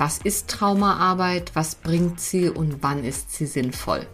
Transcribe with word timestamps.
Was 0.00 0.16
ist 0.16 0.48
Traumaarbeit, 0.48 1.50
was 1.52 1.74
bringt 1.74 2.20
sie 2.20 2.48
und 2.48 2.82
wann 2.82 3.04
ist 3.04 3.32
sie 3.32 3.44
sinnvoll? 3.44 4.06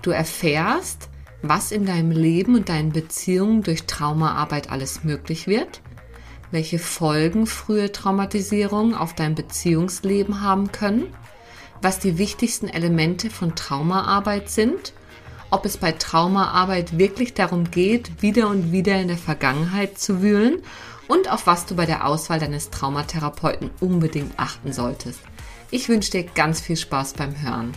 Du 0.00 0.12
erfährst, 0.12 1.08
was 1.42 1.72
in 1.72 1.86
deinem 1.86 2.12
Leben 2.12 2.54
und 2.54 2.68
deinen 2.68 2.92
Beziehungen 2.92 3.64
durch 3.64 3.82
Traumaarbeit 3.86 4.70
alles 4.70 5.02
möglich 5.02 5.48
wird, 5.48 5.80
welche 6.52 6.78
Folgen 6.78 7.48
frühe 7.48 7.90
Traumatisierungen 7.90 8.94
auf 8.94 9.12
dein 9.12 9.34
Beziehungsleben 9.34 10.40
haben 10.42 10.70
können, 10.70 11.12
was 11.82 11.98
die 11.98 12.16
wichtigsten 12.16 12.68
Elemente 12.68 13.28
von 13.28 13.56
Traumaarbeit 13.56 14.48
sind, 14.48 14.92
ob 15.50 15.64
es 15.64 15.78
bei 15.78 15.90
Traumaarbeit 15.90 16.96
wirklich 16.96 17.34
darum 17.34 17.72
geht, 17.72 18.22
wieder 18.22 18.46
und 18.48 18.70
wieder 18.70 19.00
in 19.00 19.08
der 19.08 19.18
Vergangenheit 19.18 19.98
zu 19.98 20.22
wühlen 20.22 20.62
und 21.08 21.32
auf 21.32 21.46
was 21.46 21.66
du 21.66 21.74
bei 21.74 21.86
der 21.86 22.06
Auswahl 22.06 22.38
deines 22.38 22.70
Traumatherapeuten 22.70 23.70
unbedingt 23.80 24.38
achten 24.38 24.72
solltest. 24.72 25.20
Ich 25.70 25.88
wünsche 25.88 26.12
dir 26.12 26.22
ganz 26.22 26.60
viel 26.60 26.76
Spaß 26.76 27.14
beim 27.14 27.42
Hören. 27.42 27.72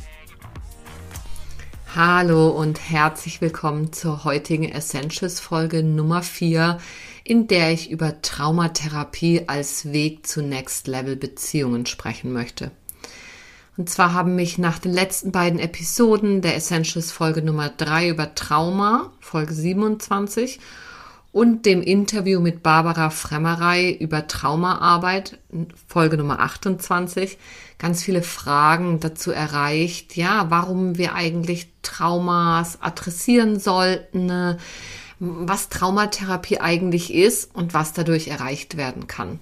Hallo 1.96 2.50
und 2.50 2.80
herzlich 2.90 3.42
willkommen 3.42 3.92
zur 3.92 4.24
heutigen 4.24 4.70
Essentials 4.70 5.40
Folge 5.40 5.84
Nummer 5.84 6.24
4, 6.24 6.78
in 7.24 7.48
der 7.48 7.72
ich 7.72 7.90
über 7.90 8.22
Traumatherapie 8.22 9.44
als 9.48 9.92
Weg 9.92 10.26
zu 10.26 10.42
Next 10.42 10.88
Level 10.88 11.16
Beziehungen 11.16 11.86
sprechen 11.86 12.32
möchte. 12.32 12.72
Und 13.78 13.90
zwar 13.90 14.14
haben 14.14 14.36
mich 14.36 14.58
nach 14.58 14.80
den 14.80 14.94
letzten 14.94 15.32
beiden 15.32 15.60
Episoden 15.60 16.42
der 16.42 16.56
Essentials 16.56 17.12
Folge 17.12 17.42
Nummer 17.42 17.70
3 17.70 18.10
über 18.10 18.36
Trauma, 18.36 19.12
Folge 19.20 19.54
27, 19.54 20.60
und 21.32 21.66
dem 21.66 21.82
Interview 21.82 22.42
mit 22.42 22.62
Barbara 22.62 23.10
Fremmerei 23.10 23.92
über 23.92 24.28
Traumaarbeit, 24.28 25.40
Folge 25.88 26.18
Nummer 26.18 26.40
28, 26.40 27.38
ganz 27.78 28.04
viele 28.04 28.22
Fragen 28.22 29.00
dazu 29.00 29.32
erreicht, 29.32 30.18
ja, 30.18 30.48
warum 30.50 30.98
wir 30.98 31.16
eigentlich 31.16 31.70
Traumas 31.84 32.82
adressieren 32.82 33.60
sollten, 33.60 34.58
was 35.20 35.70
Traumatherapie 35.70 36.60
eigentlich 36.60 37.14
ist 37.14 37.56
und 37.56 37.74
was 37.74 37.94
dadurch 37.94 38.28
erreicht 38.28 38.76
werden 38.76 39.08
kann. 39.08 39.40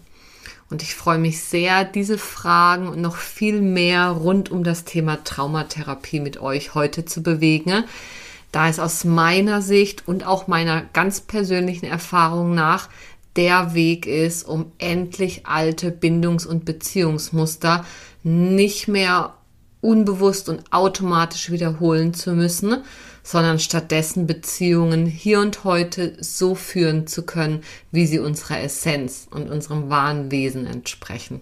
Und 0.70 0.84
ich 0.84 0.94
freue 0.94 1.17
mich 1.17 1.42
sehr, 1.42 1.84
diese 1.84 2.20
Fragen 2.20 2.90
und 2.90 3.02
noch 3.02 3.16
viel 3.16 3.62
mehr 3.62 4.10
rund 4.10 4.52
um 4.52 4.64
das 4.64 4.84
Thema 4.84 5.23
Traumatherapie 5.23 6.20
mit 6.20 6.40
euch 6.40 6.76
heute 6.76 7.06
zu 7.06 7.23
bewegen 7.23 7.86
da 8.52 8.67
es 8.67 8.80
aus 8.80 9.03
meiner 9.03 9.61
Sicht 9.61 10.08
und 10.08 10.25
auch 10.25 10.47
meiner 10.47 10.81
ganz 10.94 11.22
persönlichen 11.22 11.86
Erfahrung 11.86 12.55
nach 12.55 12.89
der 13.36 13.73
Weg 13.73 14.05
ist, 14.05 14.44
um 14.44 14.72
endlich 14.80 15.45
alte 15.45 15.92
Bindungs- 15.92 16.47
und 16.47 16.66
Beziehungsmuster 16.66 17.86
nicht 18.23 18.88
mehr 18.88 19.36
unbewusst 19.81 20.50
und 20.50 20.73
automatisch 20.73 21.52
wiederholen 21.52 22.14
zu 22.14 22.33
müssen, 22.33 22.83
sondern 23.23 23.60
stattdessen 23.60 24.27
Beziehungen 24.27 25.05
hier 25.05 25.39
und 25.39 25.64
heute 25.64 26.17
so 26.20 26.55
führen 26.55 27.08
zu 27.08 27.23
können, 27.23 27.61
wie 27.92 28.08
sie 28.08 28.20
unserer 28.20 28.61
Essenz 28.61 29.27
und 29.30 29.49
unserem 29.49 29.89
wahren 29.89 30.31
Wesen 30.31 30.66
entsprechen. 30.66 31.42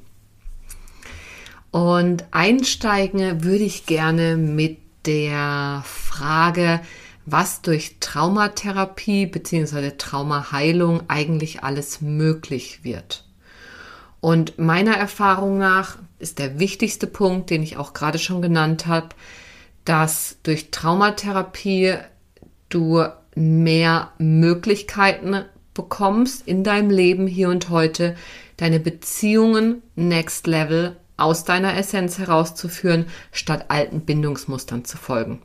Und 1.71 2.25
einsteigen 2.31 3.43
würde 3.43 3.63
ich 3.63 3.85
gerne 3.85 4.37
mit 4.37 4.77
der 5.07 5.83
Frage, 5.85 6.81
was 7.25 7.61
durch 7.61 7.97
Traumatherapie 7.99 9.25
bzw. 9.25 9.91
Traumaheilung 9.97 11.03
eigentlich 11.07 11.63
alles 11.63 12.01
möglich 12.01 12.83
wird. 12.83 13.25
Und 14.19 14.59
meiner 14.59 14.95
Erfahrung 14.95 15.57
nach 15.57 15.97
ist 16.19 16.39
der 16.39 16.59
wichtigste 16.59 17.07
Punkt, 17.07 17.49
den 17.49 17.63
ich 17.63 17.77
auch 17.77 17.93
gerade 17.93 18.19
schon 18.19 18.41
genannt 18.41 18.87
habe, 18.87 19.09
dass 19.85 20.37
durch 20.43 20.71
Traumatherapie 20.71 21.95
du 22.69 23.05
mehr 23.35 24.11
Möglichkeiten 24.17 25.45
bekommst 25.73 26.47
in 26.47 26.63
deinem 26.63 26.89
Leben 26.89 27.27
hier 27.27 27.49
und 27.49 27.69
heute, 27.69 28.15
deine 28.57 28.79
Beziehungen 28.79 29.83
next 29.95 30.47
level 30.47 30.97
aus 31.17 31.43
deiner 31.43 31.75
Essenz 31.75 32.19
herauszuführen, 32.19 33.07
statt 33.31 33.65
alten 33.69 34.01
Bindungsmustern 34.01 34.85
zu 34.85 34.97
folgen. 34.97 35.41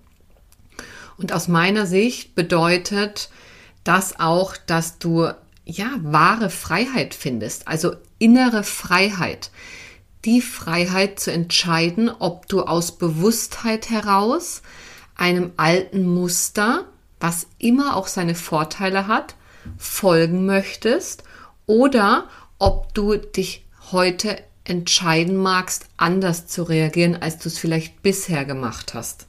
Und 1.16 1.32
aus 1.32 1.48
meiner 1.48 1.86
Sicht 1.86 2.34
bedeutet 2.34 3.30
das 3.84 4.20
auch, 4.20 4.56
dass 4.56 4.98
du 4.98 5.30
ja 5.64 5.90
wahre 6.02 6.50
Freiheit 6.50 7.14
findest, 7.14 7.68
also 7.68 7.94
innere 8.18 8.64
Freiheit. 8.64 9.50
Die 10.24 10.40
Freiheit 10.40 11.18
zu 11.18 11.32
entscheiden, 11.32 12.08
ob 12.08 12.46
du 12.48 12.62
aus 12.62 12.98
Bewusstheit 12.98 13.90
heraus 13.90 14.62
einem 15.16 15.52
alten 15.56 16.06
Muster, 16.06 16.86
was 17.18 17.46
immer 17.58 17.96
auch 17.96 18.06
seine 18.06 18.34
Vorteile 18.34 19.06
hat, 19.06 19.34
folgen 19.78 20.46
möchtest 20.46 21.24
oder 21.66 22.28
ob 22.58 22.94
du 22.94 23.16
dich 23.16 23.66
heute 23.90 24.38
entscheiden 24.64 25.36
magst, 25.36 25.86
anders 25.96 26.46
zu 26.46 26.62
reagieren, 26.62 27.16
als 27.16 27.38
du 27.38 27.48
es 27.48 27.58
vielleicht 27.58 28.02
bisher 28.02 28.44
gemacht 28.44 28.94
hast. 28.94 29.26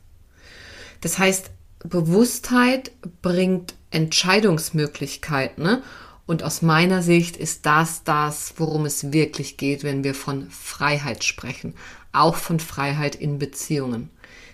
Das 1.01 1.17
heißt, 1.17 1.51
Bewusstheit 1.83 2.91
bringt 3.21 3.73
Entscheidungsmöglichkeiten. 3.91 5.63
Ne? 5.63 5.83
Und 6.25 6.44
aus 6.44 6.61
meiner 6.61 7.01
Sicht 7.01 7.35
ist 7.35 7.66
das 7.66 8.03
das, 8.03 8.53
worum 8.57 8.85
es 8.85 9.11
wirklich 9.11 9.57
geht, 9.57 9.83
wenn 9.83 10.03
wir 10.03 10.16
von 10.16 10.49
Freiheit 10.49 11.23
sprechen. 11.23 11.73
Auch 12.13 12.35
von 12.35 12.59
Freiheit 12.59 13.15
in 13.15 13.39
Beziehungen. 13.39 14.09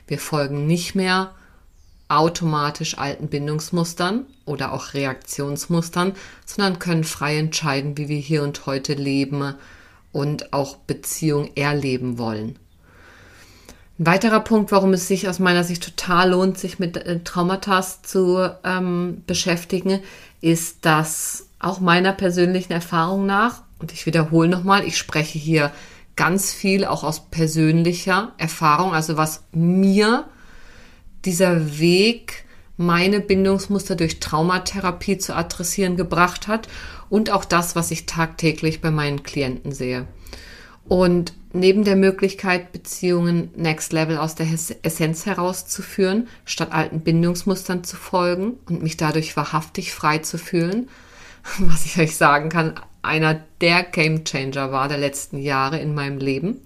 Wir 0.08 0.18
folgen 0.18 0.66
nicht 0.66 0.96
mehr 0.96 1.36
automatisch 2.08 2.98
alten 2.98 3.28
Bindungsmustern 3.28 4.26
oder 4.46 4.74
auch 4.74 4.96
Reaktionsmustern, 4.96 6.16
sondern 6.46 6.80
können 6.80 7.04
frei 7.04 7.38
entscheiden, 7.38 7.98
wie 7.98 8.08
wir 8.08 8.18
hier 8.18 8.42
und 8.42 8.66
heute 8.66 8.94
leben, 8.94 9.54
und 10.12 10.54
auch 10.54 10.78
Beziehung 10.78 11.52
erleben 11.56 12.18
wollen. 12.18 12.58
Ein 14.00 14.06
weiterer 14.06 14.40
Punkt, 14.40 14.72
warum 14.72 14.94
es 14.94 15.08
sich 15.08 15.28
aus 15.28 15.40
meiner 15.40 15.64
Sicht 15.64 15.84
total 15.84 16.32
lohnt, 16.32 16.58
sich 16.58 16.80
mit 16.80 16.96
äh, 16.98 17.20
Traumata 17.24 17.82
zu 17.82 18.50
ähm, 18.64 19.24
beschäftigen, 19.28 20.00
ist, 20.40 20.86
dass 20.86 21.50
auch 21.60 21.82
meiner 21.82 22.14
persönlichen 22.14 22.72
Erfahrung 22.72 23.26
nach, 23.26 23.64
und 23.80 23.92
ich 23.92 24.06
wiederhole 24.06 24.48
nochmal, 24.48 24.86
ich 24.86 24.98
spreche 24.98 25.38
hier 25.38 25.72
ganz 26.16 26.54
viel 26.54 26.86
auch 26.86 27.04
aus 27.04 27.30
persönlicher 27.30 28.34
Erfahrung, 28.38 28.94
also 28.94 29.18
was 29.18 29.44
mir 29.52 30.26
dieser 31.26 31.80
Weg, 31.80 32.46
meine 32.78 33.20
Bindungsmuster 33.20 33.96
durch 33.96 34.22
Traumatherapie 34.22 35.18
zu 35.18 35.36
adressieren 35.36 35.98
gebracht 35.98 36.48
hat 36.48 36.70
und 37.10 37.32
auch 37.32 37.46
das, 37.46 37.76
was 37.76 37.92
ich 37.92 38.06
tagtäglich 38.06 38.82
bei 38.82 38.92
meinen 38.92 39.24
Klienten 39.24 39.72
sehe. 39.72 40.08
Und 40.88 41.34
neben 41.54 41.84
der 41.84 41.96
Möglichkeit, 41.96 42.72
Beziehungen 42.72 43.52
Next 43.56 43.94
Level 43.94 44.18
aus 44.18 44.36
der 44.36 44.48
Essenz 44.82 45.26
herauszuführen, 45.26 46.28
statt 46.46 46.72
alten 46.72 47.02
Bindungsmustern 47.02 47.84
zu 47.84 47.96
folgen 47.96 48.58
und 48.68 48.82
mich 48.84 48.98
dadurch 48.98 49.38
wahrhaftig 49.38 49.94
frei 49.94 50.20
zu 50.20 50.38
fühlen, 50.38 50.90
was 51.60 51.86
ich 51.86 52.00
euch 52.00 52.16
sagen 52.16 52.50
kann, 52.50 52.76
einer 53.02 53.40
der 53.62 53.84
Game 53.84 54.26
Changer 54.26 54.72
war 54.72 54.88
der 54.88 54.98
letzten 54.98 55.38
Jahre 55.38 55.80
in 55.80 55.94
meinem 55.94 56.18
Leben, 56.18 56.62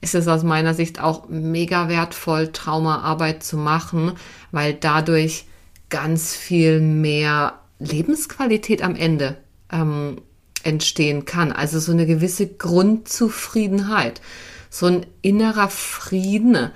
ist 0.00 0.14
es 0.14 0.26
aus 0.26 0.42
meiner 0.42 0.74
Sicht 0.74 1.00
auch 1.00 1.28
mega 1.28 1.88
wertvoll, 1.88 2.48
Traumaarbeit 2.48 3.42
zu 3.42 3.56
machen, 3.56 4.12
weil 4.52 4.74
dadurch 4.74 5.46
ganz 5.90 6.34
viel 6.34 6.80
mehr 6.80 7.60
Lebensqualität 7.78 8.82
am 8.82 8.96
Ende 8.96 9.36
ähm, 9.74 10.22
entstehen 10.62 11.26
kann. 11.26 11.52
Also 11.52 11.78
so 11.78 11.92
eine 11.92 12.06
gewisse 12.06 12.46
Grundzufriedenheit, 12.46 14.22
so 14.70 14.86
ein 14.86 15.06
innerer 15.20 15.68
Frieden 15.68 16.70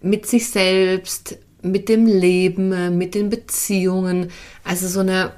mit 0.00 0.26
sich 0.26 0.48
selbst, 0.48 1.38
mit 1.60 1.88
dem 1.88 2.06
Leben, 2.06 2.96
mit 2.96 3.14
den 3.14 3.28
Beziehungen. 3.28 4.30
Also 4.64 4.88
so 4.88 5.00
eine 5.00 5.32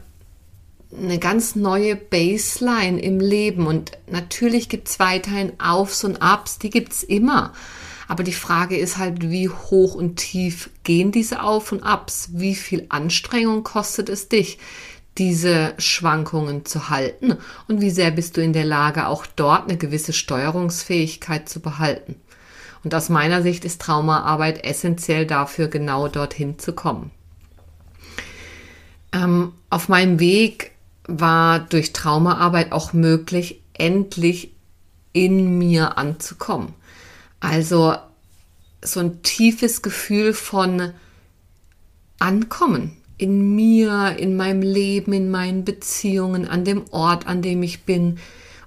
eine 0.96 1.18
ganz 1.18 1.56
neue 1.56 1.96
Baseline 1.96 3.00
im 3.00 3.20
Leben. 3.20 3.66
Und 3.66 3.92
natürlich 4.08 4.68
gibt 4.68 4.88
es 4.88 4.98
weiterhin 4.98 5.52
Aufs 5.58 6.04
und 6.04 6.22
Abs, 6.22 6.58
die 6.58 6.70
gibt 6.70 6.92
es 6.92 7.02
immer. 7.02 7.52
Aber 8.08 8.22
die 8.22 8.32
Frage 8.32 8.76
ist 8.76 8.98
halt, 8.98 9.30
wie 9.30 9.48
hoch 9.48 9.94
und 9.94 10.16
tief 10.16 10.70
gehen 10.84 11.10
diese 11.10 11.42
Auf 11.42 11.72
und 11.72 11.82
Abs? 11.82 12.30
Wie 12.34 12.54
viel 12.54 12.86
Anstrengung 12.88 13.64
kostet 13.64 14.08
es 14.08 14.28
dich, 14.28 14.58
diese 15.18 15.74
Schwankungen 15.78 16.64
zu 16.64 16.90
halten? 16.90 17.36
Und 17.68 17.80
wie 17.80 17.90
sehr 17.90 18.10
bist 18.10 18.36
du 18.36 18.42
in 18.42 18.52
der 18.52 18.64
Lage, 18.64 19.06
auch 19.06 19.26
dort 19.26 19.68
eine 19.68 19.78
gewisse 19.78 20.12
Steuerungsfähigkeit 20.12 21.48
zu 21.48 21.60
behalten? 21.60 22.16
Und 22.84 22.94
aus 22.94 23.08
meiner 23.08 23.42
Sicht 23.42 23.64
ist 23.64 23.80
Traumaarbeit 23.80 24.64
essentiell 24.64 25.26
dafür, 25.26 25.68
genau 25.68 26.08
dorthin 26.08 26.58
zu 26.58 26.72
kommen. 26.72 27.10
Ähm, 29.12 29.52
auf 29.70 29.88
meinem 29.88 30.20
Weg 30.20 30.72
war 31.08 31.60
durch 31.60 31.92
Traumaarbeit 31.92 32.72
auch 32.72 32.92
möglich, 32.92 33.60
endlich 33.72 34.52
in 35.12 35.58
mir 35.58 35.98
anzukommen. 35.98 36.74
Also 37.40 37.96
so 38.82 39.00
ein 39.00 39.22
tiefes 39.22 39.82
Gefühl 39.82 40.32
von 40.32 40.92
Ankommen 42.18 42.96
in 43.18 43.54
mir, 43.54 44.16
in 44.18 44.36
meinem 44.36 44.62
Leben, 44.62 45.12
in 45.12 45.30
meinen 45.30 45.64
Beziehungen, 45.64 46.46
an 46.46 46.64
dem 46.64 46.84
Ort, 46.90 47.26
an 47.26 47.42
dem 47.42 47.62
ich 47.62 47.84
bin 47.84 48.18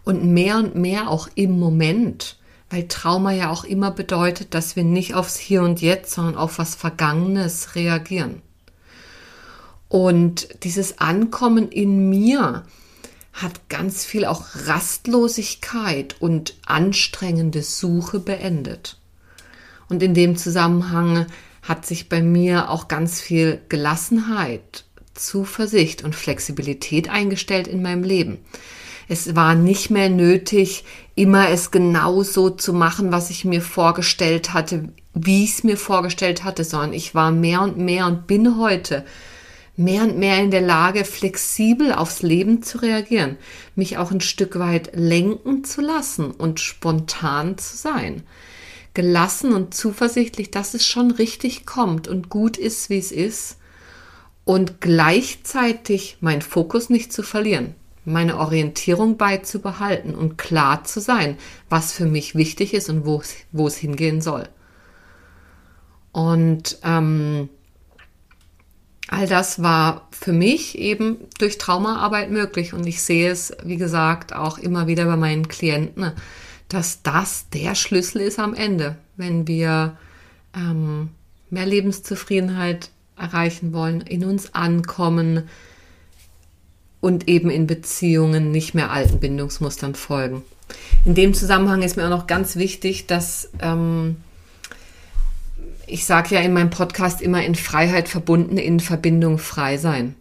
und 0.03 0.25
mehr 0.25 0.57
und 0.57 0.75
mehr 0.75 1.09
auch 1.09 1.29
im 1.35 1.59
Moment, 1.59 2.37
weil 2.69 2.87
Trauma 2.87 3.31
ja 3.31 3.51
auch 3.51 3.63
immer 3.63 3.91
bedeutet, 3.91 4.53
dass 4.53 4.75
wir 4.75 4.83
nicht 4.83 5.13
aufs 5.13 5.37
Hier 5.37 5.61
und 5.61 5.81
Jetzt, 5.81 6.13
sondern 6.13 6.35
auf 6.35 6.57
was 6.57 6.75
Vergangenes 6.75 7.75
reagieren. 7.75 8.41
Und 9.87 10.63
dieses 10.63 10.99
Ankommen 10.99 11.69
in 11.69 12.09
mir 12.09 12.63
hat 13.33 13.69
ganz 13.69 14.05
viel 14.05 14.25
auch 14.25 14.45
Rastlosigkeit 14.65 16.15
und 16.19 16.55
anstrengende 16.65 17.63
Suche 17.63 18.19
beendet. 18.19 18.97
Und 19.87 20.03
in 20.03 20.13
dem 20.13 20.37
Zusammenhang 20.37 21.25
hat 21.69 21.85
sich 21.85 22.09
bei 22.09 22.21
mir 22.23 22.71
auch 22.71 22.87
ganz 22.87 23.21
viel 23.21 23.61
Gelassenheit, 23.69 24.85
Zuversicht 25.13 26.03
und 26.03 26.15
Flexibilität 26.15 27.09
eingestellt 27.09 27.67
in 27.67 27.83
meinem 27.83 28.01
Leben. 28.03 28.39
Es 29.07 29.35
war 29.35 29.53
nicht 29.53 29.91
mehr 29.91 30.09
nötig, 30.09 30.83
immer 31.13 31.49
es 31.49 31.69
genau 31.69 32.23
so 32.23 32.49
zu 32.49 32.73
machen, 32.73 33.11
was 33.11 33.29
ich 33.29 33.45
mir 33.45 33.61
vorgestellt 33.61 34.53
hatte, 34.53 34.89
wie 35.13 35.43
ich 35.43 35.51
es 35.51 35.63
mir 35.63 35.77
vorgestellt 35.77 36.43
hatte, 36.43 36.63
sondern 36.63 36.93
ich 36.93 37.13
war 37.13 37.31
mehr 37.31 37.61
und 37.61 37.77
mehr 37.77 38.07
und 38.07 38.25
bin 38.25 38.57
heute 38.57 39.05
mehr 39.77 40.03
und 40.03 40.17
mehr 40.17 40.43
in 40.43 40.51
der 40.51 40.61
Lage, 40.61 41.05
flexibel 41.05 41.93
aufs 41.93 42.23
Leben 42.23 42.63
zu 42.63 42.79
reagieren, 42.79 43.37
mich 43.75 43.97
auch 43.97 44.11
ein 44.11 44.21
Stück 44.21 44.57
weit 44.59 44.91
lenken 44.93 45.63
zu 45.63 45.81
lassen 45.81 46.31
und 46.31 46.59
spontan 46.59 47.57
zu 47.59 47.77
sein. 47.77 48.23
Gelassen 48.99 49.53
und 49.53 49.73
zuversichtlich, 49.73 50.51
dass 50.51 50.73
es 50.73 50.85
schon 50.85 51.11
richtig 51.11 51.65
kommt 51.65 52.09
und 52.09 52.27
gut 52.27 52.57
ist, 52.57 52.89
wie 52.89 52.97
es 52.97 53.13
ist. 53.13 53.55
Und 54.43 54.81
gleichzeitig 54.81 56.17
meinen 56.19 56.41
Fokus 56.41 56.89
nicht 56.89 57.13
zu 57.13 57.23
verlieren, 57.23 57.75
meine 58.03 58.37
Orientierung 58.37 59.15
beizubehalten 59.15 60.15
und 60.15 60.37
klar 60.37 60.83
zu 60.83 60.99
sein, 60.99 61.37
was 61.69 61.93
für 61.93 62.07
mich 62.07 62.35
wichtig 62.35 62.73
ist 62.73 62.89
und 62.89 63.05
wo, 63.05 63.67
es 63.67 63.77
hingehen 63.77 64.19
soll. 64.19 64.49
Und 66.11 66.79
ähm, 66.83 67.47
all 69.07 69.27
das 69.27 69.63
war 69.63 70.09
für 70.11 70.33
mich 70.33 70.77
eben 70.77 71.19
durch 71.37 71.57
Traumaarbeit 71.57 72.31
möglich. 72.31 72.73
Und 72.73 72.85
ich 72.85 73.01
sehe 73.01 73.31
es, 73.31 73.55
wie 73.63 73.77
gesagt, 73.77 74.35
auch 74.35 74.57
immer 74.57 74.87
wieder 74.87 75.05
bei 75.05 75.15
meinen 75.15 75.47
Klienten, 75.47 76.11
dass 76.69 77.01
das 77.01 77.49
der 77.49 77.75
Schlüssel 77.75 78.21
ist 78.21 78.39
am 78.39 78.53
Ende, 78.53 78.95
wenn 79.17 79.47
wir 79.47 79.97
ähm, 80.55 81.09
mehr 81.49 81.65
Lebenszufriedenheit 81.65 82.91
erreichen 83.17 83.73
wollen, 83.73 84.01
in 84.01 84.23
uns 84.23 84.53
ankommen 84.53 85.49
und 87.01 87.27
eben 87.27 87.49
in 87.49 87.67
Beziehungen 87.67 88.51
nicht 88.51 88.75
mehr 88.75 88.91
alten 88.91 89.19
Bindungsmustern 89.19 89.95
folgen. 89.95 90.43
In 91.05 91.15
dem 91.15 91.33
Zusammenhang 91.33 91.81
ist 91.81 91.97
mir 91.97 92.05
auch 92.05 92.09
noch 92.09 92.27
ganz 92.27 92.55
wichtig, 92.55 93.07
dass 93.07 93.49
ähm, 93.61 94.17
ich 95.87 96.05
sage 96.05 96.35
ja 96.35 96.41
in 96.41 96.53
meinem 96.53 96.69
Podcast 96.69 97.21
immer 97.21 97.43
in 97.43 97.55
Freiheit 97.55 98.07
verbunden, 98.07 98.57
in 98.57 98.79
Verbindung 98.79 99.39
frei 99.39 99.77
sein. 99.77 100.15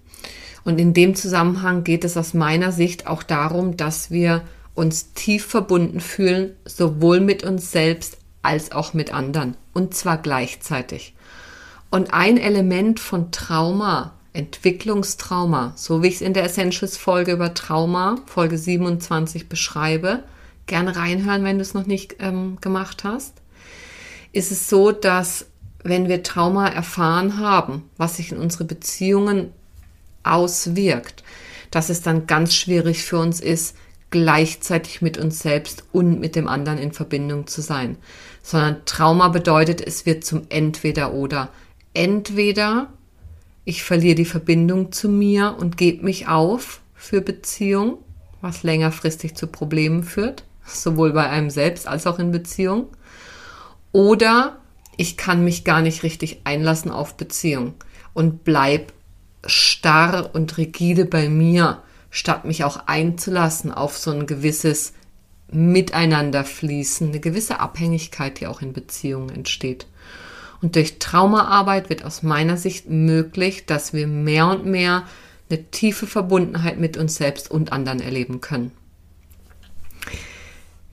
Und 0.65 0.79
in 0.79 0.95
dem 0.95 1.15
Zusammenhang 1.15 1.85
geht 1.85 2.05
es 2.05 2.17
aus 2.17 2.35
meiner 2.35 2.73
Sicht 2.73 3.07
auch 3.07 3.23
darum, 3.23 3.77
dass 3.77 4.11
wir 4.11 4.43
uns 4.79 5.13
tief 5.13 5.45
verbunden 5.45 6.01
fühlen, 6.01 6.55
sowohl 6.65 7.21
mit 7.21 7.43
uns 7.43 7.73
selbst 7.73 8.19
als 8.43 8.73
auch 8.73 8.95
mit 8.95 9.13
anderen. 9.13 9.57
Und 9.75 9.95
zwar 9.95 10.19
gleichzeitig. 10.19 11.15
Und 11.91 12.15
ein 12.15 12.39
Element 12.39 13.01
von 13.01 13.33
Trauma, 13.33 14.15
Entwicklungstrauma, 14.33 15.73
so 15.75 16.03
wie 16.03 16.09
ich 16.09 16.17
es 16.17 16.21
in 16.21 16.33
der 16.33 16.45
Essentials-Folge 16.45 17.33
über 17.33 17.55
Trauma, 17.55 18.17
Folge 18.27 18.57
27 18.57 19.49
beschreibe, 19.49 20.23
gerne 20.67 20.95
reinhören, 20.95 21.45
wenn 21.45 21.59
du 21.59 21.63
es 21.63 21.75
noch 21.75 21.87
nicht 21.87 22.17
ähm, 22.21 22.59
gemacht 22.61 23.03
hast, 23.03 23.35
ist 24.33 24.53
es 24.53 24.69
so, 24.69 24.93
dass 24.93 25.47
wenn 25.83 26.09
wir 26.09 26.23
Trauma 26.23 26.69
erfahren 26.69 27.39
haben, 27.39 27.89
was 27.97 28.17
sich 28.17 28.31
in 28.31 28.39
unsere 28.39 28.65
Beziehungen 28.65 29.53
auswirkt, 30.23 31.25
dass 31.71 31.89
es 31.89 32.03
dann 32.03 32.27
ganz 32.27 32.55
schwierig 32.55 33.05
für 33.05 33.19
uns 33.19 33.41
ist, 33.41 33.75
gleichzeitig 34.11 35.03
mit 35.03 35.19
uns 35.19 35.41
selbst 35.41 35.85
und 35.93 36.21
mit 36.21 36.35
dem 36.37 36.49
anderen 36.49 36.79
in 36.79 36.93
Verbindung 36.93 37.47
zu 37.47 37.61
sein. 37.61 37.97
Sondern 38.43 38.85
Trauma 38.87 39.29
bedeutet, 39.29 39.81
es 39.87 40.07
wird 40.07 40.25
zum 40.25 40.43
Entweder 40.49 41.13
oder. 41.13 41.51
Entweder 41.95 42.89
ich 43.65 43.83
verliere 43.83 44.15
die 44.15 44.25
Verbindung 44.25 44.93
zu 44.93 45.11
mir 45.11 45.57
und 45.59 45.77
gebe 45.77 46.05
mich 46.05 46.27
auf 46.27 46.81
für 46.95 47.21
Beziehung, 47.21 47.99
was 48.41 48.63
längerfristig 48.63 49.35
zu 49.35 49.47
Problemen 49.47 50.05
führt, 50.05 50.45
sowohl 50.65 51.13
bei 51.13 51.29
einem 51.29 51.51
selbst 51.51 51.87
als 51.87 52.07
auch 52.07 52.19
in 52.19 52.31
Beziehung. 52.31 52.87
Oder 53.93 54.59
ich 54.97 55.17
kann 55.19 55.45
mich 55.45 55.65
gar 55.65 55.83
nicht 55.83 56.03
richtig 56.03 56.41
einlassen 56.45 56.91
auf 56.91 57.17
Beziehung 57.17 57.75
und 58.15 58.43
bleib 58.43 58.93
starr 59.45 60.31
und 60.33 60.57
rigide 60.57 61.05
bei 61.05 61.29
mir, 61.29 61.83
statt 62.11 62.45
mich 62.45 62.65
auch 62.65 62.87
einzulassen 62.87 63.73
auf 63.73 63.97
so 63.97 64.11
ein 64.11 64.27
gewisses 64.27 64.93
Miteinanderfließen, 65.51 67.09
eine 67.09 67.21
gewisse 67.21 67.61
Abhängigkeit, 67.61 68.41
die 68.41 68.47
auch 68.47 68.61
in 68.61 68.73
Beziehungen 68.73 69.31
entsteht. 69.31 69.87
Und 70.61 70.77
durch 70.77 70.99
Traumaarbeit 70.99 71.89
wird 71.89 72.05
aus 72.05 72.23
meiner 72.23 72.57
Sicht 72.57 72.91
möglich, 72.91 73.67
dass 73.67 73.93
wir 73.93 74.07
mehr 74.07 74.49
und 74.49 74.67
mehr 74.67 75.05
eine 75.49 75.63
tiefe 75.71 76.07
Verbundenheit 76.07 76.79
mit 76.79 76.97
uns 76.97 77.17
selbst 77.17 77.51
und 77.51 77.73
anderen 77.73 78.01
erleben 78.01 78.41
können. 78.41 78.73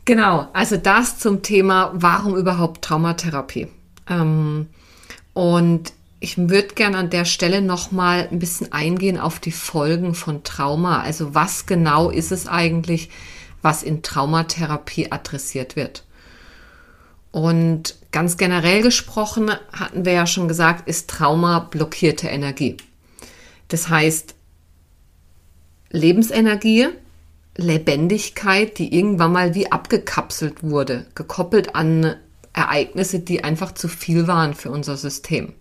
Genau, 0.05 0.47
also 0.53 0.77
das 0.77 1.17
zum 1.17 1.41
Thema, 1.41 1.91
warum 1.95 2.37
überhaupt 2.37 2.83
Traumatherapie? 2.83 3.67
Ähm, 4.07 4.67
und 5.33 5.93
ich 6.25 6.39
würde 6.39 6.73
gerne 6.73 6.97
an 6.97 7.11
der 7.11 7.23
Stelle 7.23 7.61
nochmal 7.61 8.27
ein 8.31 8.39
bisschen 8.39 8.71
eingehen 8.71 9.19
auf 9.19 9.39
die 9.39 9.51
Folgen 9.51 10.15
von 10.15 10.43
Trauma. 10.43 11.03
Also 11.03 11.35
was 11.35 11.67
genau 11.67 12.09
ist 12.09 12.31
es 12.31 12.47
eigentlich, 12.47 13.11
was 13.61 13.83
in 13.83 14.01
Traumatherapie 14.01 15.11
adressiert 15.11 15.75
wird? 15.75 16.03
Und 17.31 17.95
ganz 18.11 18.37
generell 18.37 18.81
gesprochen, 18.81 19.51
hatten 19.71 20.03
wir 20.03 20.13
ja 20.13 20.25
schon 20.25 20.47
gesagt, 20.47 20.89
ist 20.89 21.11
Trauma 21.11 21.59
blockierte 21.59 22.27
Energie. 22.27 22.77
Das 23.67 23.89
heißt, 23.89 24.33
Lebensenergie, 25.91 26.87
Lebendigkeit, 27.55 28.79
die 28.79 28.97
irgendwann 28.97 29.31
mal 29.31 29.53
wie 29.53 29.71
abgekapselt 29.71 30.63
wurde, 30.63 31.05
gekoppelt 31.13 31.75
an 31.75 32.15
Ereignisse, 32.51 33.19
die 33.19 33.43
einfach 33.43 33.73
zu 33.73 33.87
viel 33.87 34.25
waren 34.25 34.55
für 34.55 34.71
unser 34.71 34.97
System. 34.97 35.53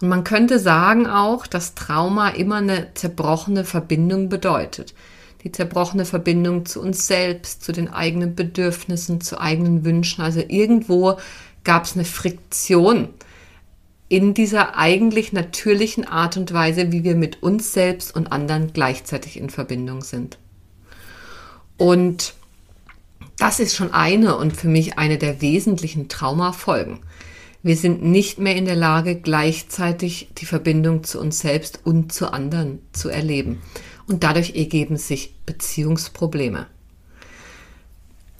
Und 0.00 0.08
man 0.08 0.24
könnte 0.24 0.58
sagen 0.58 1.06
auch, 1.06 1.46
dass 1.46 1.74
Trauma 1.74 2.30
immer 2.30 2.56
eine 2.56 2.94
zerbrochene 2.94 3.64
Verbindung 3.64 4.28
bedeutet. 4.28 4.94
Die 5.44 5.52
zerbrochene 5.52 6.04
Verbindung 6.04 6.66
zu 6.66 6.80
uns 6.80 7.06
selbst, 7.06 7.62
zu 7.62 7.72
den 7.72 7.88
eigenen 7.88 8.34
Bedürfnissen, 8.34 9.20
zu 9.20 9.40
eigenen 9.40 9.84
Wünschen. 9.84 10.22
Also 10.22 10.42
irgendwo 10.46 11.18
gab 11.64 11.84
es 11.84 11.94
eine 11.94 12.04
Friktion 12.04 13.08
in 14.08 14.34
dieser 14.34 14.76
eigentlich 14.76 15.32
natürlichen 15.32 16.06
Art 16.06 16.36
und 16.36 16.52
Weise, 16.52 16.90
wie 16.90 17.04
wir 17.04 17.14
mit 17.14 17.42
uns 17.42 17.72
selbst 17.72 18.14
und 18.14 18.32
anderen 18.32 18.72
gleichzeitig 18.72 19.38
in 19.38 19.50
Verbindung 19.50 20.02
sind. 20.02 20.36
Und 21.76 22.34
das 23.38 23.60
ist 23.60 23.76
schon 23.76 23.94
eine 23.94 24.36
und 24.36 24.54
für 24.56 24.68
mich 24.68 24.98
eine 24.98 25.16
der 25.16 25.40
wesentlichen 25.40 26.08
Traumafolgen. 26.08 26.98
Wir 27.62 27.76
sind 27.76 28.02
nicht 28.02 28.38
mehr 28.38 28.56
in 28.56 28.64
der 28.64 28.76
Lage, 28.76 29.16
gleichzeitig 29.16 30.30
die 30.38 30.46
Verbindung 30.46 31.04
zu 31.04 31.20
uns 31.20 31.40
selbst 31.40 31.80
und 31.84 32.12
zu 32.12 32.32
anderen 32.32 32.80
zu 32.92 33.10
erleben. 33.10 33.60
Und 34.06 34.24
dadurch 34.24 34.56
ergeben 34.56 34.96
sich 34.96 35.34
Beziehungsprobleme. 35.44 36.66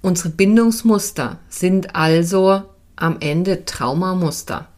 Unsere 0.01 0.31
Bindungsmuster 0.31 1.39
sind 1.49 1.95
also 1.95 2.63
am 2.97 3.19
Ende 3.21 3.67
Traumamuster. 3.67 4.69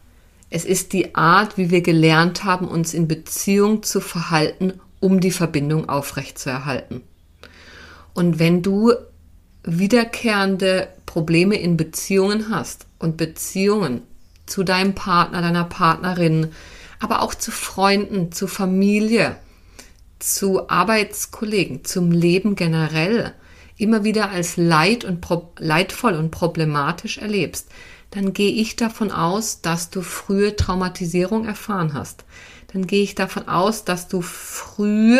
Es 0.49 0.65
ist 0.65 0.91
die 0.91 1.15
Art, 1.15 1.57
wie 1.57 1.71
wir 1.71 1.81
gelernt 1.81 2.43
haben, 2.43 2.67
uns 2.67 2.93
in 2.93 3.07
Beziehung 3.07 3.81
zu 3.81 4.01
verhalten, 4.01 4.73
um 4.99 5.21
die 5.21 5.31
Verbindung 5.31 5.87
aufrechtzuerhalten. 5.87 7.01
Und 8.13 8.39
wenn 8.39 8.61
du 8.61 8.93
wiederkehrende 9.63 10.89
Probleme 11.05 11.55
in 11.55 11.77
Beziehungen 11.77 12.49
hast 12.49 12.85
und 12.99 13.17
Beziehungen 13.17 14.03
zu 14.53 14.63
deinem 14.63 14.93
Partner, 14.93 15.41
deiner 15.41 15.63
Partnerin, 15.63 16.51
aber 16.99 17.23
auch 17.23 17.33
zu 17.33 17.49
Freunden, 17.49 18.31
zu 18.31 18.45
Familie, 18.45 19.35
zu 20.19 20.69
Arbeitskollegen, 20.69 21.83
zum 21.83 22.11
Leben 22.11 22.55
generell 22.55 23.33
immer 23.77 24.03
wieder 24.03 24.29
als 24.29 24.55
leid 24.55 25.05
und 25.05 25.25
leidvoll 25.57 26.13
und 26.13 26.29
problematisch 26.29 27.17
erlebst, 27.17 27.69
dann 28.11 28.33
gehe 28.33 28.51
ich 28.51 28.75
davon 28.75 29.11
aus, 29.11 29.61
dass 29.61 29.89
du 29.89 30.03
frühe 30.03 30.55
Traumatisierung 30.55 31.47
erfahren 31.47 31.95
hast. 31.95 32.23
Dann 32.71 32.85
gehe 32.85 33.01
ich 33.01 33.15
davon 33.15 33.47
aus, 33.47 33.85
dass 33.85 34.07
du 34.07 34.21
früh 34.21 35.17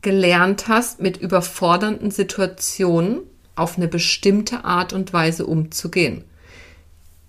gelernt 0.00 0.68
hast, 0.68 1.02
mit 1.02 1.18
überfordernden 1.18 2.10
Situationen 2.10 3.20
auf 3.56 3.76
eine 3.76 3.88
bestimmte 3.88 4.64
Art 4.64 4.94
und 4.94 5.12
Weise 5.12 5.44
umzugehen. 5.44 6.24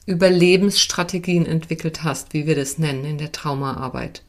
Überlebensstrategien 0.08 1.46
entwickelt 1.46 2.04
hast, 2.04 2.34
wie 2.34 2.48
wir 2.48 2.56
das 2.56 2.80
nennen 2.80 3.06
in 3.06 3.20
der 3.20 3.32
Traumaarbeit. 3.32 4.24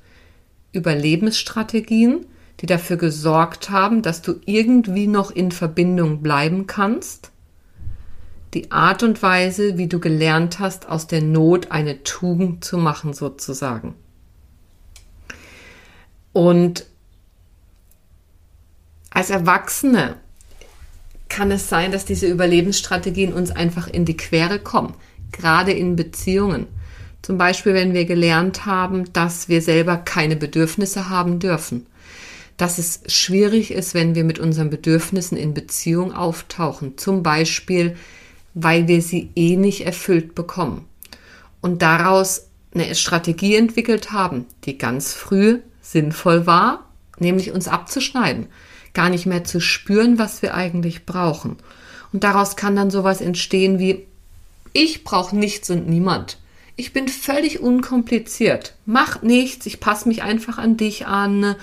Überlebensstrategien, 0.73 2.27
die 2.61 2.67
dafür 2.67 2.99
gesorgt 2.99 3.71
haben, 3.71 4.03
dass 4.03 4.21
du 4.21 4.35
irgendwie 4.45 5.07
noch 5.07 5.31
in 5.31 5.51
Verbindung 5.51 6.23
bleiben 6.23 6.67
kannst 6.67 7.31
die 8.55 8.71
Art 8.71 9.03
und 9.03 9.23
Weise, 9.23 9.77
wie 9.77 9.89
du 9.89 10.01
gelernt 10.01 10.59
hast, 10.59 10.89
aus 10.89 11.07
der 11.07 11.23
Not 11.23 11.71
eine 11.71 12.03
Tugend 12.03 12.65
zu 12.65 12.79
machen, 12.79 13.13
sozusagen. 13.13 13.95
Und 16.33 16.87
als 19.11 19.31
Erwachsene 19.31 20.17
kann 21.29 21.51
es 21.51 21.69
sein, 21.69 21.93
dass 21.93 22.05
diese 22.05 22.27
Überlebensstrategien 22.27 23.33
uns 23.33 23.51
einfach 23.51 23.87
in 23.89 24.05
die 24.05 24.17
Quere 24.17 24.59
kommen, 24.59 24.95
gerade 25.33 25.73
in 25.73 25.97
Beziehungen. 25.97 26.67
Zum 27.23 27.39
Beispiel, 27.39 27.75
wenn 27.75 27.95
wir 27.95 28.05
gelernt 28.05 28.65
haben, 28.65 29.13
dass 29.13 29.49
wir 29.49 29.61
selber 29.61 29.97
keine 29.97 30.37
Bedürfnisse 30.37 31.11
haben 31.11 31.39
dürfen. 31.39 31.87
Dass 32.57 32.79
es 32.79 33.03
schwierig 33.07 33.71
ist, 33.71 33.95
wenn 33.95 34.15
wir 34.15 34.25
mit 34.25 34.39
unseren 34.39 34.71
Bedürfnissen 34.71 35.37
in 35.37 35.55
Beziehung 35.55 36.13
auftauchen. 36.13 36.97
Zum 36.97 37.23
Beispiel, 37.23 37.97
weil 38.55 38.89
wir 38.89 39.03
sie 39.03 39.31
eh 39.37 39.57
nicht 39.57 39.85
erfüllt 39.85 40.35
bekommen. 40.35 40.87
Und 41.61 41.83
daraus 41.83 42.49
eine 42.75 42.95
Strategie 42.95 43.57
entwickelt 43.57 44.13
haben, 44.13 44.47
die 44.65 44.79
ganz 44.79 45.15
früh 45.15 45.61
sinnvoll 45.81 46.47
war, 46.47 46.89
nämlich 47.19 47.53
uns 47.53 47.69
abzuschneiden, 47.69 48.47
gar 48.95 49.11
nicht 49.11 49.27
mehr 49.27 49.45
zu 49.45 49.61
spüren, 49.61 50.19
was 50.19 50.43
wir 50.43 50.55
eigentlich 50.55 51.07
brauchen. 51.07 51.57
Und 52.13 52.25
daraus 52.25 52.57
kann 52.57 52.77
dann 52.77 52.91
sowas 52.91 53.21
entstehen 53.21 53.79
wie, 53.79 54.08
ich 54.73 55.05
brauche 55.05 55.37
nichts 55.37 55.71
und 55.71 55.89
niemand. 55.89 56.39
Ich 56.77 56.93
bin 56.93 57.09
völlig 57.09 57.61
unkompliziert. 57.61 58.75
Mach 58.87 59.23
nichts, 59.23 59.67
ich 59.67 59.81
passe 59.81 60.09
mich 60.09 60.23
einfach 60.23 60.59
an 60.59 60.77
dich 60.77 61.07
an 61.07 61.57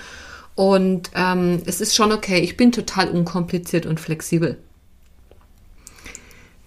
und 0.54 1.10
ähm, 1.14 1.62
es 1.66 1.80
ist 1.80 1.94
schon 1.94 2.12
okay. 2.12 2.40
Ich 2.40 2.56
bin 2.56 2.72
total 2.72 3.08
unkompliziert 3.08 3.86
und 3.86 4.00
flexibel. 4.00 4.58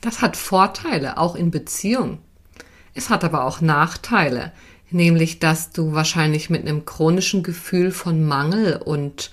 Das 0.02 0.22
hat 0.22 0.38
Vorteile, 0.38 1.18
auch 1.18 1.36
in 1.36 1.52
Beziehungen. 1.52 2.20
Es 2.94 3.10
hat 3.10 3.24
aber 3.24 3.44
auch 3.44 3.62
Nachteile, 3.62 4.52
nämlich 4.92 5.40
dass 5.40 5.72
du 5.72 5.94
wahrscheinlich 5.94 6.50
mit 6.50 6.62
einem 6.62 6.86
chronischen 6.86 7.44
Gefühl 7.44 7.92
von 7.92 8.24
Mangel 8.24 8.82
und 8.84 9.32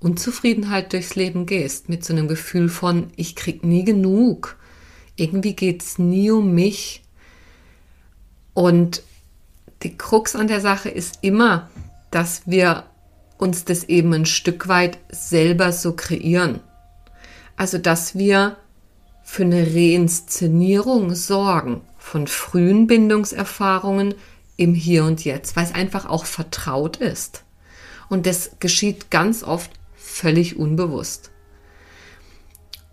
Unzufriedenheit 0.00 0.92
durchs 0.92 1.14
Leben 1.14 1.46
gehst, 1.46 1.88
mit 1.88 2.04
so 2.04 2.12
einem 2.12 2.28
Gefühl 2.28 2.68
von 2.68 3.10
ich 3.16 3.36
krieg 3.36 3.64
nie 3.64 3.84
genug. 3.84 4.56
Irgendwie 5.16 5.56
geht's 5.56 5.98
nie 5.98 6.30
um 6.30 6.52
mich. 6.52 7.02
Und 8.54 9.02
die 9.82 9.96
Krux 9.96 10.36
an 10.36 10.48
der 10.48 10.60
Sache 10.60 10.88
ist 10.88 11.18
immer, 11.22 11.68
dass 12.10 12.42
wir 12.46 12.84
uns 13.38 13.64
das 13.64 13.84
eben 13.84 14.12
ein 14.14 14.26
Stück 14.26 14.68
weit 14.68 14.98
selber 15.10 15.72
so 15.72 15.92
kreieren. 15.92 16.60
Also, 17.56 17.78
dass 17.78 18.16
wir 18.16 18.56
für 19.22 19.42
eine 19.42 19.66
Reinszenierung 19.74 21.14
sorgen 21.14 21.82
von 21.98 22.26
frühen 22.26 22.86
Bindungserfahrungen 22.86 24.14
im 24.56 24.74
Hier 24.74 25.04
und 25.04 25.24
Jetzt, 25.24 25.56
weil 25.56 25.64
es 25.64 25.74
einfach 25.74 26.06
auch 26.06 26.24
vertraut 26.24 26.98
ist. 26.98 27.42
Und 28.08 28.26
das 28.26 28.52
geschieht 28.60 29.10
ganz 29.10 29.42
oft 29.42 29.70
völlig 29.96 30.56
unbewusst. 30.56 31.30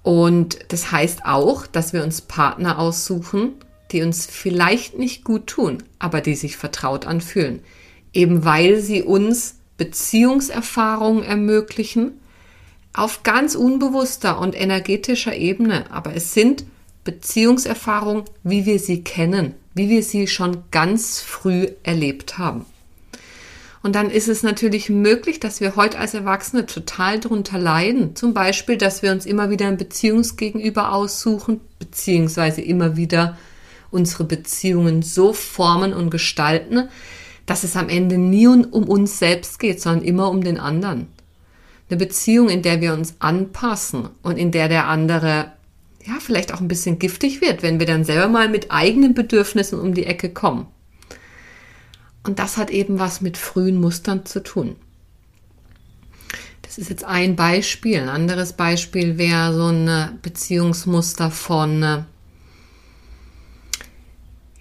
Und 0.04 0.60
das 0.68 0.92
heißt 0.92 1.26
auch, 1.26 1.66
dass 1.66 1.94
wir 1.94 2.04
uns 2.04 2.22
Partner 2.22 2.78
aussuchen, 2.78 3.54
die 3.92 4.02
uns 4.02 4.26
vielleicht 4.26 4.98
nicht 5.00 5.24
gut 5.24 5.48
tun, 5.48 5.82
aber 5.98 6.22
die 6.22 6.36
sich 6.36 6.58
vertraut 6.58 7.06
anfühlen. 7.08 7.62
Eben 8.12 8.46
weil 8.46 8.80
sie 8.82 9.02
uns 9.02 9.56
Beziehungserfahrungen 9.78 11.24
ermöglichen, 11.24 12.20
auf 12.94 13.24
ganz 13.24 13.56
unbewusster 13.56 14.40
und 14.40 14.60
energetischer 14.60 15.36
Ebene, 15.36 15.90
aber 15.92 16.14
es 16.16 16.34
sind 16.34 16.66
Beziehungserfahrungen, 17.04 18.26
wie 18.44 18.66
wir 18.66 18.80
sie 18.80 19.04
kennen, 19.04 19.56
wie 19.74 19.90
wir 19.90 20.04
sie 20.04 20.28
schon 20.28 20.64
ganz 20.70 21.20
früh 21.20 21.70
erlebt 21.82 22.38
haben. 22.38 22.66
Und 23.84 23.96
dann 23.96 24.10
ist 24.10 24.30
es 24.30 24.44
natürlich 24.44 24.90
möglich, 24.90 25.42
dass 25.42 25.60
wir 25.60 25.76
heute 25.76 26.00
als 26.00 26.14
Erwachsene 26.14 26.66
total 26.66 27.20
drunter 27.20 27.60
leiden. 27.60 28.16
Zum 28.16 28.34
Beispiel, 28.34 28.78
dass 28.78 29.02
wir 29.02 29.12
uns 29.12 29.26
immer 29.26 29.50
wieder 29.50 29.68
ein 29.68 29.76
Beziehungsgegenüber 29.76 30.94
aussuchen, 30.94 31.60
beziehungsweise 31.80 32.62
immer 32.62 32.96
wieder 32.96 33.38
unsere 33.92 34.24
Beziehungen 34.24 35.02
so 35.02 35.34
formen 35.34 35.94
und 35.94 36.10
gestalten, 36.10 36.88
dass 37.46 37.66
es 37.66 37.76
am 37.76 37.90
Ende 37.90 38.18
nie 38.18 38.48
um 38.48 38.86
uns 38.86 39.20
selbst 39.20 39.60
geht, 39.60 39.82
sondern 39.82 40.06
immer 40.06 40.30
um 40.30 40.42
den 40.42 40.58
anderen. 40.58 41.08
Eine 41.90 41.98
Beziehung, 41.98 42.48
in 42.48 42.62
der 42.62 42.80
wir 42.80 42.94
uns 42.94 43.16
anpassen 43.20 44.08
und 44.24 44.38
in 44.38 44.52
der 44.52 44.70
der 44.70 44.88
andere 44.88 45.52
ja 46.06 46.14
vielleicht 46.20 46.54
auch 46.54 46.62
ein 46.62 46.70
bisschen 46.70 47.00
giftig 47.00 47.42
wird, 47.42 47.64
wenn 47.64 47.80
wir 47.80 47.86
dann 47.86 48.06
selber 48.06 48.30
mal 48.30 48.48
mit 48.48 48.72
eigenen 48.72 49.14
Bedürfnissen 49.14 49.80
um 49.80 49.94
die 49.94 50.06
Ecke 50.06 50.30
kommen. 50.30 50.68
Und 52.24 52.40
das 52.40 52.58
hat 52.58 52.70
eben 52.70 53.00
was 53.00 53.22
mit 53.22 53.38
frühen 53.38 53.80
Mustern 53.80 54.26
zu 54.26 54.42
tun. 54.42 54.76
Das 56.62 56.78
ist 56.78 56.90
jetzt 56.90 57.04
ein 57.04 57.36
Beispiel. 57.36 58.00
Ein 58.00 58.10
anderes 58.10 58.54
Beispiel 58.54 59.18
wäre 59.18 59.54
so 59.54 59.68
ein 59.68 60.20
Beziehungsmuster 60.22 61.30
von, 61.30 61.84
äh, 61.84 62.04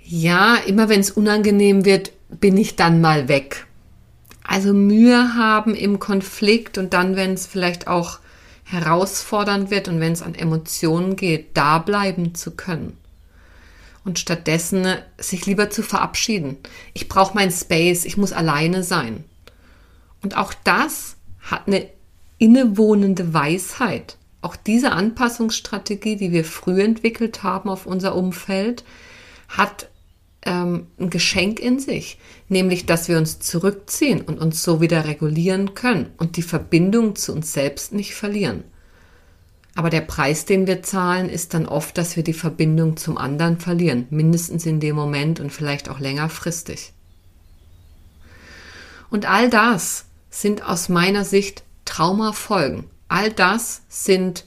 ja, 0.05 0.57
immer 0.57 0.89
wenn 0.89 1.01
es 1.01 1.11
unangenehm 1.11 1.85
wird, 1.85 2.13
bin 2.29 2.57
ich 2.57 2.77
dann 2.77 3.01
mal 3.01 3.29
weg. 3.29 3.67
Also 4.43 4.75
Mühe 4.75 5.35
haben 5.35 5.75
im 5.75 6.01
Konflikt 6.01 6.77
und 6.77 6.93
dann, 6.93 7.17
wenn 7.17 7.33
es 7.33 7.47
vielleicht 7.47 7.87
auch 7.87 8.19
herausfordernd 8.65 9.71
wird 9.71 9.89
und 9.89 10.01
wenn 10.01 10.13
es 10.13 10.23
an 10.23 10.35
Emotionen 10.35 11.17
geht, 11.17 11.57
da 11.57 11.79
bleiben 11.79 12.35
zu 12.35 12.51
können. 12.51 12.99
Und 14.05 14.19
stattdessen 14.19 14.87
sich 15.17 15.47
lieber 15.47 15.71
zu 15.71 15.83
verabschieden. 15.83 16.57
Ich 16.93 17.09
brauche 17.09 17.35
mein 17.35 17.53
Space, 17.53 18.05
ich 18.05 18.17
muss 18.17 18.33
alleine 18.33 18.83
sein. 18.83 19.25
Und 20.23 20.37
auch 20.37 20.55
das 20.65 21.17
hat 21.41 21.69
eine 21.69 21.89
innewohnende 22.39 23.33
Weisheit. 23.33 24.17
Auch 24.41 24.57
diese 24.57 24.91
Anpassungsstrategie, 24.91 26.17
die 26.17 26.33
wir 26.33 26.45
früh 26.45 26.83
entwickelt 26.83 27.45
haben 27.45 27.69
auf 27.69 27.87
unser 27.87 28.17
Umfeld, 28.17 28.83
hat 29.49 29.89
ähm, 30.45 30.89
ein 30.99 31.11
Geschenk 31.11 31.61
in 31.61 31.79
sich, 31.79 32.19
nämlich 32.49 32.87
dass 32.87 33.09
wir 33.09 33.19
uns 33.19 33.39
zurückziehen 33.39 34.21
und 34.23 34.41
uns 34.41 34.63
so 34.63 34.81
wieder 34.81 35.05
regulieren 35.05 35.75
können 35.75 36.11
und 36.17 36.37
die 36.37 36.43
Verbindung 36.43 37.15
zu 37.15 37.33
uns 37.33 37.53
selbst 37.53 37.93
nicht 37.93 38.15
verlieren. 38.15 38.65
Aber 39.75 39.89
der 39.89 40.03
Preis, 40.03 40.45
den 40.45 40.67
wir 40.67 40.83
zahlen, 40.83 41.29
ist 41.31 41.55
dann 41.55 41.67
oft, 41.67 41.97
dass 41.97 42.17
wir 42.17 42.23
die 42.23 42.35
Verbindung 42.35 42.97
zum 42.97 43.17
anderen 43.17 43.59
verlieren, 43.59 44.07
mindestens 44.11 44.67
in 44.67 44.81
dem 44.81 44.97
Moment 44.97 45.41
und 45.41 45.51
vielleicht 45.51 45.89
auch 45.89 45.99
längerfristig. 45.99 46.93
Und 49.09 49.27
all 49.29 49.49
das 49.49 50.07
sind 50.31 50.67
aus 50.67 50.89
meiner 50.89 51.25
Sicht 51.25 51.63
Traumafolgen. 51.85 52.85
All 53.09 53.33
das 53.33 53.83
sind 53.89 54.45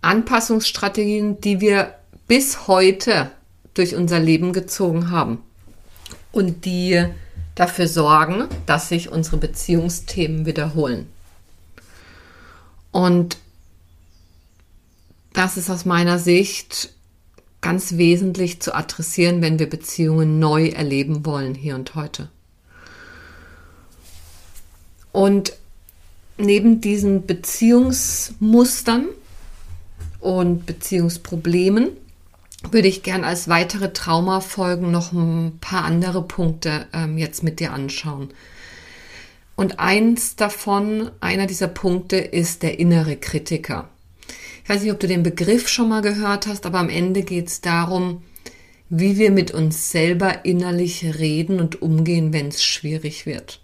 Anpassungsstrategien, 0.00 1.40
die 1.40 1.60
wir 1.60 1.94
bis 2.26 2.66
heute 2.66 3.30
durch 3.74 3.94
unser 3.94 4.18
Leben 4.18 4.52
gezogen 4.52 5.10
haben 5.10 5.38
und 6.32 6.64
die 6.64 7.04
dafür 7.54 7.86
sorgen, 7.86 8.48
dass 8.66 8.88
sich 8.88 9.10
unsere 9.10 9.36
Beziehungsthemen 9.36 10.46
wiederholen. 10.46 11.06
Und 12.92 13.38
das 15.32 15.56
ist 15.56 15.70
aus 15.70 15.84
meiner 15.84 16.18
Sicht 16.18 16.92
ganz 17.60 17.96
wesentlich 17.96 18.60
zu 18.60 18.74
adressieren, 18.74 19.40
wenn 19.40 19.58
wir 19.58 19.68
Beziehungen 19.68 20.38
neu 20.38 20.68
erleben 20.68 21.24
wollen, 21.24 21.54
hier 21.54 21.74
und 21.74 21.94
heute. 21.94 22.28
Und 25.12 25.54
neben 26.38 26.80
diesen 26.80 27.26
Beziehungsmustern 27.26 29.08
und 30.20 30.66
Beziehungsproblemen 30.66 31.90
würde 32.70 32.88
ich 32.88 33.02
gern 33.02 33.24
als 33.24 33.48
weitere 33.48 33.92
Traumafolgen 33.92 34.90
noch 34.90 35.12
ein 35.12 35.58
paar 35.60 35.84
andere 35.84 36.22
Punkte 36.22 36.86
ähm, 36.92 37.18
jetzt 37.18 37.42
mit 37.42 37.60
dir 37.60 37.72
anschauen. 37.72 38.32
Und 39.56 39.78
eins 39.78 40.36
davon, 40.36 41.10
einer 41.20 41.46
dieser 41.46 41.68
Punkte 41.68 42.16
ist 42.16 42.62
der 42.62 42.78
innere 42.78 43.16
Kritiker. 43.16 43.88
Ich 44.64 44.70
weiß 44.70 44.82
nicht, 44.82 44.92
ob 44.92 45.00
du 45.00 45.08
den 45.08 45.22
Begriff 45.22 45.68
schon 45.68 45.88
mal 45.88 46.02
gehört 46.02 46.46
hast, 46.46 46.66
aber 46.66 46.78
am 46.78 46.88
Ende 46.88 47.22
geht 47.22 47.48
es 47.48 47.60
darum, 47.60 48.22
wie 48.88 49.18
wir 49.18 49.30
mit 49.30 49.52
uns 49.52 49.90
selber 49.90 50.44
innerlich 50.44 51.04
reden 51.18 51.60
und 51.60 51.82
umgehen, 51.82 52.32
wenn 52.32 52.48
es 52.48 52.62
schwierig 52.62 53.26
wird. 53.26 53.60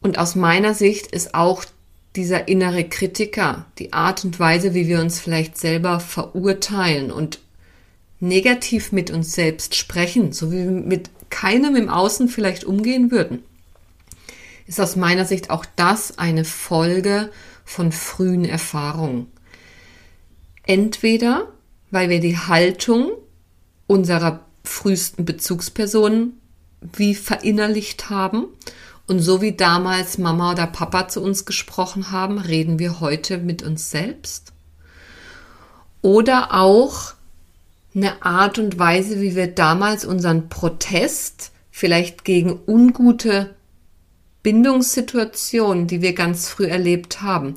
Und 0.00 0.18
aus 0.18 0.34
meiner 0.34 0.74
Sicht 0.74 1.06
ist 1.06 1.34
auch 1.34 1.64
dieser 2.14 2.46
innere 2.48 2.84
Kritiker, 2.84 3.66
die 3.78 3.92
Art 3.92 4.24
und 4.24 4.38
Weise, 4.38 4.74
wie 4.74 4.86
wir 4.86 5.00
uns 5.00 5.18
vielleicht 5.18 5.56
selber 5.56 5.98
verurteilen 5.98 7.10
und 7.10 7.38
negativ 8.20 8.92
mit 8.92 9.10
uns 9.10 9.32
selbst 9.32 9.74
sprechen, 9.74 10.32
so 10.32 10.52
wie 10.52 10.64
wir 10.64 10.70
mit 10.70 11.10
keinem 11.30 11.74
im 11.74 11.88
Außen 11.88 12.28
vielleicht 12.28 12.64
umgehen 12.64 13.10
würden, 13.10 13.42
ist 14.66 14.80
aus 14.80 14.96
meiner 14.96 15.24
Sicht 15.24 15.50
auch 15.50 15.64
das 15.76 16.18
eine 16.18 16.44
Folge 16.44 17.30
von 17.64 17.92
frühen 17.92 18.44
Erfahrungen. 18.44 19.26
Entweder, 20.64 21.48
weil 21.90 22.08
wir 22.08 22.20
die 22.20 22.38
Haltung 22.38 23.12
unserer 23.86 24.44
frühesten 24.64 25.24
Bezugspersonen 25.24 26.38
wie 26.80 27.14
verinnerlicht 27.14 28.10
haben 28.10 28.46
und 29.06 29.20
so 29.20 29.42
wie 29.42 29.52
damals 29.52 30.18
Mama 30.18 30.52
oder 30.52 30.66
Papa 30.66 31.08
zu 31.08 31.20
uns 31.20 31.44
gesprochen 31.44 32.10
haben, 32.10 32.38
reden 32.38 32.78
wir 32.78 33.00
heute 33.00 33.38
mit 33.38 33.62
uns 33.62 33.90
selbst. 33.90 34.52
Oder 36.00 36.54
auch 36.54 37.14
eine 37.94 38.24
Art 38.24 38.58
und 38.58 38.78
Weise, 38.78 39.20
wie 39.20 39.36
wir 39.36 39.48
damals 39.48 40.04
unseren 40.04 40.48
Protest 40.48 41.52
vielleicht 41.70 42.24
gegen 42.24 42.58
ungute 42.66 43.54
Bindungssituationen, 44.42 45.86
die 45.86 46.02
wir 46.02 46.14
ganz 46.14 46.48
früh 46.48 46.66
erlebt 46.66 47.22
haben, 47.22 47.56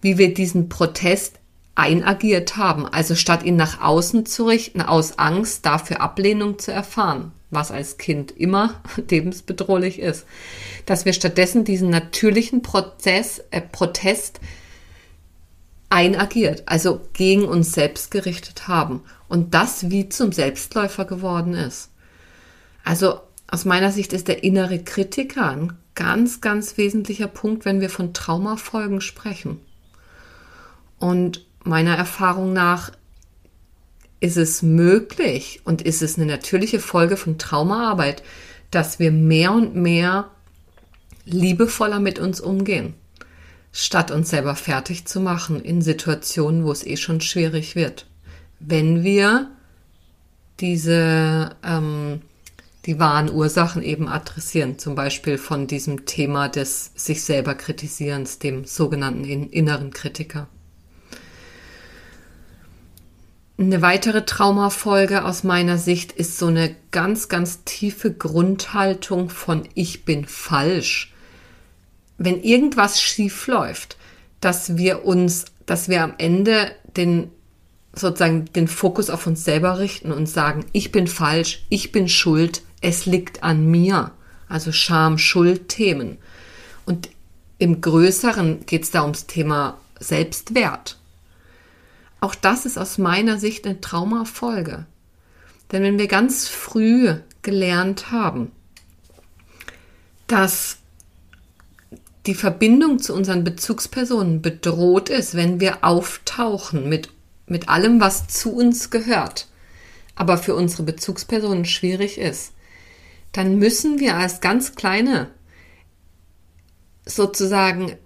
wie 0.00 0.18
wir 0.18 0.34
diesen 0.34 0.68
Protest 0.68 1.38
einagiert 1.74 2.56
haben. 2.56 2.86
Also 2.86 3.14
statt 3.14 3.42
ihn 3.42 3.56
nach 3.56 3.80
außen 3.80 4.26
zu 4.26 4.46
richten, 4.46 4.82
aus 4.82 5.18
Angst 5.18 5.66
dafür 5.66 6.00
Ablehnung 6.00 6.58
zu 6.58 6.72
erfahren, 6.72 7.32
was 7.50 7.70
als 7.70 7.98
Kind 7.98 8.30
immer 8.32 8.80
lebensbedrohlich 9.10 9.98
ist, 9.98 10.26
dass 10.86 11.04
wir 11.04 11.12
stattdessen 11.12 11.64
diesen 11.64 11.90
natürlichen 11.90 12.62
Prozess, 12.62 13.42
äh, 13.50 13.60
Protest 13.60 14.40
einagiert, 15.90 16.62
also 16.66 17.00
gegen 17.12 17.44
uns 17.44 17.72
selbst 17.72 18.10
gerichtet 18.10 18.66
haben 18.66 19.02
und 19.28 19.52
das 19.52 19.90
wie 19.90 20.08
zum 20.08 20.32
Selbstläufer 20.32 21.04
geworden 21.04 21.52
ist. 21.52 21.90
Also 22.82 23.20
aus 23.46 23.66
meiner 23.66 23.92
Sicht 23.92 24.14
ist 24.14 24.28
der 24.28 24.42
innere 24.42 24.82
Kritiker 24.82 25.50
ein 25.50 25.74
ganz, 25.94 26.40
ganz 26.40 26.76
wesentlicher 26.76 27.28
Punkt, 27.28 27.64
wenn 27.64 27.80
wir 27.80 27.90
von 27.90 28.14
Traumafolgen 28.14 29.00
sprechen. 29.00 29.60
Und 30.98 31.44
meiner 31.64 31.96
Erfahrung 31.96 32.52
nach 32.52 32.92
ist 34.20 34.36
es 34.36 34.62
möglich 34.62 35.60
und 35.64 35.82
ist 35.82 36.00
es 36.00 36.16
eine 36.16 36.26
natürliche 36.26 36.78
Folge 36.78 37.16
von 37.16 37.38
Traumaarbeit, 37.38 38.22
dass 38.70 38.98
wir 38.98 39.10
mehr 39.10 39.52
und 39.52 39.74
mehr 39.74 40.30
liebevoller 41.24 42.00
mit 42.00 42.18
uns 42.18 42.40
umgehen, 42.40 42.94
statt 43.72 44.10
uns 44.10 44.30
selber 44.30 44.54
fertig 44.54 45.06
zu 45.06 45.20
machen 45.20 45.60
in 45.60 45.82
Situationen, 45.82 46.64
wo 46.64 46.72
es 46.72 46.86
eh 46.86 46.96
schon 46.96 47.20
schwierig 47.20 47.74
wird. 47.74 48.06
Wenn 48.60 49.02
wir 49.02 49.50
diese 50.60 51.56
ähm, 51.64 52.22
die 52.86 52.98
wahren 52.98 53.30
Ursachen 53.30 53.82
eben 53.82 54.08
adressieren, 54.08 54.78
zum 54.78 54.94
Beispiel 54.94 55.38
von 55.38 55.66
diesem 55.66 56.04
Thema 56.04 56.48
des 56.48 56.90
sich 56.94 57.22
selber 57.22 57.54
Kritisierens, 57.54 58.38
dem 58.38 58.64
sogenannten 58.64 59.24
inneren 59.24 59.92
Kritiker. 59.92 60.48
Eine 63.58 63.82
weitere 63.82 64.24
Traumafolge 64.24 65.24
aus 65.24 65.44
meiner 65.44 65.78
Sicht 65.78 66.10
ist 66.10 66.38
so 66.38 66.46
eine 66.46 66.74
ganz, 66.90 67.28
ganz 67.28 67.62
tiefe 67.64 68.12
Grundhaltung 68.12 69.30
von 69.30 69.68
ich 69.74 70.04
bin 70.04 70.26
falsch. 70.26 71.14
Wenn 72.18 72.42
irgendwas 72.42 73.00
schief 73.00 73.46
läuft, 73.46 73.96
dass 74.40 74.76
wir 74.76 75.04
uns, 75.04 75.44
dass 75.66 75.88
wir 75.88 76.02
am 76.02 76.14
Ende 76.18 76.72
den 76.96 77.30
sozusagen 77.94 78.46
den 78.46 78.68
Fokus 78.68 79.10
auf 79.10 79.26
uns 79.26 79.44
selber 79.44 79.78
richten 79.78 80.12
und 80.12 80.26
sagen, 80.26 80.64
ich 80.72 80.90
bin 80.90 81.06
falsch, 81.06 81.64
ich 81.68 81.92
bin 81.92 82.08
schuld, 82.08 82.62
es 82.82 83.06
liegt 83.06 83.42
an 83.42 83.70
mir. 83.70 84.12
Also 84.48 84.70
Scham, 84.72 85.16
Schuld, 85.16 85.68
Themen. 85.68 86.18
Und 86.84 87.08
im 87.58 87.80
Größeren 87.80 88.66
geht 88.66 88.82
es 88.82 88.90
da 88.90 89.02
ums 89.02 89.26
Thema 89.26 89.78
Selbstwert. 89.98 90.98
Auch 92.20 92.34
das 92.34 92.66
ist 92.66 92.76
aus 92.76 92.98
meiner 92.98 93.38
Sicht 93.38 93.66
eine 93.66 93.80
Traumafolge. 93.80 94.84
Denn 95.70 95.82
wenn 95.82 95.98
wir 95.98 96.08
ganz 96.08 96.48
früh 96.48 97.14
gelernt 97.40 98.10
haben, 98.10 98.52
dass 100.26 100.78
die 102.26 102.34
Verbindung 102.34 102.98
zu 102.98 103.14
unseren 103.14 103.42
Bezugspersonen 103.42 104.42
bedroht 104.42 105.08
ist, 105.08 105.34
wenn 105.34 105.60
wir 105.60 105.82
auftauchen 105.82 106.88
mit, 106.88 107.08
mit 107.46 107.68
allem, 107.68 108.00
was 108.00 108.28
zu 108.28 108.54
uns 108.54 108.90
gehört, 108.90 109.48
aber 110.14 110.38
für 110.38 110.54
unsere 110.54 110.84
Bezugspersonen 110.84 111.64
schwierig 111.64 112.18
ist, 112.18 112.52
dann 113.32 113.58
müssen 113.58 113.98
wir 113.98 114.16
als 114.16 114.40
ganz 114.40 114.74
kleine 114.74 115.30
sozusagen 117.04 117.96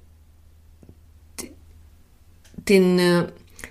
den, 2.69 2.99
äh, 2.99 3.27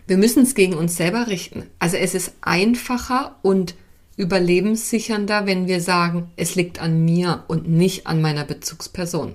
wir 0.07 0.17
müssen 0.17 0.43
es 0.43 0.55
gegen 0.55 0.75
uns 0.75 0.95
selber 0.95 1.27
richten. 1.27 1.63
Also 1.79 1.97
es 1.97 2.13
ist 2.13 2.33
einfacher 2.41 3.37
und 3.41 3.75
überlebenssichernder, 4.17 5.45
wenn 5.45 5.67
wir 5.67 5.81
sagen, 5.81 6.31
es 6.37 6.55
liegt 6.55 6.79
an 6.79 7.03
mir 7.03 7.43
und 7.47 7.67
nicht 7.67 8.07
an 8.07 8.21
meiner 8.21 8.45
Bezugsperson. 8.45 9.33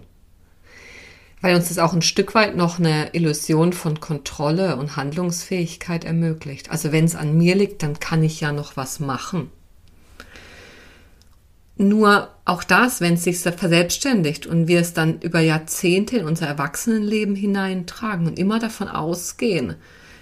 Weil 1.42 1.54
uns 1.54 1.68
das 1.68 1.78
auch 1.78 1.92
ein 1.92 2.02
Stück 2.02 2.34
weit 2.34 2.56
noch 2.56 2.78
eine 2.78 3.14
Illusion 3.14 3.72
von 3.72 4.00
Kontrolle 4.00 4.76
und 4.76 4.96
Handlungsfähigkeit 4.96 6.04
ermöglicht. 6.04 6.70
Also 6.70 6.92
wenn 6.92 7.04
es 7.04 7.16
an 7.16 7.36
mir 7.36 7.56
liegt, 7.56 7.82
dann 7.82 7.98
kann 7.98 8.22
ich 8.22 8.40
ja 8.40 8.52
noch 8.52 8.76
was 8.76 9.00
machen. 9.00 9.50
Nur 11.80 12.28
auch 12.44 12.62
das, 12.62 13.00
wenn 13.00 13.14
es 13.14 13.24
sich 13.24 13.38
verselbstständigt 13.38 14.46
und 14.46 14.68
wir 14.68 14.80
es 14.80 14.92
dann 14.92 15.18
über 15.22 15.40
Jahrzehnte 15.40 16.18
in 16.18 16.26
unser 16.26 16.46
Erwachsenenleben 16.46 17.34
hineintragen 17.34 18.26
und 18.26 18.38
immer 18.38 18.58
davon 18.58 18.86
ausgehen, 18.86 19.76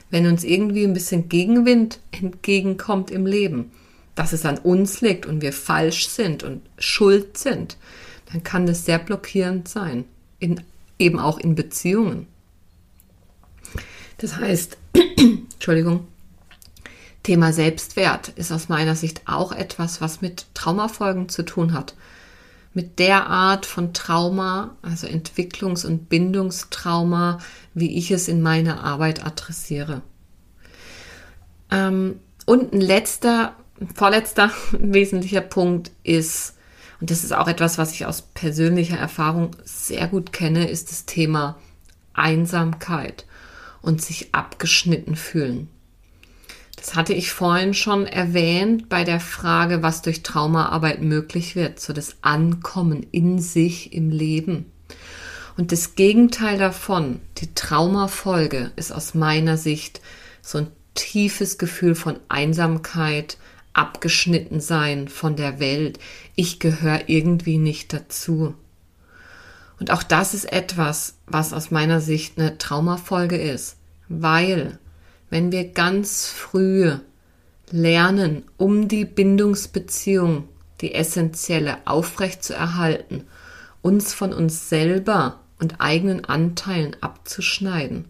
wenn 0.09 0.29
uns 0.29 0.45
irgendwie 0.45 0.85
ein 0.85 0.93
bisschen 0.93 1.29
Gegenwind 1.29 1.99
entgegenkommt 2.13 3.11
im 3.11 3.27
Leben, 3.27 3.73
dass 4.15 4.33
es 4.33 4.47
an 4.47 4.59
uns 4.59 5.01
liegt 5.01 5.27
und 5.27 5.43
wir 5.43 5.53
falsch 5.53 6.07
sind 6.07 6.45
und 6.45 6.63
schuld 6.79 7.37
sind, 7.37 7.77
dann 8.33 8.45
kann 8.45 8.67
das 8.67 8.85
sehr 8.85 9.01
blockierend 9.01 9.67
sein, 9.67 10.05
in, 10.39 10.61
eben 10.97 11.19
auch 11.19 11.41
in 11.41 11.57
Beziehungen. 11.57 12.29
Das 14.19 14.37
heißt, 14.37 14.79
Entschuldigung, 15.55 16.07
Thema 17.29 17.53
Selbstwert 17.53 18.31
ist 18.37 18.51
aus 18.53 18.71
meiner 18.71 18.95
Sicht 18.95 19.21
auch 19.27 19.53
etwas, 19.53 20.01
was 20.01 20.23
mit 20.23 20.47
Traumafolgen 20.55 21.29
zu 21.29 21.45
tun 21.45 21.75
hat. 21.75 21.95
Mit 22.73 22.99
der 22.99 23.27
Art 23.27 23.67
von 23.67 23.93
Trauma, 23.93 24.79
also 24.81 25.07
Entwicklungs- 25.07 25.85
und 25.85 26.09
Bindungstrauma, 26.09 27.37
wie 27.75 27.99
ich 27.99 28.11
es 28.13 28.29
in 28.29 28.41
meiner 28.41 28.83
Arbeit 28.83 29.27
adressiere. 29.27 30.01
Ähm, 31.71 32.19
und 32.47 32.73
ein 32.73 32.81
letzter, 32.81 33.55
vorletzter 33.95 34.51
wesentlicher 34.73 35.43
Punkt 35.43 35.91
ist, 36.05 36.57
und 36.99 37.11
das 37.11 37.25
ist 37.25 37.35
auch 37.35 37.49
etwas, 37.49 37.77
was 37.77 37.93
ich 37.93 38.07
aus 38.07 38.23
persönlicher 38.23 38.97
Erfahrung 38.97 39.51
sehr 39.65 40.09
gut 40.09 40.33
kenne, 40.33 40.71
ist 40.71 40.91
das 40.91 41.05
Thema 41.05 41.59
Einsamkeit 42.15 43.27
und 43.83 44.01
sich 44.01 44.35
abgeschnitten 44.35 45.15
fühlen. 45.15 45.69
Das 46.79 46.95
hatte 46.95 47.13
ich 47.13 47.33
vorhin 47.33 47.75
schon 47.75 48.07
erwähnt 48.07 48.89
bei 48.89 49.03
der 49.03 49.21
Frage, 49.21 49.83
was 49.83 50.01
durch 50.03 50.23
Traumaarbeit 50.23 51.03
möglich 51.03 51.57
wird, 51.57 51.81
so 51.81 51.93
das 51.93 52.17
Ankommen 52.23 53.05
in 53.11 53.41
sich 53.41 53.93
im 53.93 54.11
Leben. 54.11 54.67
Und 55.57 55.73
das 55.73 55.97
Gegenteil 55.97 56.57
davon, 56.57 57.21
die 57.39 57.53
Traumafolge, 57.53 58.71
ist 58.77 58.93
aus 58.93 59.15
meiner 59.15 59.57
Sicht 59.57 60.01
so 60.41 60.59
ein 60.59 60.69
tiefes 60.95 61.59
Gefühl 61.59 61.97
von 61.97 62.21
Einsamkeit, 62.29 63.39
abgeschnitten 63.73 64.61
sein 64.61 65.09
von 65.09 65.35
der 65.35 65.59
Welt. 65.59 65.99
Ich 66.37 66.61
gehöre 66.61 67.09
irgendwie 67.09 67.59
nicht 67.59 67.93
dazu. 67.93 68.55
Und 69.81 69.91
auch 69.91 70.05
das 70.05 70.33
ist 70.33 70.53
etwas, 70.53 71.17
was 71.27 71.53
aus 71.53 71.71
meiner 71.71 72.01
Sicht 72.01 72.39
eine 72.39 72.57
Traumafolge 72.59 73.37
ist, 73.37 73.77
weil 74.09 74.79
wenn 75.31 75.53
wir 75.53 75.69
ganz 75.69 76.27
früh 76.29 76.93
lernen, 77.71 78.45
um 78.57 78.89
die 78.89 79.05
Bindungsbeziehung, 79.05 80.49
die 80.81 80.95
essentielle, 80.95 81.79
aufrechtzuerhalten, 81.85 83.25
uns 83.83 84.15
von 84.15 84.33
uns 84.33 84.69
selber 84.69 85.41
und 85.59 85.81
eigenen 85.81 86.25
Anteilen 86.25 86.97
abzuschneiden, 87.01 88.07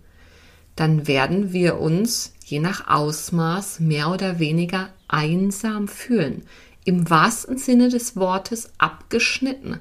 dann 0.77 1.07
werden 1.09 1.53
wir 1.53 1.79
uns 1.79 2.35
je 2.45 2.61
nach 2.61 2.89
Ausmaß 2.89 3.81
mehr 3.81 4.11
oder 4.11 4.39
weniger 4.39 4.91
einsam 5.09 5.89
fühlen, 5.89 6.43
im 6.85 7.11
wahrsten 7.11 7.59
Sinne 7.59 7.89
des 7.89 8.17
Wortes 8.17 8.71
abgeschnitten, 8.79 9.81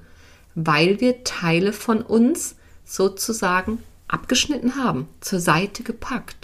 weil 0.55 0.99
wir 0.99 1.23
Teile 1.23 1.71
von 1.71 2.01
uns 2.01 2.55
sozusagen 2.83 3.79
abgeschnitten 4.07 4.75
haben, 4.75 5.07
zur 5.21 5.39
Seite 5.39 5.83
gepackt. 5.83 6.36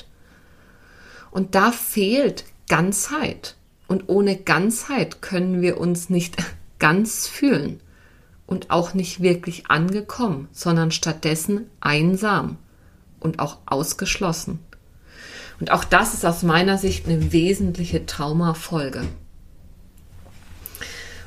Und 1.33 1.55
da 1.55 1.71
fehlt 1.71 2.45
Ganzheit. 2.69 3.55
Und 3.87 4.07
ohne 4.07 4.37
Ganzheit 4.37 5.23
können 5.23 5.63
wir 5.63 5.79
uns 5.79 6.11
nicht 6.11 6.37
ganz 6.79 7.27
fühlen 7.27 7.79
und 8.45 8.69
auch 8.69 8.93
nicht 8.93 9.23
wirklich 9.23 9.65
angekommen, 9.67 10.47
sondern 10.51 10.91
stattdessen 10.91 11.71
einsam 11.81 12.57
und 13.19 13.39
auch 13.39 13.57
ausgeschlossen. 13.65 14.59
Und 15.59 15.71
auch 15.71 15.83
das 15.83 16.13
ist 16.13 16.23
aus 16.23 16.43
meiner 16.43 16.77
Sicht 16.77 17.07
eine 17.07 17.31
wesentliche 17.31 18.05
Traumafolge. 18.05 19.01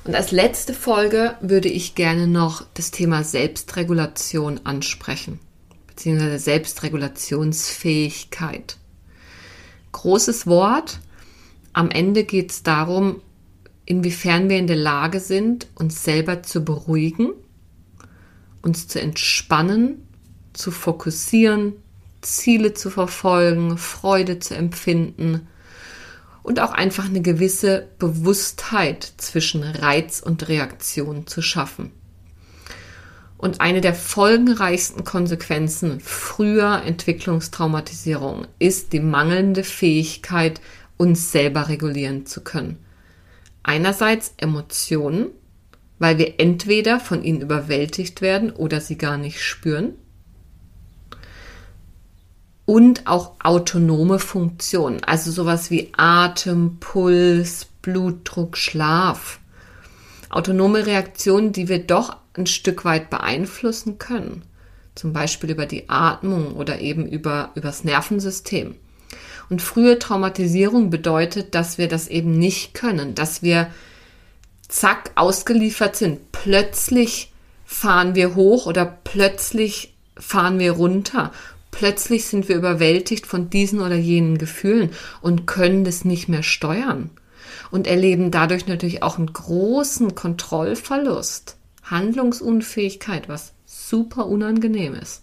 Und 0.05 0.15
als 0.15 0.31
letzte 0.31 0.73
Folge 0.73 1.35
würde 1.41 1.69
ich 1.69 1.97
gerne 1.97 2.29
noch 2.29 2.65
das 2.75 2.93
Thema 2.93 3.25
Selbstregulation 3.25 4.61
ansprechen, 4.63 5.41
beziehungsweise 5.89 6.39
Selbstregulationsfähigkeit. 6.39 8.77
Großes 9.97 10.47
Wort. 10.47 11.01
Am 11.73 11.91
Ende 11.91 12.25
geht 12.25 12.51
es 12.51 12.63
darum, 12.63 13.23
inwiefern 13.87 14.51
wir 14.51 14.59
in 14.59 14.67
der 14.67 14.77
Lage 14.77 15.21
sind, 15.21 15.69
uns 15.75 16.05
selber 16.05 16.43
zu 16.43 16.63
beruhigen, 16.63 17.31
uns 18.61 18.89
zu 18.89 19.01
entspannen, 19.01 20.07
zu 20.53 20.71
fokussieren, 20.71 21.73
Ziele 22.21 22.75
zu 22.75 22.91
verfolgen, 22.91 23.79
Freude 23.79 24.39
zu 24.39 24.55
empfinden 24.55 25.49
und 26.43 26.61
auch 26.61 26.73
einfach 26.73 27.07
eine 27.07 27.23
gewisse 27.23 27.89
Bewusstheit 27.99 29.15
zwischen 29.17 29.63
Reiz 29.63 30.21
und 30.21 30.47
Reaktion 30.47 31.27
zu 31.27 31.41
schaffen. 31.41 31.91
Und 33.47 33.61
eine 33.61 33.81
der 33.81 33.95
folgenreichsten 33.95 35.05
Konsequenzen 35.05 36.01
früher 36.01 36.83
Entwicklungstraumatisierung 36.85 38.49
ist 38.59 38.93
die 38.93 38.99
mangelnde 38.99 39.63
Fähigkeit, 39.63 40.61
uns 40.97 41.31
selber 41.31 41.69
regulieren 41.69 42.27
zu 42.27 42.41
können. 42.41 42.77
Einerseits 43.63 44.35
Emotionen, 44.37 45.29
weil 46.01 46.19
wir 46.19 46.41
entweder 46.41 46.99
von 46.99 47.23
ihnen 47.23 47.41
überwältigt 47.41 48.21
werden 48.21 48.51
oder 48.51 48.81
sie 48.81 48.99
gar 48.99 49.17
nicht 49.17 49.41
spüren 49.41 49.93
und 52.65 53.07
auch 53.07 53.35
autonome 53.45 54.19
Funktionen, 54.19 55.05
also 55.05 55.31
sowas 55.31 55.71
wie 55.71 55.93
Atem, 55.97 56.79
Puls, 56.81 57.69
Blutdruck, 57.81 58.57
Schlaf. 58.57 59.39
Autonome 60.29 60.87
Reaktionen, 60.87 61.53
die 61.53 61.69
wir 61.69 61.79
doch 61.79 62.17
ein 62.35 62.47
Stück 62.47 62.85
weit 62.85 63.11
beeinflussen 63.11 63.99
können, 63.99 64.43
zum 64.95 65.13
Beispiel 65.13 65.51
über 65.51 65.67
die 65.67 65.89
Atmung 65.89 66.55
oder 66.55 66.81
eben 66.81 67.07
über 67.07 67.51
übers 67.55 67.85
Nervensystem. 67.85 68.75
Und 69.49 69.63
frühe 69.63 69.99
Traumatisierung 69.99 70.91
bedeutet, 70.91 71.55
dass 71.55 71.79
wir 71.79 71.89
das 71.89 72.09
eben 72.09 72.37
nicht 72.39 72.75
können, 72.75 73.15
dass 73.15 73.43
wir 73.43 73.71
zack 74.67 75.13
ausgeliefert 75.15 75.95
sind. 75.95 76.33
Plötzlich 76.33 77.33
fahren 77.65 78.15
wir 78.15 78.35
hoch 78.35 78.67
oder 78.67 78.85
plötzlich 78.85 79.95
fahren 80.19 80.59
wir 80.59 80.73
runter 80.73 81.31
Plötzlich 81.79 82.25
sind 82.25 82.49
wir 82.49 82.57
überwältigt 82.57 83.27
von 83.27 83.51
diesen 83.51 83.81
oder 83.81 83.97
jenen 83.97 84.39
Gefühlen 84.39 84.93
und 85.21 85.47
können 85.47 85.85
das 85.85 86.07
nicht 86.07 86.27
mehr 86.27 86.43
steuern 86.43 87.11
und 87.71 87.87
erleben 87.87 88.31
dadurch 88.31 88.67
natürlich 88.67 89.03
auch 89.03 89.19
einen 89.19 89.33
großen 89.33 90.15
Kontrollverlust, 90.15 91.57
Handlungsunfähigkeit, 91.83 93.29
was 93.29 93.53
super 93.65 94.27
unangenehm 94.27 94.95
ist. 94.95 95.23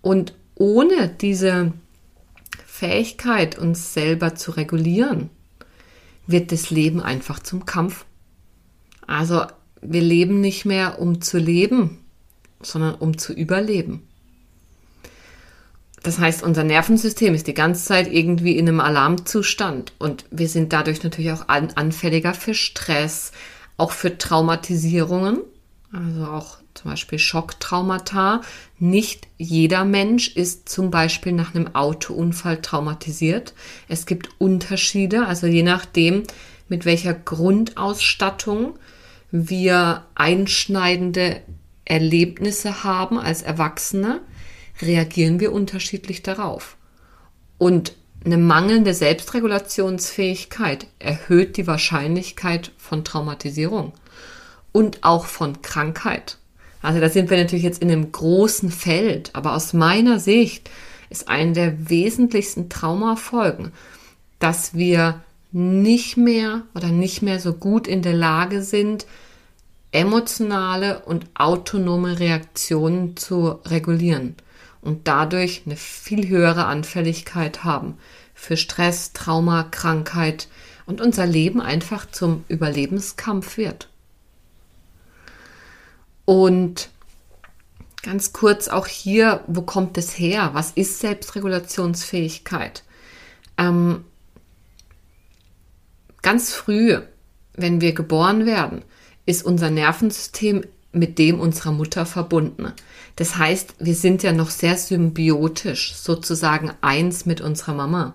Und 0.00 0.34
ohne 0.54 1.08
diese 1.08 1.72
Fähigkeit, 2.66 3.58
uns 3.58 3.94
selber 3.94 4.34
zu 4.34 4.52
regulieren, 4.52 5.30
wird 6.26 6.52
das 6.52 6.70
Leben 6.70 7.00
einfach 7.00 7.38
zum 7.38 7.66
Kampf. 7.66 8.04
Also 9.06 9.44
wir 9.80 10.02
leben 10.02 10.40
nicht 10.40 10.64
mehr, 10.64 11.00
um 11.00 11.20
zu 11.20 11.38
leben, 11.38 11.98
sondern 12.60 12.94
um 12.94 13.18
zu 13.18 13.32
überleben. 13.32 14.08
Das 16.02 16.18
heißt, 16.18 16.42
unser 16.42 16.64
Nervensystem 16.64 17.34
ist 17.34 17.46
die 17.46 17.54
ganze 17.54 17.84
Zeit 17.84 18.12
irgendwie 18.12 18.58
in 18.58 18.68
einem 18.68 18.80
Alarmzustand 18.80 19.92
und 19.98 20.24
wir 20.30 20.48
sind 20.48 20.72
dadurch 20.72 21.02
natürlich 21.02 21.30
auch 21.30 21.46
anfälliger 21.48 22.34
für 22.34 22.54
Stress, 22.54 23.32
auch 23.76 23.92
für 23.92 24.18
Traumatisierungen, 24.18 25.38
also 25.92 26.24
auch 26.24 26.58
zum 26.74 26.90
Beispiel 26.90 27.18
Schocktraumata. 27.18 28.40
Nicht 28.78 29.28
jeder 29.38 29.84
Mensch 29.84 30.34
ist 30.34 30.68
zum 30.68 30.90
Beispiel 30.90 31.32
nach 31.32 31.54
einem 31.54 31.74
Autounfall 31.74 32.60
traumatisiert. 32.60 33.54
Es 33.88 34.06
gibt 34.06 34.30
Unterschiede, 34.38 35.26
also 35.26 35.46
je 35.46 35.62
nachdem, 35.62 36.24
mit 36.68 36.84
welcher 36.84 37.14
Grundausstattung 37.14 38.78
wir 39.30 40.04
einschneidende 40.14 41.42
Erlebnisse 41.84 42.84
haben 42.84 43.18
als 43.18 43.42
Erwachsene, 43.42 44.20
reagieren 44.82 45.40
wir 45.40 45.52
unterschiedlich 45.52 46.22
darauf. 46.22 46.76
Und 47.58 47.94
eine 48.24 48.38
mangelnde 48.38 48.94
Selbstregulationsfähigkeit 48.94 50.86
erhöht 50.98 51.56
die 51.56 51.66
Wahrscheinlichkeit 51.66 52.70
von 52.78 53.04
Traumatisierung 53.04 53.92
und 54.70 55.02
auch 55.02 55.26
von 55.26 55.60
Krankheit. 55.62 56.38
Also 56.82 57.00
da 57.00 57.08
sind 57.08 57.30
wir 57.30 57.38
natürlich 57.38 57.64
jetzt 57.64 57.82
in 57.82 57.90
einem 57.90 58.12
großen 58.12 58.70
Feld, 58.70 59.30
aber 59.34 59.54
aus 59.54 59.72
meiner 59.72 60.18
Sicht 60.18 60.70
ist 61.10 61.28
eine 61.28 61.52
der 61.52 61.90
wesentlichsten 61.90 62.68
Traumafolgen, 62.68 63.72
dass 64.38 64.74
wir 64.74 65.20
nicht 65.52 66.16
mehr 66.16 66.62
oder 66.74 66.88
nicht 66.88 67.22
mehr 67.22 67.38
so 67.38 67.52
gut 67.52 67.86
in 67.86 68.02
der 68.02 68.14
Lage 68.14 68.62
sind, 68.62 69.06
emotionale 69.90 71.00
und 71.00 71.26
autonome 71.34 72.18
Reaktionen 72.18 73.16
zu 73.16 73.60
regulieren 73.66 74.36
und 74.82 75.08
dadurch 75.08 75.62
eine 75.64 75.76
viel 75.76 76.28
höhere 76.28 76.66
Anfälligkeit 76.66 77.64
haben 77.64 77.96
für 78.34 78.56
Stress, 78.56 79.12
Trauma, 79.12 79.62
Krankheit 79.62 80.48
und 80.84 81.00
unser 81.00 81.24
Leben 81.24 81.60
einfach 81.60 82.10
zum 82.10 82.44
Überlebenskampf 82.48 83.56
wird. 83.56 83.88
Und 86.24 86.90
ganz 88.02 88.32
kurz 88.32 88.68
auch 88.68 88.86
hier, 88.86 89.42
wo 89.46 89.62
kommt 89.62 89.96
es 89.96 90.18
her? 90.18 90.50
Was 90.52 90.72
ist 90.72 90.98
Selbstregulationsfähigkeit? 91.00 92.82
Ähm, 93.58 94.04
ganz 96.22 96.52
früh, 96.52 96.98
wenn 97.54 97.80
wir 97.80 97.92
geboren 97.92 98.44
werden, 98.46 98.82
ist 99.24 99.44
unser 99.44 99.70
Nervensystem 99.70 100.64
mit 100.92 101.18
dem 101.18 101.40
unserer 101.40 101.72
Mutter 101.72 102.06
verbunden. 102.06 102.72
Das 103.16 103.36
heißt, 103.36 103.74
wir 103.78 103.94
sind 103.94 104.22
ja 104.22 104.32
noch 104.32 104.50
sehr 104.50 104.76
symbiotisch, 104.76 105.94
sozusagen 105.94 106.72
eins 106.80 107.26
mit 107.26 107.40
unserer 107.40 107.74
Mama. 107.74 108.14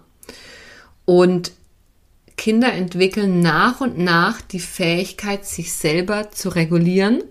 Und 1.06 1.52
Kinder 2.36 2.72
entwickeln 2.74 3.42
nach 3.42 3.82
und 3.82 3.98
nach 3.98 4.42
die 4.42 4.60
Fähigkeit, 4.60 5.46
sich 5.46 5.74
selber 5.74 6.32
zu 6.32 6.50
regulieren, 6.50 7.24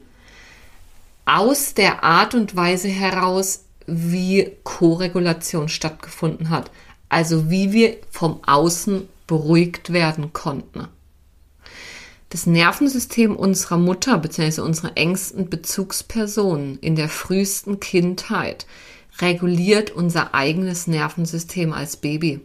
aus 1.25 1.75
der 1.75 2.05
Art 2.05 2.35
und 2.35 2.57
Weise 2.57 2.89
heraus, 2.89 3.65
wie 3.87 4.53
Koregulation 4.65 5.69
stattgefunden 5.69 6.51
hat. 6.51 6.71
Also 7.09 7.51
wie 7.51 7.73
wir 7.73 7.97
vom 8.11 8.43
Außen 8.45 9.09
beruhigt 9.27 9.93
werden 9.93 10.33
konnten. 10.33 10.89
Das 12.29 12.47
Nervensystem 12.47 13.37
unserer 13.37 13.79
Mutter 13.79 14.19
bzw. 14.19 14.61
unserer 14.61 14.97
engsten 14.97 15.49
Bezugspersonen 15.49 16.79
in 16.81 16.97
der 16.97 17.09
frühesten 17.09 17.79
Kindheit 17.79 18.67
reguliert 19.21 19.93
unser 19.93 20.35
eigenes 20.35 20.87
Nervensystem 20.87 21.73
als 21.73 21.97
Baby. 21.97 22.41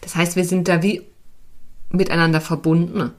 Das 0.00 0.16
heißt, 0.16 0.36
wir 0.36 0.44
sind 0.44 0.68
da 0.68 0.82
wie 0.82 1.02
miteinander 1.90 2.40
verbunden. 2.40 3.12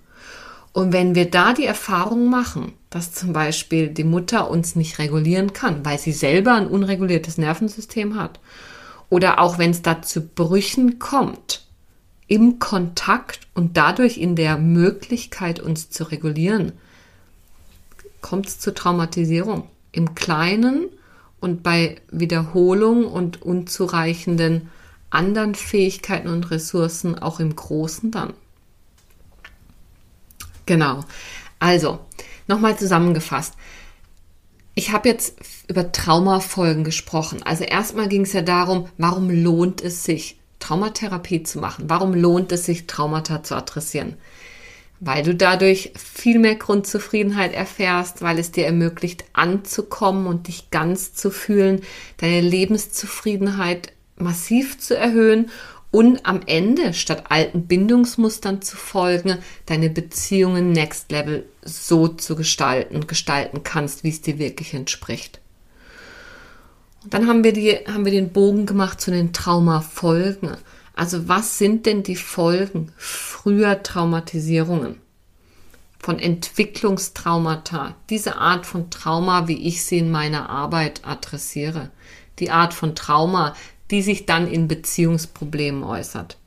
Und 0.73 0.93
wenn 0.93 1.15
wir 1.15 1.29
da 1.29 1.53
die 1.53 1.65
Erfahrung 1.65 2.29
machen, 2.29 2.73
dass 2.89 3.13
zum 3.13 3.33
Beispiel 3.33 3.89
die 3.89 4.03
Mutter 4.03 4.49
uns 4.49 4.75
nicht 4.75 4.99
regulieren 4.99 5.53
kann, 5.53 5.85
weil 5.85 5.99
sie 5.99 6.11
selber 6.11 6.53
ein 6.53 6.67
unreguliertes 6.67 7.37
Nervensystem 7.37 8.19
hat, 8.19 8.39
oder 9.09 9.39
auch 9.39 9.57
wenn 9.57 9.71
es 9.71 9.81
da 9.81 10.01
zu 10.01 10.21
Brüchen 10.21 10.99
kommt, 10.99 11.65
im 12.29 12.59
Kontakt 12.59 13.41
und 13.55 13.75
dadurch 13.75 14.17
in 14.17 14.35
der 14.37 14.57
Möglichkeit, 14.57 15.59
uns 15.59 15.89
zu 15.89 16.05
regulieren, 16.05 16.71
kommt 18.21 18.47
es 18.47 18.59
zu 18.59 18.73
Traumatisierung. 18.73 19.67
Im 19.91 20.13
Kleinen 20.13 20.85
und 21.39 21.63
bei 21.63 21.99
Wiederholung 22.11 23.05
und 23.05 23.41
unzureichenden 23.41 24.69
anderen 25.09 25.55
Fähigkeiten 25.55 26.27
und 26.27 26.51
Ressourcen 26.51 27.17
auch 27.17 27.39
im 27.39 27.55
Großen 27.55 28.11
dann. 28.11 28.33
Genau. 30.67 31.03
Also, 31.57 31.99
nochmal 32.47 32.77
zusammengefasst. 32.77 33.55
Ich 34.75 34.91
habe 34.91 35.09
jetzt 35.09 35.35
über 35.67 35.91
Traumafolgen 35.91 36.83
gesprochen. 36.83 37.41
Also 37.41 37.63
erstmal 37.63 38.07
ging 38.07 38.21
es 38.21 38.33
ja 38.33 38.43
darum, 38.43 38.87
warum 38.99 39.31
lohnt 39.31 39.81
es 39.81 40.03
sich, 40.03 40.38
Traumatherapie 40.59 41.43
zu 41.43 41.59
machen? 41.59 41.85
Warum 41.87 42.13
lohnt 42.13 42.51
es 42.51 42.65
sich, 42.65 42.87
Traumata 42.87 43.43
zu 43.43 43.55
adressieren? 43.55 44.15
Weil 44.99 45.23
du 45.23 45.33
dadurch 45.33 45.93
viel 45.95 46.39
mehr 46.39 46.55
Grundzufriedenheit 46.55 47.53
erfährst, 47.53 48.21
weil 48.21 48.37
es 48.37 48.51
dir 48.51 48.65
ermöglicht, 48.65 49.23
anzukommen 49.33 50.27
und 50.27 50.47
dich 50.47 50.71
ganz 50.71 51.13
zu 51.13 51.31
fühlen, 51.31 51.81
deine 52.17 52.41
Lebenszufriedenheit 52.41 53.93
massiv 54.17 54.77
zu 54.79 54.97
erhöhen 54.97 55.49
und 55.91 56.25
am 56.25 56.41
Ende, 56.45 56.93
statt 56.93 57.25
alten 57.29 57.65
Bindungsmustern 57.65 58.61
zu 58.61 58.77
folgen, 58.77 59.39
deine 59.65 59.89
Beziehungen 59.89 60.71
next 60.71 61.11
level 61.11 61.45
so 61.63 62.07
zu 62.07 62.35
gestalten, 62.35 63.07
gestalten 63.07 63.63
kannst, 63.63 64.03
wie 64.03 64.09
es 64.09 64.21
dir 64.21 64.37
wirklich 64.37 64.73
entspricht. 64.73 65.39
Und 67.03 67.13
dann 67.13 67.27
haben 67.27 67.43
wir, 67.43 67.53
die, 67.53 67.71
haben 67.87 68.05
wir 68.05 68.11
den 68.11 68.31
Bogen 68.31 68.65
gemacht 68.65 68.99
zu 68.99 69.11
den 69.11 69.33
Traumafolgen. 69.33 70.57
Also 70.95 71.27
was 71.27 71.57
sind 71.57 71.85
denn 71.85 72.03
die 72.03 72.17
Folgen 72.17 72.91
früher 72.97 73.81
Traumatisierungen? 73.83 74.99
Von 75.97 76.19
Entwicklungstraumata, 76.19 77.95
diese 78.09 78.37
Art 78.37 78.65
von 78.65 78.89
Trauma, 78.89 79.47
wie 79.47 79.67
ich 79.67 79.83
sie 79.83 79.99
in 79.99 80.11
meiner 80.11 80.49
Arbeit 80.49 81.01
adressiere. 81.05 81.91
Die 82.39 82.51
Art 82.51 82.73
von 82.73 82.95
Trauma, 82.95 83.55
die 83.91 84.01
sich 84.01 84.25
dann 84.25 84.47
in 84.47 84.67
Beziehungsproblemen 84.67 85.83
äußert. 85.83 86.37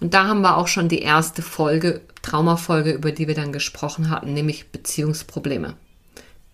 Und 0.00 0.14
da 0.14 0.26
haben 0.26 0.40
wir 0.40 0.56
auch 0.56 0.68
schon 0.68 0.88
die 0.88 1.02
erste 1.02 1.42
Folge, 1.42 2.00
Traumafolge, 2.22 2.92
über 2.92 3.12
die 3.12 3.28
wir 3.28 3.34
dann 3.34 3.52
gesprochen 3.52 4.10
hatten, 4.10 4.34
nämlich 4.34 4.70
Beziehungsprobleme. 4.70 5.74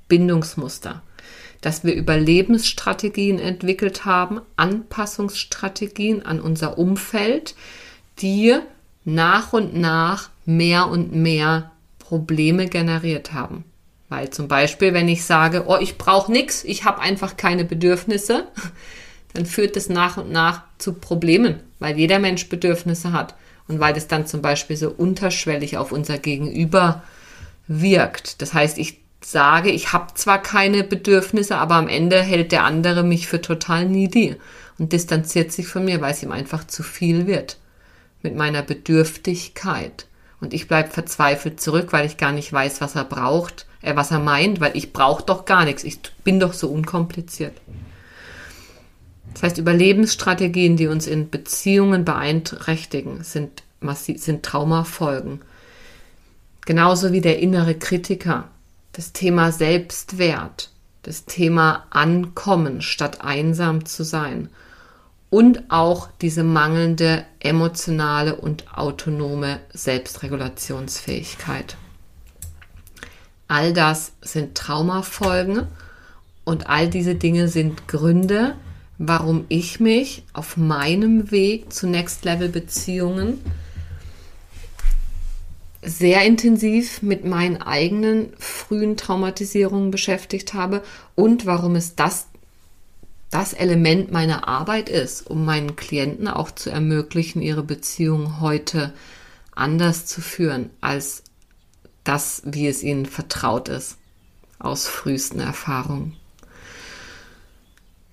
Bindungsmuster. 0.08 1.02
Dass 1.61 1.85
wir 1.85 1.94
Überlebensstrategien 1.94 3.38
entwickelt 3.38 4.05
haben, 4.05 4.40
Anpassungsstrategien 4.57 6.25
an 6.25 6.40
unser 6.40 6.79
Umfeld, 6.79 7.55
die 8.21 8.57
nach 9.05 9.53
und 9.53 9.75
nach 9.75 10.31
mehr 10.44 10.88
und 10.88 11.14
mehr 11.14 11.71
Probleme 11.99 12.66
generiert 12.66 13.33
haben. 13.33 13.64
Weil 14.09 14.31
zum 14.31 14.49
Beispiel, 14.49 14.94
wenn 14.94 15.09
ich 15.09 15.25
sage, 15.25 15.64
oh, 15.66 15.77
ich 15.81 15.99
brauche 15.99 16.33
nichts, 16.33 16.64
ich 16.64 16.85
habe 16.85 17.01
einfach 17.01 17.37
keine 17.37 17.64
Bedürfnisse, 17.64 18.47
dann 19.35 19.47
führt 19.47 19.77
das 19.77 19.88
nach 19.88 20.16
und 20.16 20.31
nach 20.33 20.62
zu 20.79 20.94
Problemen, 20.94 21.61
weil 21.79 21.99
jeder 21.99 22.18
Mensch 22.18 22.49
Bedürfnisse 22.49 23.12
hat 23.12 23.35
und 23.68 23.81
weil 23.81 23.92
das 23.92 24.09
dann 24.09 24.27
zum 24.27 24.40
Beispiel 24.40 24.77
so 24.77 24.90
unterschwellig 24.90 25.77
auf 25.77 25.92
unser 25.92 26.18
Gegenüber 26.18 27.03
wirkt. 27.66 28.40
Das 28.40 28.55
heißt, 28.55 28.79
ich 28.79 29.01
sage, 29.20 29.70
ich 29.70 29.92
habe 29.92 30.14
zwar 30.14 30.42
keine 30.42 30.85
Bedürfnisse, 30.85 31.57
aber 31.57 31.74
am 31.74 31.88
Ende 31.88 32.22
hält 32.22 32.52
der 32.52 32.64
andere 32.64 33.02
mich 33.02 33.26
für 33.26 33.40
total 33.40 33.87
needy 33.87 34.37
und 34.78 34.92
distanziert 34.92 35.52
sich 35.52 35.66
von 35.66 35.85
mir, 35.85 36.00
weil 36.00 36.12
es 36.12 36.22
ihm 36.22 36.33
einfach 36.33 36.66
zu 36.66 36.83
viel 36.83 37.26
wird 37.26 37.59
mit 38.22 38.37
meiner 38.37 38.62
Bedürftigkeit. 38.62 40.07
Und 40.40 40.54
ich 40.54 40.68
bleibe 40.68 40.90
verzweifelt 40.90 41.61
zurück, 41.61 41.88
weil 41.92 42.07
ich 42.07 42.16
gar 42.16 42.33
nicht 42.33 42.52
weiß, 42.52 42.81
was 42.81 42.94
er 42.94 43.04
braucht, 43.04 43.66
äh, 43.83 43.96
was 43.96 44.11
er 44.11 44.20
meint, 44.20 44.61
weil 44.61 44.76
ich 44.76 44.92
brauche 44.92 45.24
doch 45.24 45.44
gar 45.44 45.64
nichts. 45.64 45.85
Ich 45.85 46.00
bin 46.24 46.38
doch 46.38 46.52
so 46.52 46.68
unkompliziert. 46.68 47.57
Das 49.35 49.42
heißt, 49.42 49.59
Überlebensstrategien, 49.59 50.76
die 50.76 50.87
uns 50.87 51.07
in 51.07 51.31
Beziehungen 51.31 52.04
beeinträchtigen, 52.04 53.22
sind, 53.24 53.62
sind 54.16 54.42
Traumafolgen. 54.42 55.42
Genauso 56.64 57.12
wie 57.12 57.20
der 57.20 57.38
innere 57.38 57.74
Kritiker, 57.74 58.48
das 58.98 59.12
Thema 59.12 59.52
Selbstwert, 59.52 60.70
das 61.04 61.24
Thema 61.24 61.87
Ankommen 61.90 62.82
statt 62.82 63.20
einsam 63.20 63.84
zu 63.84 64.02
sein 64.02 64.48
und 65.30 65.70
auch 65.70 66.08
diese 66.20 66.42
mangelnde 66.42 67.24
emotionale 67.38 68.34
und 68.34 68.76
autonome 68.76 69.61
Selbstregulationsfähigkeit. 69.72 71.76
All 73.46 73.72
das 73.72 74.14
sind 74.20 74.56
Traumafolgen 74.56 75.68
und 76.44 76.68
all 76.68 76.88
diese 76.88 77.14
Dinge 77.14 77.46
sind 77.46 77.87
Gründe, 77.87 78.56
warum 78.98 79.44
ich 79.48 79.78
mich 79.78 80.24
auf 80.32 80.56
meinem 80.56 81.30
Weg 81.30 81.72
zu 81.72 81.87
Next 81.87 82.24
Level 82.24 82.48
Beziehungen 82.48 83.44
sehr 85.88 86.24
intensiv 86.24 87.03
mit 87.03 87.24
meinen 87.24 87.61
eigenen 87.62 88.33
frühen 88.38 88.96
Traumatisierungen 88.96 89.90
beschäftigt 89.90 90.55
habe 90.55 90.83
und 91.14 91.46
warum 91.46 91.77
es 91.77 91.96
das 91.96 92.29
das 93.31 93.53
Element 93.53 94.11
meiner 94.11 94.48
Arbeit 94.48 94.88
ist, 94.88 95.29
um 95.29 95.44
meinen 95.44 95.77
Klienten 95.77 96.29
auch 96.29 96.51
zu 96.51 96.70
ermöglichen, 96.70 97.42
ihre 97.42 97.62
Beziehung 97.62 98.40
heute 98.40 98.94
anders 99.55 100.07
zu 100.07 100.22
führen 100.22 100.70
als 100.81 101.24
das, 102.05 102.42
wie 102.46 102.68
es 102.68 102.83
ihnen 102.83 103.05
vertraut 103.05 103.68
ist 103.68 103.98
aus 104.59 104.87
frühesten 104.87 105.40
Erfahrungen. 105.40 106.16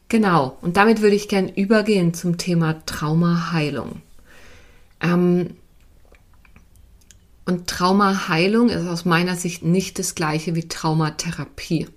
Genau, 0.10 0.58
und 0.62 0.78
damit 0.78 1.02
würde 1.02 1.16
ich 1.16 1.30
gern 1.30 1.50
übergehen 1.50 2.14
zum 2.14 2.38
Thema 2.38 2.86
Traumaheilung. 2.86 4.02
Ähm, 5.02 5.56
und 7.46 7.68
Traumaheilung 7.68 8.70
ist 8.70 8.88
aus 8.88 9.06
meiner 9.06 9.36
Sicht 9.36 9.64
nicht 9.64 10.00
das 10.00 10.16
gleiche 10.16 10.56
wie 10.56 10.68
Traumatherapie. 10.68 11.88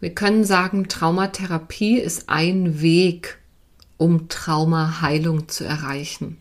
Wir 0.00 0.14
können 0.14 0.44
sagen, 0.44 0.88
Traumatherapie 0.88 1.98
ist 1.98 2.28
ein 2.28 2.80
Weg, 2.80 3.38
um 3.98 4.28
Traumaheilung 4.28 5.48
zu 5.48 5.64
erreichen. 5.64 6.38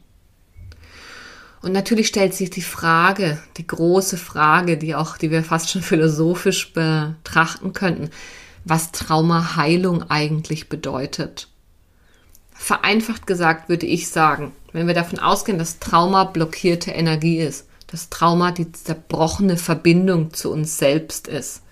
Und 1.61 1.73
natürlich 1.73 2.07
stellt 2.07 2.33
sich 2.33 2.49
die 2.49 2.61
Frage, 2.61 3.37
die 3.57 3.67
große 3.67 4.15
Frage, 4.15 4.77
die 4.77 4.95
auch, 4.95 5.17
die 5.17 5.29
wir 5.29 5.43
fast 5.43 5.69
schon 5.69 5.81
philosophisch 5.81 6.71
betrachten 6.71 7.73
könnten 7.73 8.09
was 8.69 8.91
Traumaheilung 8.91 10.09
eigentlich 10.09 10.69
bedeutet. 10.69 11.47
Vereinfacht 12.53 13.25
gesagt 13.25 13.69
würde 13.69 13.85
ich 13.85 14.09
sagen, 14.09 14.51
wenn 14.73 14.87
wir 14.87 14.93
davon 14.93 15.19
ausgehen, 15.19 15.57
dass 15.57 15.79
Trauma 15.79 16.25
blockierte 16.25 16.91
Energie 16.91 17.39
ist, 17.39 17.67
dass 17.91 18.09
Trauma 18.09 18.51
die 18.51 18.71
zerbrochene 18.71 19.57
Verbindung 19.57 20.33
zu 20.33 20.51
uns 20.51 20.77
selbst 20.77 21.27
ist, 21.27 21.63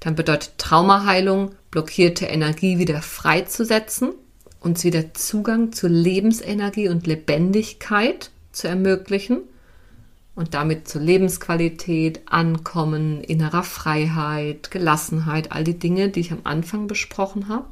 dann 0.00 0.14
bedeutet 0.14 0.58
Traumaheilung, 0.58 1.52
blockierte 1.70 2.26
Energie 2.26 2.78
wieder 2.78 3.00
freizusetzen, 3.00 4.12
uns 4.60 4.84
wieder 4.84 5.14
Zugang 5.14 5.72
zu 5.72 5.88
Lebensenergie 5.88 6.88
und 6.88 7.06
Lebendigkeit 7.06 8.30
zu 8.52 8.68
ermöglichen 8.68 9.40
und 10.34 10.54
damit 10.54 10.88
zu 10.88 10.98
Lebensqualität, 10.98 12.22
Ankommen, 12.26 13.22
innerer 13.22 13.62
Freiheit, 13.62 14.70
Gelassenheit, 14.70 15.52
all 15.52 15.64
die 15.64 15.78
Dinge, 15.78 16.08
die 16.08 16.20
ich 16.20 16.32
am 16.32 16.40
Anfang 16.44 16.86
besprochen 16.86 17.48
habe. 17.48 17.68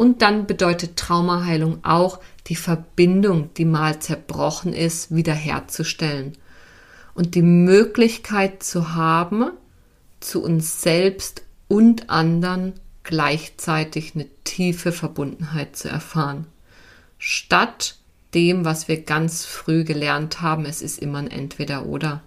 Und 0.00 0.22
dann 0.22 0.46
bedeutet 0.46 0.96
Traumaheilung 0.96 1.84
auch, 1.84 2.20
die 2.46 2.56
Verbindung, 2.56 3.52
die 3.58 3.66
mal 3.66 3.98
zerbrochen 3.98 4.72
ist, 4.72 5.14
wiederherzustellen. 5.14 6.38
Und 7.12 7.34
die 7.34 7.42
Möglichkeit 7.42 8.62
zu 8.62 8.94
haben, 8.94 9.50
zu 10.18 10.42
uns 10.42 10.80
selbst 10.80 11.42
und 11.68 12.08
anderen 12.08 12.72
gleichzeitig 13.02 14.14
eine 14.14 14.24
tiefe 14.44 14.90
Verbundenheit 14.90 15.76
zu 15.76 15.90
erfahren. 15.90 16.46
Statt 17.18 17.96
dem, 18.32 18.64
was 18.64 18.88
wir 18.88 19.02
ganz 19.02 19.44
früh 19.44 19.84
gelernt 19.84 20.40
haben. 20.40 20.64
Es 20.64 20.80
ist 20.80 20.98
immer 20.98 21.18
ein 21.18 21.30
Entweder 21.30 21.84
oder. 21.84 22.22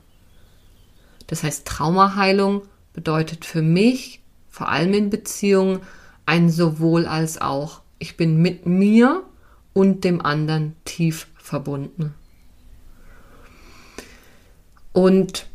Das 1.25 1.41
heißt, 1.41 1.65
Traumaheilung 1.65 2.61
bedeutet 2.93 3.45
für 3.45 3.63
mich, 3.63 4.21
vor 4.51 4.69
allem 4.69 4.93
in 4.93 5.09
Beziehungen, 5.09 5.79
ein 6.25 6.49
sowohl 6.49 7.05
als 7.05 7.39
auch. 7.39 7.81
Ich 7.99 8.17
bin 8.17 8.41
mit 8.41 8.65
mir 8.65 9.23
und 9.73 10.03
dem 10.03 10.21
anderen 10.21 10.75
tief 10.85 11.27
verbunden. 11.37 12.13
Und 14.91 15.47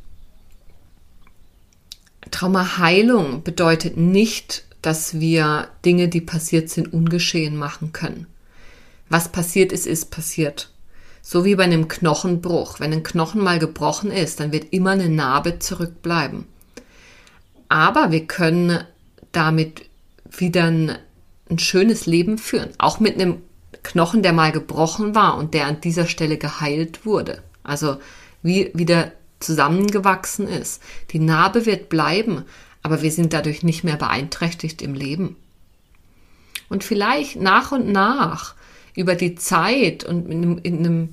Traumaheilung 2.31 3.43
bedeutet 3.43 3.97
nicht, 3.97 4.65
dass 4.83 5.19
wir 5.19 5.69
Dinge, 5.85 6.09
die 6.09 6.21
passiert 6.21 6.69
sind, 6.69 6.93
ungeschehen 6.93 7.57
machen 7.57 7.93
können. 7.93 8.27
Was 9.09 9.31
passiert 9.31 9.73
ist, 9.73 9.87
ist 9.87 10.11
passiert. 10.11 10.71
So 11.23 11.45
wie 11.45 11.55
bei 11.57 11.65
einem 11.65 11.89
Knochenbruch. 11.89 12.81
Wenn 12.81 12.93
ein 12.93 13.03
Knochen 13.03 13.43
mal 13.43 13.59
gebrochen 13.59 14.11
ist, 14.11 14.41
dann 14.41 14.53
wird 14.53 14.73
immer 14.73 14.91
eine 14.91 15.09
Narbe 15.09 15.59
zurückbleiben. 15.59 16.47
Aber 17.69 18.11
wir 18.11 18.27
können 18.27 18.85
damit 19.33 19.88
wieder 20.31 20.65
ein, 20.65 20.99
ein 21.51 21.59
schönes 21.59 22.07
Leben 22.07 22.39
führen. 22.39 22.71
Auch 22.79 23.01
mit 23.01 23.15
einem 23.15 23.43
Knochen, 23.83 24.23
der 24.23 24.33
mal 24.33 24.53
gebrochen 24.53 25.15
war 25.15 25.37
und 25.37 25.55
der 25.55 25.67
an 25.67 25.81
dieser 25.81 26.07
Stelle 26.07 26.37
geheilt 26.37 27.07
wurde. 27.07 27.43
Also 27.63 27.99
wie 28.43 28.71
wieder 28.75 29.13
zusammengewachsen 29.41 30.49
ist. 30.49 30.83
Die 31.11 31.19
Narbe 31.19 31.67
wird 31.67 31.89
bleiben, 31.89 32.45
aber 32.83 33.03
wir 33.03 33.13
sind 33.13 33.33
dadurch 33.33 33.63
nicht 33.63 33.85
mehr 33.85 33.97
beeinträchtigt 33.97 34.83
im 34.83 34.95
Leben. 34.95 35.37
Und 36.69 36.85
vielleicht 36.85 37.37
nach 37.37 37.73
und 37.73 37.89
nach 37.91 38.55
über 38.95 39.15
die 39.15 39.37
Zeit 39.37 40.05
und 40.05 40.31
in 40.31 40.59
in 40.59 40.79
einem, 40.79 41.09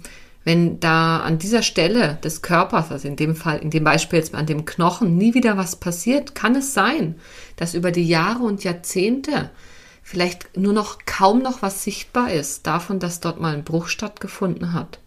wenn 0.45 0.79
da 0.79 1.21
an 1.21 1.39
dieser 1.39 1.63
Stelle 1.63 2.19
des 2.23 2.43
Körpers, 2.43 2.91
also 2.91 3.07
in 3.07 3.15
dem 3.15 3.35
Fall, 3.35 3.57
in 3.57 3.71
dem 3.71 3.83
Beispiel 3.83 4.19
jetzt 4.19 4.33
an 4.35 4.45
dem 4.45 4.63
Knochen, 4.63 5.17
nie 5.17 5.33
wieder 5.33 5.57
was 5.57 5.75
passiert, 5.75 6.35
kann 6.35 6.55
es 6.55 6.73
sein, 6.73 7.15
dass 7.57 7.73
über 7.73 7.91
die 7.91 8.07
Jahre 8.07 8.43
und 8.43 8.63
Jahrzehnte 8.63 9.49
vielleicht 10.03 10.55
nur 10.55 10.71
noch 10.71 10.99
kaum 11.07 11.39
noch 11.39 11.63
was 11.63 11.83
sichtbar 11.83 12.31
ist 12.31 12.67
davon, 12.67 12.99
dass 12.99 13.19
dort 13.19 13.41
mal 13.41 13.55
ein 13.55 13.63
Bruch 13.63 13.87
stattgefunden 13.87 14.71
hat. 14.71 14.99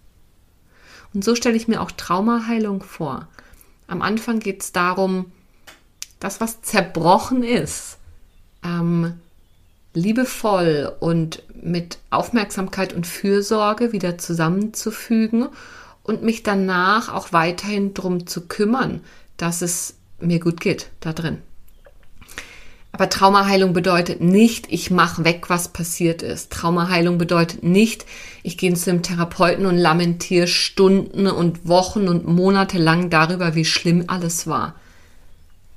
Und 1.14 1.24
so 1.24 1.36
stelle 1.36 1.56
ich 1.56 1.68
mir 1.68 1.80
auch 1.80 1.92
Traumaheilung 1.92 2.82
vor. 2.82 3.28
Am 3.86 4.02
Anfang 4.02 4.40
geht 4.40 4.62
es 4.62 4.72
darum, 4.72 5.30
das, 6.18 6.40
was 6.40 6.62
zerbrochen 6.62 7.44
ist, 7.44 7.98
ähm, 8.64 9.14
liebevoll 9.98 10.92
und 11.00 11.42
mit 11.60 11.98
Aufmerksamkeit 12.10 12.92
und 12.92 13.06
Fürsorge 13.06 13.92
wieder 13.92 14.18
zusammenzufügen 14.18 15.48
und 16.02 16.22
mich 16.22 16.42
danach 16.42 17.12
auch 17.12 17.32
weiterhin 17.32 17.94
darum 17.94 18.26
zu 18.26 18.46
kümmern, 18.46 19.02
dass 19.36 19.62
es 19.62 19.94
mir 20.20 20.40
gut 20.40 20.60
geht 20.60 20.90
da 21.00 21.12
drin. 21.12 21.38
Aber 22.92 23.10
Traumaheilung 23.10 23.74
bedeutet 23.74 24.20
nicht, 24.20 24.66
ich 24.72 24.90
mache 24.90 25.24
weg, 25.24 25.50
was 25.50 25.68
passiert 25.68 26.22
ist. 26.22 26.50
Traumaheilung 26.50 27.18
bedeutet 27.18 27.62
nicht, 27.62 28.06
ich 28.42 28.56
gehe 28.56 28.72
zu 28.74 28.90
einem 28.90 29.02
Therapeuten 29.02 29.66
und 29.66 29.76
lamentiere 29.76 30.48
Stunden 30.48 31.26
und 31.26 31.68
Wochen 31.68 32.08
und 32.08 32.26
Monate 32.26 32.78
lang 32.78 33.10
darüber, 33.10 33.54
wie 33.54 33.64
schlimm 33.64 34.04
alles 34.06 34.46
war. 34.46 34.74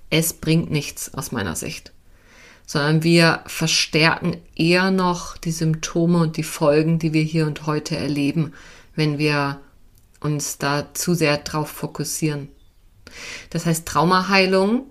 Es 0.09 0.33
bringt 0.33 0.71
nichts 0.71 1.13
aus 1.13 1.31
meiner 1.31 1.55
Sicht, 1.55 1.91
sondern 2.65 3.03
wir 3.03 3.41
verstärken 3.47 4.37
eher 4.55 4.91
noch 4.91 5.37
die 5.37 5.51
Symptome 5.51 6.19
und 6.19 6.37
die 6.37 6.43
Folgen, 6.43 6.99
die 6.99 7.13
wir 7.13 7.23
hier 7.23 7.47
und 7.47 7.65
heute 7.65 7.97
erleben, 7.97 8.53
wenn 8.95 9.17
wir 9.17 9.59
uns 10.19 10.57
da 10.57 10.93
zu 10.93 11.13
sehr 11.13 11.37
drauf 11.37 11.69
fokussieren. 11.69 12.47
Das 13.49 13.65
heißt, 13.65 13.87
Traumaheilung 13.87 14.85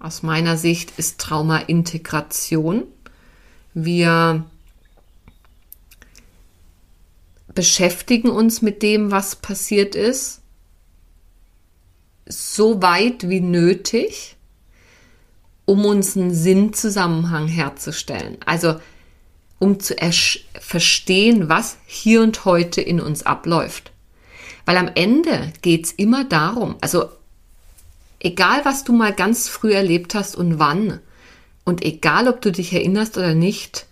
aus 0.00 0.22
meiner 0.22 0.56
Sicht 0.56 0.92
ist 0.98 1.20
Trauma-Integration. 1.20 2.84
Wir 3.74 4.44
beschäftigen 7.54 8.30
uns 8.30 8.62
mit 8.62 8.82
dem, 8.82 9.10
was 9.10 9.36
passiert 9.36 9.94
ist, 9.94 10.40
so 12.26 12.82
weit 12.82 13.28
wie 13.28 13.40
nötig, 13.40 14.33
um 15.64 15.84
uns 15.84 16.16
einen 16.16 16.34
Sinnzusammenhang 16.34 17.48
herzustellen. 17.48 18.38
Also 18.44 18.76
um 19.58 19.80
zu 19.80 19.94
verstehen, 20.60 21.48
was 21.48 21.78
hier 21.86 22.22
und 22.22 22.44
heute 22.44 22.80
in 22.80 23.00
uns 23.00 23.24
abläuft. 23.24 23.92
Weil 24.66 24.76
am 24.76 24.90
Ende 24.94 25.52
geht 25.62 25.86
es 25.86 25.92
immer 25.92 26.24
darum, 26.24 26.76
also 26.80 27.08
Egal, 28.24 28.64
was 28.64 28.84
du 28.84 28.94
mal 28.94 29.12
ganz 29.12 29.50
früh 29.50 29.74
erlebt 29.74 30.14
hast 30.14 30.34
und 30.34 30.58
wann, 30.58 30.98
und 31.64 31.84
egal, 31.84 32.26
ob 32.26 32.40
du 32.40 32.50
dich 32.50 32.72
erinnerst 32.72 33.18
oder 33.18 33.34
nicht, 33.34 33.84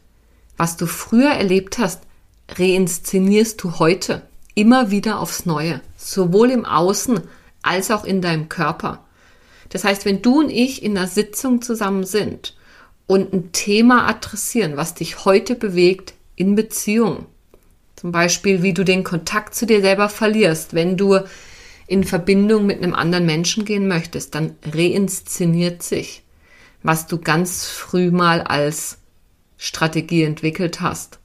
was 0.56 0.78
du 0.78 0.86
früher 0.86 1.32
erlebt 1.32 1.76
hast, 1.76 2.00
reinszenierst 2.56 3.62
du 3.62 3.78
heute 3.78 4.22
immer 4.54 4.90
wieder 4.90 5.20
aufs 5.20 5.44
Neue, 5.44 5.82
sowohl 5.98 6.50
im 6.50 6.64
Außen 6.64 7.20
als 7.60 7.90
auch 7.90 8.04
in 8.04 8.22
deinem 8.22 8.48
Körper. 8.48 9.04
Das 9.72 9.84
heißt, 9.84 10.04
wenn 10.04 10.20
du 10.20 10.40
und 10.40 10.50
ich 10.50 10.82
in 10.82 10.98
einer 10.98 11.06
Sitzung 11.06 11.62
zusammen 11.62 12.04
sind 12.04 12.54
und 13.06 13.32
ein 13.32 13.52
Thema 13.52 14.06
adressieren, 14.06 14.76
was 14.76 14.92
dich 14.92 15.24
heute 15.24 15.54
bewegt 15.54 16.12
in 16.36 16.54
Beziehung, 16.54 17.24
zum 17.96 18.12
Beispiel, 18.12 18.62
wie 18.62 18.74
du 18.74 18.84
den 18.84 19.02
Kontakt 19.02 19.54
zu 19.54 19.64
dir 19.64 19.80
selber 19.80 20.10
verlierst, 20.10 20.74
wenn 20.74 20.98
du 20.98 21.20
in 21.86 22.04
Verbindung 22.04 22.66
mit 22.66 22.82
einem 22.82 22.94
anderen 22.94 23.24
Menschen 23.24 23.64
gehen 23.64 23.88
möchtest, 23.88 24.34
dann 24.34 24.56
reinszeniert 24.62 25.82
sich, 25.82 26.22
was 26.82 27.06
du 27.06 27.18
ganz 27.18 27.64
früh 27.66 28.10
mal 28.10 28.42
als 28.42 28.98
Strategie 29.56 30.24
entwickelt 30.24 30.82
hast. 30.82 31.18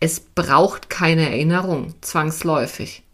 Es 0.00 0.18
braucht 0.18 0.90
keine 0.90 1.30
Erinnerung 1.30 1.94
zwangsläufig. 2.00 3.04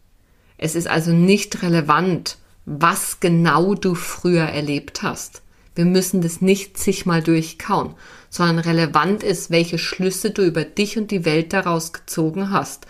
Es 0.56 0.74
ist 0.74 0.86
also 0.86 1.10
nicht 1.12 1.62
relevant, 1.62 2.38
was 2.66 3.20
genau 3.20 3.74
du 3.74 3.94
früher 3.94 4.44
erlebt 4.44 5.02
hast. 5.02 5.42
Wir 5.74 5.84
müssen 5.84 6.22
das 6.22 6.40
nicht 6.40 6.78
zigmal 6.78 7.22
durchkauen, 7.22 7.94
sondern 8.30 8.60
relevant 8.60 9.22
ist, 9.22 9.50
welche 9.50 9.78
Schlüsse 9.78 10.30
du 10.30 10.42
über 10.42 10.64
dich 10.64 10.96
und 10.96 11.10
die 11.10 11.24
Welt 11.24 11.52
daraus 11.52 11.92
gezogen 11.92 12.50
hast 12.50 12.86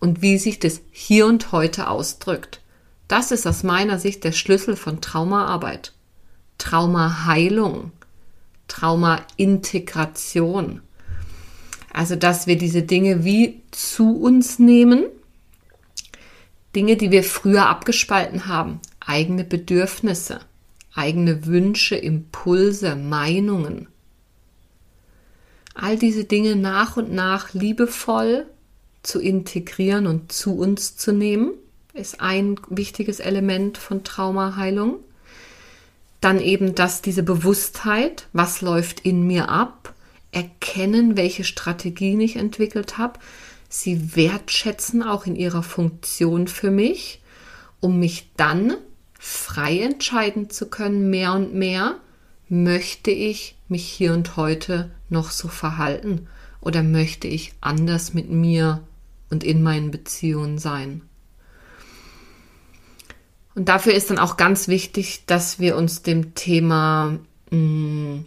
und 0.00 0.22
wie 0.22 0.38
sich 0.38 0.58
das 0.58 0.80
hier 0.90 1.26
und 1.26 1.52
heute 1.52 1.88
ausdrückt. 1.88 2.60
Das 3.08 3.30
ist 3.30 3.46
aus 3.46 3.62
meiner 3.62 3.98
Sicht 3.98 4.24
der 4.24 4.32
Schlüssel 4.32 4.76
von 4.76 5.02
Traumaarbeit. 5.02 5.92
Traumaheilung, 6.58 7.92
Traumaintegration. 8.68 10.80
Also, 11.92 12.16
dass 12.16 12.46
wir 12.46 12.56
diese 12.56 12.82
Dinge 12.82 13.24
wie 13.24 13.60
zu 13.70 14.16
uns 14.16 14.58
nehmen, 14.58 15.04
Dinge, 16.74 16.96
die 16.96 17.10
wir 17.10 17.22
früher 17.22 17.66
abgespalten 17.66 18.46
haben, 18.46 18.80
eigene 19.06 19.44
Bedürfnisse, 19.44 20.40
eigene 20.94 21.46
Wünsche, 21.46 21.96
Impulse, 21.96 22.96
Meinungen. 22.96 23.88
All 25.74 25.96
diese 25.96 26.24
Dinge 26.24 26.56
nach 26.56 26.96
und 26.96 27.12
nach 27.12 27.54
liebevoll 27.54 28.46
zu 29.02 29.20
integrieren 29.20 30.06
und 30.06 30.32
zu 30.32 30.56
uns 30.56 30.96
zu 30.96 31.12
nehmen 31.12 31.52
ist 31.94 32.20
ein 32.20 32.56
wichtiges 32.68 33.20
Element 33.20 33.78
von 33.78 34.04
Traumaheilung. 34.04 34.98
Dann 36.20 36.40
eben, 36.40 36.74
dass 36.74 37.02
diese 37.02 37.22
Bewusstheit, 37.22 38.28
was 38.32 38.60
läuft 38.60 39.00
in 39.00 39.26
mir 39.26 39.48
ab, 39.48 39.92
erkennen, 40.30 41.16
welche 41.16 41.44
Strategien 41.44 42.20
ich 42.20 42.36
entwickelt 42.36 42.96
habe, 42.96 43.18
sie 43.68 44.16
wertschätzen 44.16 45.02
auch 45.02 45.26
in 45.26 45.36
ihrer 45.36 45.62
Funktion 45.62 46.48
für 46.48 46.70
mich, 46.70 47.20
um 47.80 47.98
mich 47.98 48.30
dann 48.36 48.74
frei 49.24 49.78
entscheiden 49.78 50.50
zu 50.50 50.68
können, 50.68 51.08
mehr 51.08 51.32
und 51.34 51.54
mehr, 51.54 51.94
möchte 52.48 53.12
ich 53.12 53.56
mich 53.68 53.86
hier 53.86 54.14
und 54.14 54.36
heute 54.36 54.90
noch 55.10 55.30
so 55.30 55.46
verhalten 55.46 56.26
oder 56.60 56.82
möchte 56.82 57.28
ich 57.28 57.52
anders 57.60 58.14
mit 58.14 58.30
mir 58.30 58.82
und 59.30 59.44
in 59.44 59.62
meinen 59.62 59.92
Beziehungen 59.92 60.58
sein. 60.58 61.02
Und 63.54 63.68
dafür 63.68 63.94
ist 63.94 64.10
dann 64.10 64.18
auch 64.18 64.36
ganz 64.36 64.66
wichtig, 64.66 65.22
dass 65.26 65.60
wir 65.60 65.76
uns 65.76 66.02
dem 66.02 66.34
Thema 66.34 67.20
mh, 67.52 67.58
mm, 67.58 68.24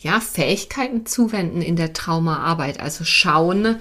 ja, 0.00 0.20
Fähigkeiten 0.20 1.06
zuwenden 1.06 1.62
in 1.62 1.76
der 1.76 1.94
Traumaarbeit. 1.94 2.78
Also 2.78 3.04
schauen, 3.04 3.76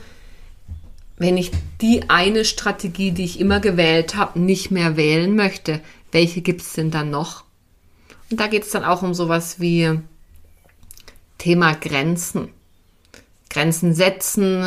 wenn 1.18 1.36
ich 1.36 1.52
die 1.82 2.10
eine 2.10 2.46
Strategie, 2.46 3.12
die 3.12 3.26
ich 3.26 3.42
immer 3.42 3.60
gewählt 3.60 4.16
habe, 4.16 4.40
nicht 4.40 4.72
mehr 4.72 4.96
wählen 4.96 5.36
möchte, 5.36 5.82
welche 6.14 6.42
gibt 6.42 6.62
es 6.62 6.74
denn 6.74 6.92
dann 6.92 7.10
noch? 7.10 7.44
Und 8.30 8.40
da 8.40 8.48
geht 8.48 8.64
es 8.64 8.72
dann 8.72 8.84
auch 8.84 9.02
um 9.02 9.14
sowas 9.14 9.60
wie 9.60 10.00
Thema 11.38 11.74
Grenzen. 11.74 12.50
Grenzen 13.50 13.94
setzen, 13.94 14.64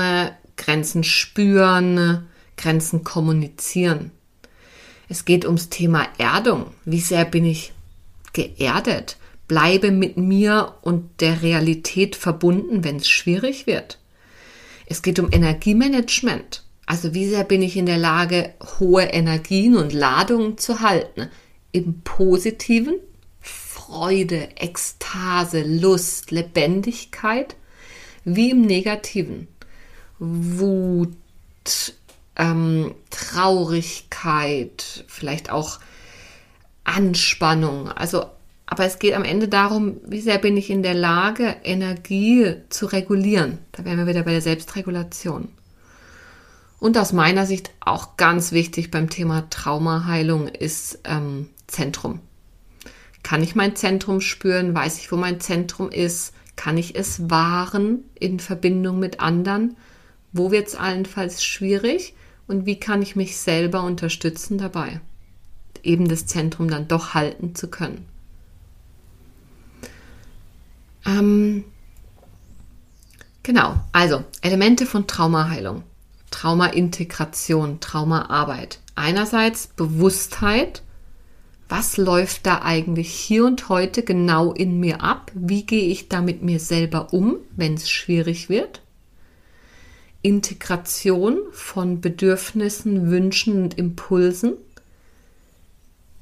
Grenzen 0.57 1.05
spüren, 1.05 2.27
Grenzen 2.57 3.05
kommunizieren. 3.05 4.13
Es 5.09 5.25
geht 5.25 5.45
ums 5.45 5.69
Thema 5.69 6.09
Erdung. 6.19 6.73
Wie 6.85 7.01
sehr 7.01 7.25
bin 7.25 7.45
ich 7.45 7.73
geerdet? 8.33 9.17
Bleibe 9.49 9.91
mit 9.93 10.17
mir 10.17 10.75
und 10.83 11.21
der 11.21 11.43
Realität 11.43 12.17
verbunden, 12.17 12.85
wenn 12.85 12.97
es 12.97 13.09
schwierig 13.09 13.67
wird. 13.67 13.99
Es 14.87 15.03
geht 15.03 15.19
um 15.19 15.33
Energiemanagement. 15.33 16.66
Also 16.87 17.15
wie 17.15 17.27
sehr 17.27 17.43
bin 17.43 17.63
ich 17.63 17.77
in 17.77 17.87
der 17.87 17.99
Lage, 17.99 18.55
hohe 18.79 19.03
Energien 19.03 19.77
und 19.77 19.93
Ladungen 19.93 20.57
zu 20.57 20.81
halten? 20.81 21.29
Im 21.73 22.01
positiven 22.03 22.95
Freude, 23.41 24.57
Ekstase, 24.57 25.63
Lust, 25.63 26.31
Lebendigkeit, 26.31 27.57
wie 28.25 28.51
im 28.51 28.63
negativen 28.63 29.49
Wut, 30.19 31.17
ähm, 32.37 32.95
Traurigkeit, 33.11 35.05
vielleicht 35.09 35.51
auch 35.51 35.81
Anspannung. 36.85 37.89
Also, 37.89 38.27
aber 38.67 38.85
es 38.85 38.99
geht 38.99 39.15
am 39.15 39.25
Ende 39.25 39.49
darum, 39.49 39.99
wie 40.07 40.21
sehr 40.21 40.39
bin 40.39 40.57
ich 40.57 40.71
in 40.71 40.83
der 40.83 40.95
Lage, 40.95 41.57
Energie 41.65 42.57
zu 42.69 42.87
regulieren. 42.87 43.59
Da 43.73 43.85
wären 43.85 43.99
wir 43.99 44.07
wieder 44.07 44.23
bei 44.23 44.33
der 44.33 44.41
Selbstregulation. 44.41 45.49
Und 46.87 46.97
aus 46.99 47.13
meiner 47.13 47.47
Sicht 47.47 47.73
auch 47.81 48.17
ganz 48.17 48.53
wichtig 48.53 48.93
beim 48.93 49.11
Thema 49.11 49.51
Traumaheilung 49.51 50.47
ist 50.47 51.01
ähm, 51.03 51.49
Zentrum. 51.67 52.21
Kann 53.25 53.43
ich 53.43 53.57
mein 53.57 53.75
Zentrum 53.75 54.21
spüren? 54.21 54.73
Weiß 54.73 54.99
ich, 54.99 55.11
wo 55.11 55.17
mein 55.17 55.41
Zentrum 55.41 55.91
ist? 55.91 56.33
Kann 56.55 56.79
ich 56.79 56.95
es 56.95 57.29
wahren 57.29 58.05
in 58.15 58.39
Verbindung 58.39 59.01
mit 59.01 59.19
anderen? 59.19 59.77
Wo 60.31 60.53
wird 60.53 60.69
es 60.69 60.77
allenfalls 60.77 61.45
schwierig? 61.45 62.15
Und 62.47 62.67
wie 62.67 62.79
kann 62.79 63.03
ich 63.03 63.17
mich 63.17 63.37
selber 63.37 63.83
unterstützen 63.83 64.57
dabei, 64.57 65.01
eben 65.83 66.07
das 66.07 66.27
Zentrum 66.27 66.71
dann 66.71 66.87
doch 66.87 67.15
halten 67.15 67.57
zu 67.57 67.67
können? 67.67 68.07
Ähm, 71.05 71.65
genau, 73.43 73.75
also 73.91 74.23
Elemente 74.41 74.87
von 74.87 75.09
Traumaheilung. 75.09 75.83
Traumaintegration, 76.37 77.81
Traumaarbeit. 77.81 78.81
Einerseits 78.95 79.69
Bewusstheit, 79.69 80.83
was 81.71 81.97
läuft 81.97 82.45
da 82.45 82.61
eigentlich 82.61 83.11
hier 83.11 83.47
und 83.47 83.71
heute 83.71 84.03
genau 84.03 84.53
in 84.53 84.79
mir 84.79 85.01
ab? 85.01 85.33
Wie 85.35 85.65
gehe 85.65 85.89
ich 85.89 86.11
da 86.11 86.21
mit 86.21 86.43
mir 86.43 86.61
selber 86.61 87.15
um, 87.15 87.37
wenn 87.57 87.73
es 87.73 87.89
schwierig 87.89 88.51
wird? 88.51 88.83
Integration 90.21 91.39
von 91.53 92.03
Bedürfnissen, 92.03 93.11
Wünschen 93.11 93.63
und 93.63 93.79
Impulsen. 93.79 94.59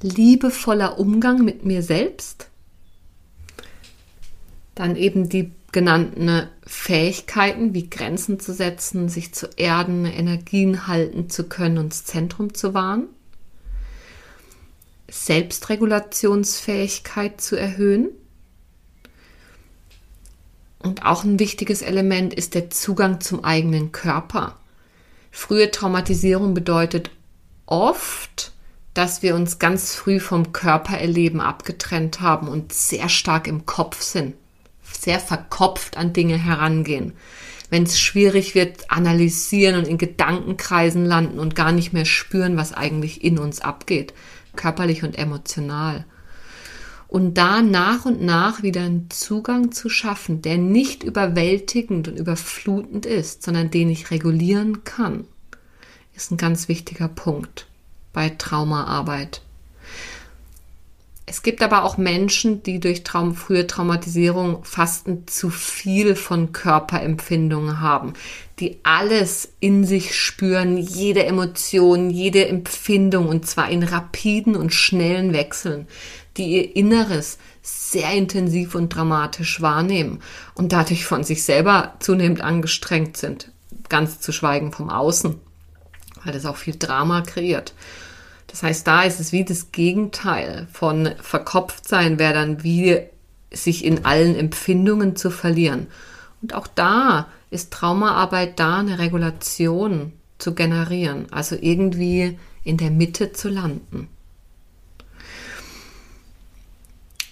Liebevoller 0.00 1.00
Umgang 1.00 1.44
mit 1.44 1.64
mir 1.64 1.82
selbst. 1.82 2.50
Dann 4.76 4.94
eben 4.94 5.28
die 5.28 5.50
genannten 5.74 6.48
Fähigkeiten 6.64 7.74
wie 7.74 7.90
Grenzen 7.90 8.38
zu 8.38 8.54
setzen, 8.54 9.08
sich 9.08 9.34
zu 9.34 9.48
erden, 9.56 10.06
Energien 10.06 10.86
halten 10.86 11.28
zu 11.28 11.48
können 11.48 11.78
und 11.78 11.92
das 11.92 12.04
Zentrum 12.04 12.54
zu 12.54 12.74
wahren. 12.74 13.08
Selbstregulationsfähigkeit 15.10 17.40
zu 17.40 17.56
erhöhen. 17.56 18.10
Und 20.78 21.04
auch 21.04 21.24
ein 21.24 21.40
wichtiges 21.40 21.82
Element 21.82 22.34
ist 22.34 22.54
der 22.54 22.70
Zugang 22.70 23.20
zum 23.20 23.42
eigenen 23.42 23.90
Körper. 23.90 24.56
Frühe 25.32 25.72
Traumatisierung 25.72 26.54
bedeutet 26.54 27.10
oft, 27.66 28.52
dass 28.94 29.22
wir 29.22 29.34
uns 29.34 29.58
ganz 29.58 29.96
früh 29.96 30.20
vom 30.20 30.52
Körpererleben 30.52 31.40
abgetrennt 31.40 32.20
haben 32.20 32.46
und 32.46 32.72
sehr 32.72 33.08
stark 33.08 33.48
im 33.48 33.66
Kopf 33.66 34.02
sind 34.02 34.34
sehr 35.04 35.20
verkopft 35.20 35.96
an 35.96 36.12
Dinge 36.12 36.36
herangehen. 36.36 37.12
Wenn 37.70 37.84
es 37.84 37.98
schwierig 37.98 38.54
wird, 38.54 38.90
analysieren 38.90 39.76
und 39.76 39.86
in 39.86 39.98
Gedankenkreisen 39.98 41.04
landen 41.04 41.38
und 41.38 41.54
gar 41.54 41.72
nicht 41.72 41.92
mehr 41.92 42.04
spüren, 42.04 42.56
was 42.56 42.72
eigentlich 42.72 43.22
in 43.22 43.38
uns 43.38 43.60
abgeht, 43.60 44.14
körperlich 44.56 45.02
und 45.02 45.16
emotional. 45.18 46.04
Und 47.08 47.34
da 47.34 47.62
nach 47.62 48.06
und 48.06 48.22
nach 48.22 48.62
wieder 48.62 48.82
einen 48.82 49.08
Zugang 49.08 49.70
zu 49.70 49.88
schaffen, 49.88 50.42
der 50.42 50.58
nicht 50.58 51.04
überwältigend 51.04 52.08
und 52.08 52.18
überflutend 52.18 53.06
ist, 53.06 53.44
sondern 53.44 53.70
den 53.70 53.88
ich 53.88 54.10
regulieren 54.10 54.82
kann, 54.82 55.24
ist 56.16 56.32
ein 56.32 56.36
ganz 56.36 56.68
wichtiger 56.68 57.06
Punkt 57.06 57.68
bei 58.12 58.30
Traumaarbeit. 58.30 59.43
Es 61.26 61.42
gibt 61.42 61.62
aber 61.62 61.84
auch 61.84 61.96
Menschen, 61.96 62.62
die 62.62 62.80
durch 62.80 63.02
Traum, 63.02 63.34
frühe 63.34 63.66
Traumatisierung 63.66 64.62
fast 64.64 65.08
ein 65.08 65.26
zu 65.26 65.48
viel 65.48 66.16
von 66.16 66.52
Körperempfindungen 66.52 67.80
haben, 67.80 68.12
die 68.60 68.78
alles 68.82 69.48
in 69.58 69.84
sich 69.84 70.18
spüren, 70.18 70.76
jede 70.76 71.24
Emotion, 71.24 72.10
jede 72.10 72.46
Empfindung 72.46 73.28
und 73.28 73.46
zwar 73.46 73.70
in 73.70 73.82
rapiden 73.82 74.54
und 74.54 74.74
schnellen 74.74 75.32
Wechseln, 75.32 75.88
die 76.36 76.56
ihr 76.56 76.76
Inneres 76.76 77.38
sehr 77.62 78.12
intensiv 78.12 78.74
und 78.74 78.90
dramatisch 78.90 79.62
wahrnehmen 79.62 80.20
und 80.54 80.72
dadurch 80.72 81.06
von 81.06 81.24
sich 81.24 81.42
selber 81.42 81.94
zunehmend 82.00 82.42
angestrengt 82.42 83.16
sind, 83.16 83.50
ganz 83.88 84.20
zu 84.20 84.30
schweigen 84.30 84.72
vom 84.72 84.90
Außen, 84.90 85.40
weil 86.22 86.32
das 86.34 86.44
auch 86.44 86.56
viel 86.56 86.76
Drama 86.76 87.22
kreiert. 87.22 87.72
Das 88.54 88.62
heißt, 88.62 88.86
da 88.86 89.02
ist 89.02 89.18
es 89.18 89.32
wie 89.32 89.44
das 89.44 89.72
Gegenteil 89.72 90.68
von 90.72 91.10
verkopft 91.20 91.88
sein, 91.88 92.20
wäre 92.20 92.34
dann 92.34 92.62
wie 92.62 93.00
sich 93.52 93.84
in 93.84 94.04
allen 94.04 94.36
Empfindungen 94.36 95.16
zu 95.16 95.32
verlieren. 95.32 95.88
Und 96.40 96.54
auch 96.54 96.68
da 96.68 97.26
ist 97.50 97.72
Traumaarbeit 97.72 98.60
da, 98.60 98.78
eine 98.78 99.00
Regulation 99.00 100.12
zu 100.38 100.54
generieren, 100.54 101.26
also 101.32 101.56
irgendwie 101.60 102.38
in 102.62 102.76
der 102.76 102.92
Mitte 102.92 103.32
zu 103.32 103.48
landen. 103.48 104.06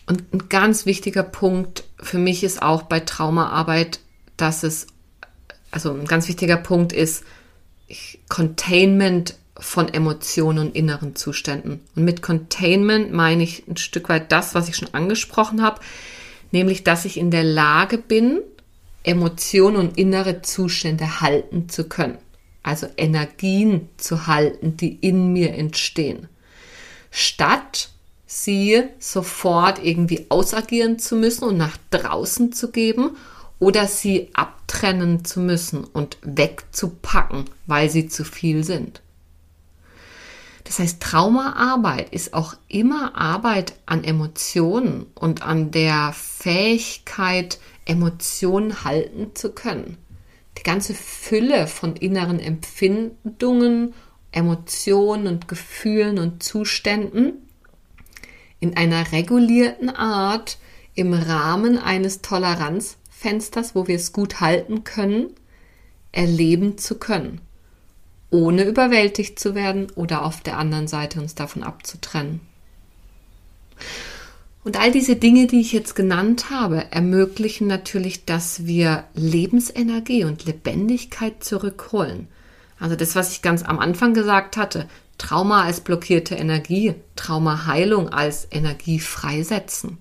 Und 0.07 0.25
ein 0.35 0.49
ganz 0.49 0.87
wichtiger 0.87 1.23
Punkt 1.23 1.85
für 2.01 2.18
mich 2.18 2.43
ist 2.43 2.62
auch 2.62 2.83
bei 2.83 2.99
Traumaarbeit, 2.99 4.01
dass 4.37 4.64
es, 4.64 4.89
also 5.70 5.93
ein 5.93 6.07
ganz 6.07 6.27
wichtiger 6.27 6.57
Punkt 6.57 6.93
ist, 6.93 7.23
Containment 8.29 9.37
von 9.63 9.89
Emotionen 9.89 10.59
und 10.67 10.77
inneren 10.77 11.15
Zuständen. 11.15 11.81
Und 11.95 12.05
mit 12.05 12.21
Containment 12.21 13.13
meine 13.13 13.45
ich 13.45 13.67
ein 13.69 13.77
Stück 13.77 14.09
weit 14.09 14.33
das, 14.33 14.55
was 14.55 14.69
ich 14.69 14.77
schon 14.77 14.93
angesprochen 14.93 15.63
habe, 15.63 15.81
nämlich 16.51 16.85
dass 16.85 17.05
ich 17.05 17.17
in 17.17 17.31
der 17.31 17.45
Lage 17.45 17.97
bin, 17.97 18.41
Emotionen 19.05 19.77
und 19.77 19.99
innere 19.99 20.43
Zustände 20.43 21.21
halten 21.21 21.69
zu 21.69 21.89
können. 21.89 22.19
Also 22.63 22.87
Energien 22.97 23.89
zu 23.97 24.27
halten, 24.27 24.77
die 24.77 24.97
in 24.97 25.33
mir 25.33 25.55
entstehen. 25.55 26.29
Statt 27.11 27.89
sie 28.27 28.83
sofort 28.99 29.85
irgendwie 29.85 30.27
ausagieren 30.29 30.99
zu 30.99 31.17
müssen 31.17 31.45
und 31.45 31.57
nach 31.57 31.77
draußen 31.91 32.53
zu 32.53 32.71
geben 32.71 33.17
oder 33.59 33.87
sie 33.87 34.31
abtrennen 34.33 35.25
zu 35.25 35.41
müssen 35.41 35.85
und 35.85 36.19
wegzupacken, 36.23 37.45
weil 37.67 37.91
sie 37.91 38.09
zu 38.09 38.25
viel 38.25 38.65
sind. 38.65 39.03
Das 40.73 40.79
heißt, 40.79 41.03
Traumaarbeit 41.03 42.14
ist 42.14 42.33
auch 42.33 42.55
immer 42.66 43.14
Arbeit 43.14 43.75
an 43.85 44.05
Emotionen 44.05 45.05
und 45.14 45.43
an 45.43 45.70
der 45.70 46.14
Fähigkeit, 46.14 47.59
Emotionen 47.85 48.83
halten 48.83 49.35
zu 49.35 49.53
können. 49.53 49.99
Die 50.57 50.62
ganze 50.62 50.95
Fülle 50.95 51.66
von 51.66 51.95
inneren 51.97 52.41
Empfindungen, 52.41 53.93
Emotionen 54.31 55.27
und 55.27 55.47
Gefühlen 55.47 56.18
und 56.18 56.43
Zuständen 56.43 57.35
in 58.59 58.75
einer 58.75 59.12
regulierten 59.12 59.91
Art 59.91 60.57
im 60.95 61.12
Rahmen 61.12 61.77
eines 61.77 62.23
Toleranzfensters, 62.23 63.75
wo 63.75 63.89
wir 63.89 63.97
es 63.97 64.14
gut 64.14 64.41
halten 64.41 64.85
können, 64.85 65.35
erleben 66.12 66.79
zu 66.79 66.99
können 66.99 67.43
ohne 68.33 68.64
überwältigt 68.64 69.39
zu 69.39 69.55
werden 69.55 69.89
oder 69.95 70.24
auf 70.24 70.41
der 70.41 70.59
anderen 70.59 70.89
Seite 70.89 71.20
uns 71.20 71.35
davon 71.35 71.62
abzutrennen. 71.62 72.41
Und 74.64 74.78
all 74.78 74.91
diese 74.93 75.16
Dinge, 75.16 75.47
die 75.47 75.61
ich 75.61 75.72
jetzt 75.72 75.95
genannt 75.95 76.51
habe, 76.51 76.91
ermöglichen 76.93 77.66
natürlich, 77.66 78.24
dass 78.24 78.64
wir 78.64 79.05
Lebensenergie 79.14 80.24
und 80.24 80.45
Lebendigkeit 80.45 81.43
zurückholen. 81.43 82.28
Also 82.78 82.97
das, 82.97 83.14
was 83.14 83.33
ich 83.33 83.43
ganz 83.43 83.64
am 83.64 83.78
Anfang 83.78 84.14
gesagt 84.14 84.57
hatte, 84.57 84.89
Trauma 85.18 85.64
als 85.64 85.80
blockierte 85.80 86.35
Energie, 86.35 86.95
Traumaheilung 87.16 88.09
als 88.09 88.49
Energie 88.51 88.99
freisetzen. 88.99 89.99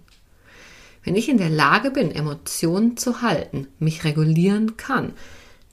Wenn 1.03 1.15
ich 1.15 1.29
in 1.29 1.37
der 1.37 1.49
Lage 1.49 1.91
bin, 1.91 2.11
Emotionen 2.11 2.97
zu 2.97 3.21
halten, 3.21 3.67
mich 3.79 4.03
regulieren 4.03 4.77
kann, 4.77 5.13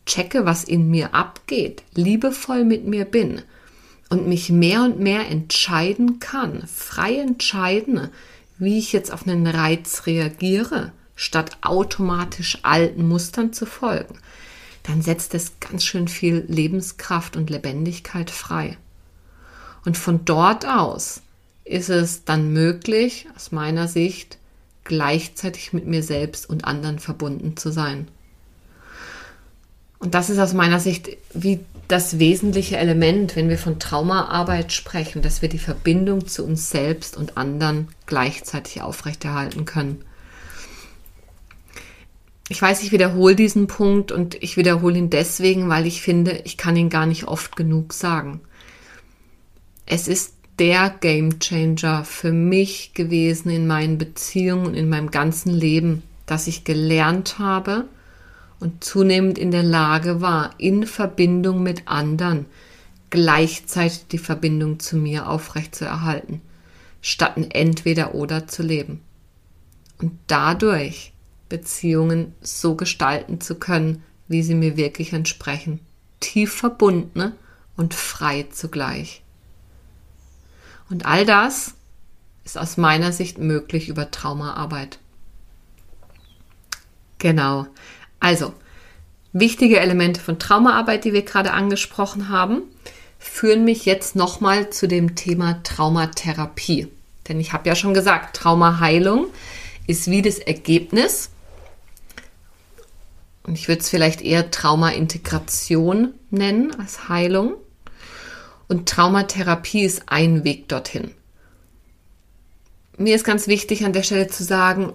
checke, 0.09 0.45
was 0.45 0.65
in 0.65 0.91
mir 0.91 1.15
abgeht, 1.15 1.85
liebevoll 1.95 2.65
mit 2.65 2.85
mir 2.85 3.05
bin 3.05 3.43
und 4.09 4.27
mich 4.27 4.51
mehr 4.51 4.83
und 4.83 4.99
mehr 4.99 5.29
entscheiden 5.29 6.19
kann, 6.19 6.67
frei 6.67 7.17
entscheiden, 7.17 8.09
wie 8.59 8.79
ich 8.79 8.93
jetzt 8.93 9.13
auf 9.13 9.27
einen 9.27 9.47
Reiz 9.47 10.07
reagiere, 10.07 10.93
statt 11.15 11.59
automatisch 11.61 12.59
alten 12.63 13.07
Mustern 13.07 13.53
zu 13.53 13.67
folgen, 13.67 14.19
dann 14.83 15.03
setzt 15.03 15.35
es 15.35 15.61
ganz 15.61 15.85
schön 15.85 16.09
viel 16.09 16.45
Lebenskraft 16.49 17.37
und 17.37 17.51
Lebendigkeit 17.51 18.31
frei. 18.31 18.77
Und 19.85 19.97
von 19.97 20.25
dort 20.25 20.67
aus 20.67 21.21
ist 21.65 21.91
es 21.91 22.25
dann 22.25 22.53
möglich, 22.53 23.27
aus 23.37 23.53
meiner 23.53 23.87
Sicht, 23.89 24.39
gleichzeitig 24.85 25.75
mit 25.75 25.87
mir 25.87 26.03
selbst 26.03 26.49
und 26.49 26.65
anderen 26.65 26.99
verbunden 26.99 27.57
zu 27.57 27.71
sein. 27.71 28.09
Und 29.99 30.15
das 30.15 30.31
ist 30.31 30.39
aus 30.39 30.55
meiner 30.55 30.81
Sicht 30.81 31.17
wie 31.35 31.61
das 31.89 32.19
wesentliche 32.19 32.77
Element, 32.77 33.35
wenn 33.35 33.49
wir 33.49 33.59
von 33.59 33.79
Traumaarbeit 33.79 34.73
sprechen, 34.73 35.23
dass 35.23 35.43
wir 35.43 35.49
die 35.49 35.59
Verbindung 35.59 36.27
zu 36.27 36.45
uns 36.45 36.71
selbst 36.71 37.17
und 37.17 37.37
anderen 37.39 37.89
gleichzeitig 38.07 38.83
aufrechterhalten 38.83 39.65
können. 39.65 40.05
Ich 42.51 42.61
weiß, 42.61 42.83
ich 42.83 42.93
wiederhole 42.93 43.37
diesen 43.37 43.67
Punkt 43.67 44.13
und 44.13 44.43
ich 44.43 44.57
wiederhole 44.57 44.99
ihn 44.99 45.11
deswegen, 45.11 45.69
weil 45.69 45.87
ich 45.87 46.01
finde, 46.03 46.43
ich 46.45 46.57
kann 46.57 46.77
ihn 46.77 46.89
gar 46.91 47.07
nicht 47.07 47.25
oft 47.25 47.57
genug 47.57 47.93
sagen. 47.93 48.41
Es 49.85 50.09
ist 50.09 50.35
der 50.59 50.91
Game 50.91 51.41
Changer 51.41 52.05
für 52.05 52.33
mich 52.33 52.93
gewesen 52.95 53.51
in 53.51 53.67
meinen 53.67 53.97
Beziehungen 53.97 54.67
und 54.67 54.75
in 54.75 54.89
meinem 54.89 55.11
ganzen 55.11 55.53
Leben, 55.53 56.03
dass 56.27 56.47
ich 56.47 56.65
gelernt 56.65 57.39
habe 57.39 57.87
und 58.61 58.83
zunehmend 58.83 59.39
in 59.39 59.51
der 59.51 59.63
Lage 59.63 60.21
war, 60.21 60.51
in 60.59 60.87
Verbindung 60.87 61.63
mit 61.63 61.87
anderen 61.87 62.47
gleichzeitig 63.11 64.07
die 64.09 64.19
Verbindung 64.19 64.81
zu 64.81 64.97
mir 64.97 65.29
aufrechtzuerhalten, 65.29 66.41
statt 67.01 67.37
ein 67.37 67.51
Entweder 67.51 68.15
oder 68.15 68.47
zu 68.47 68.63
leben. 68.63 69.01
Und 69.99 70.13
dadurch 70.27 71.13
Beziehungen 71.49 72.35
so 72.41 72.75
gestalten 72.75 73.41
zu 73.41 73.55
können, 73.55 74.03
wie 74.29 74.43
sie 74.43 74.55
mir 74.55 74.77
wirklich 74.77 75.13
entsprechen. 75.13 75.81
Tief 76.21 76.53
verbundene 76.53 77.35
und 77.77 77.95
frei 77.95 78.47
zugleich. 78.51 79.23
Und 80.91 81.07
all 81.07 81.25
das 81.25 81.75
ist 82.45 82.59
aus 82.59 82.77
meiner 82.77 83.13
Sicht 83.13 83.39
möglich 83.39 83.89
über 83.89 84.11
Traumaarbeit. 84.11 84.99
Genau. 87.19 87.67
Also, 88.21 88.53
wichtige 89.33 89.81
Elemente 89.81 90.21
von 90.21 90.39
Traumaarbeit, 90.39 91.05
die 91.05 91.13
wir 91.13 91.23
gerade 91.23 91.53
angesprochen 91.53 92.29
haben, 92.29 92.63
führen 93.19 93.65
mich 93.65 93.85
jetzt 93.85 94.17
nochmal 94.17 94.71
zu 94.71 94.87
dem 94.89 95.15
Thema 95.15 95.63
Traumatherapie. 95.63 96.89
Denn 97.29 97.41
ich 97.41 97.53
habe 97.53 97.69
ja 97.69 97.75
schon 97.75 97.95
gesagt, 97.95 98.37
Traumaheilung 98.37 99.27
ist 99.87 100.11
wie 100.11 100.23
das 100.23 100.39
Ergebnis. 100.39 101.31
Und 103.43 103.55
ich 103.55 103.69
würde 103.69 103.81
es 103.81 103.89
vielleicht 103.89 104.21
eher 104.21 104.51
Traumaintegration 104.51 106.15
nennen 106.31 106.75
als 106.79 107.09
Heilung. 107.09 107.55
Und 108.69 108.89
Traumatherapie 108.89 109.83
ist 109.83 110.03
ein 110.07 110.45
Weg 110.45 110.69
dorthin. 110.69 111.13
Mir 112.99 113.15
ist 113.15 113.25
ganz 113.25 113.47
wichtig 113.47 113.85
an 113.85 113.93
der 113.93 114.03
Stelle 114.03 114.27
zu 114.27 114.45
sagen, 114.45 114.93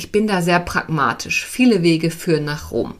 ich 0.00 0.12
bin 0.12 0.26
da 0.26 0.40
sehr 0.40 0.60
pragmatisch. 0.60 1.44
Viele 1.44 1.82
Wege 1.82 2.10
führen 2.10 2.46
nach 2.46 2.70
Rom. 2.70 2.94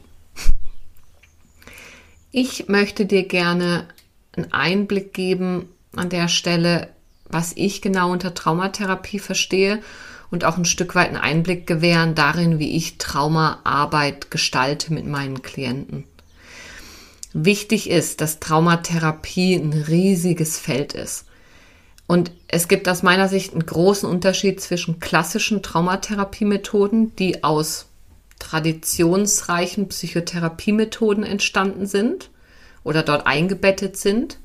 Ich 2.29 2.67
möchte 2.67 3.07
dir 3.07 3.23
gerne 3.27 3.87
einen 4.33 4.53
Einblick 4.53 5.11
geben 5.11 5.67
an 5.95 6.09
der 6.09 6.27
Stelle, 6.27 6.89
was 7.25 7.53
ich 7.55 7.81
genau 7.81 8.11
unter 8.11 8.35
Traumatherapie 8.35 9.17
verstehe 9.17 9.81
und 10.29 10.45
auch 10.45 10.57
ein 10.57 10.65
Stück 10.65 10.93
weit 10.93 11.07
einen 11.07 11.17
Einblick 11.17 11.65
gewähren 11.65 12.13
darin, 12.13 12.59
wie 12.59 12.77
ich 12.77 12.99
Traumaarbeit 12.99 14.29
gestalte 14.29 14.93
mit 14.93 15.07
meinen 15.07 15.41
Klienten. 15.41 16.03
Wichtig 17.33 17.89
ist, 17.89 18.21
dass 18.21 18.39
Traumatherapie 18.39 19.55
ein 19.55 19.73
riesiges 19.73 20.59
Feld 20.59 20.93
ist. 20.93 21.25
Und 22.11 22.33
es 22.49 22.67
gibt 22.67 22.89
aus 22.89 23.03
meiner 23.03 23.29
Sicht 23.29 23.53
einen 23.53 23.65
großen 23.65 24.09
Unterschied 24.09 24.59
zwischen 24.59 24.99
klassischen 24.99 25.63
Traumatherapiemethoden, 25.63 27.15
die 27.15 27.41
aus 27.45 27.85
traditionsreichen 28.37 29.87
Psychotherapiemethoden 29.87 31.23
entstanden 31.23 31.85
sind 31.85 32.29
oder 32.83 33.01
dort 33.03 33.25
eingebettet 33.27 33.95
sind, 33.95 34.39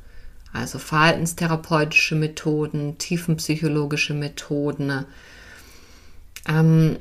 also 0.52 0.78
verhaltenstherapeutische 0.78 2.14
Methoden, 2.14 2.98
tiefenpsychologische 2.98 4.14
Methoden. 4.14 5.04
Ähm, 6.48 7.00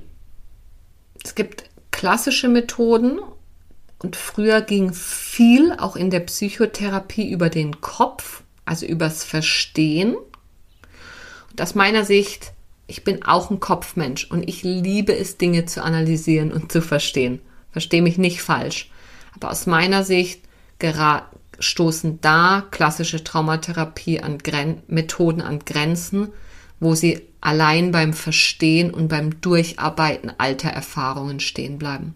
es 1.23 1.35
gibt 1.35 1.65
klassische 1.91 2.47
Methoden 2.47 3.19
und 3.99 4.15
früher 4.15 4.61
ging 4.61 4.95
viel 4.95 5.73
auch 5.73 5.95
in 5.95 6.09
der 6.09 6.21
Psychotherapie 6.21 7.29
über 7.29 7.51
den 7.51 7.81
Kopf, 7.81 8.41
also 8.65 8.87
übers 8.87 9.23
Verstehen 9.23 10.15
und 11.55 11.61
aus 11.61 11.73
meiner 11.73 12.03
Sicht, 12.03 12.51
ich 12.85 13.05
bin 13.05 13.23
auch 13.23 13.49
ein 13.49 13.61
Kopfmensch 13.61 14.29
und 14.29 14.45
ich 14.49 14.63
liebe 14.63 15.15
es, 15.15 15.37
Dinge 15.37 15.63
zu 15.63 15.81
analysieren 15.81 16.51
und 16.51 16.69
zu 16.69 16.81
verstehen. 16.81 17.39
Verstehe 17.71 18.01
mich 18.01 18.17
nicht 18.17 18.41
falsch. 18.41 18.91
Aber 19.33 19.51
aus 19.51 19.65
meiner 19.65 20.03
Sicht 20.03 20.41
stoßen 21.57 22.19
da 22.19 22.67
klassische 22.71 23.23
Traumatherapie 23.23 24.19
an 24.19 24.39
Gren 24.39 24.83
Methoden 24.87 25.41
an 25.41 25.59
Grenzen, 25.59 26.33
wo 26.81 26.93
sie 26.93 27.21
allein 27.39 27.93
beim 27.93 28.11
Verstehen 28.11 28.93
und 28.93 29.07
beim 29.07 29.39
Durcharbeiten 29.39 30.33
alter 30.37 30.71
Erfahrungen 30.71 31.39
stehen 31.39 31.77
bleiben. 31.77 32.15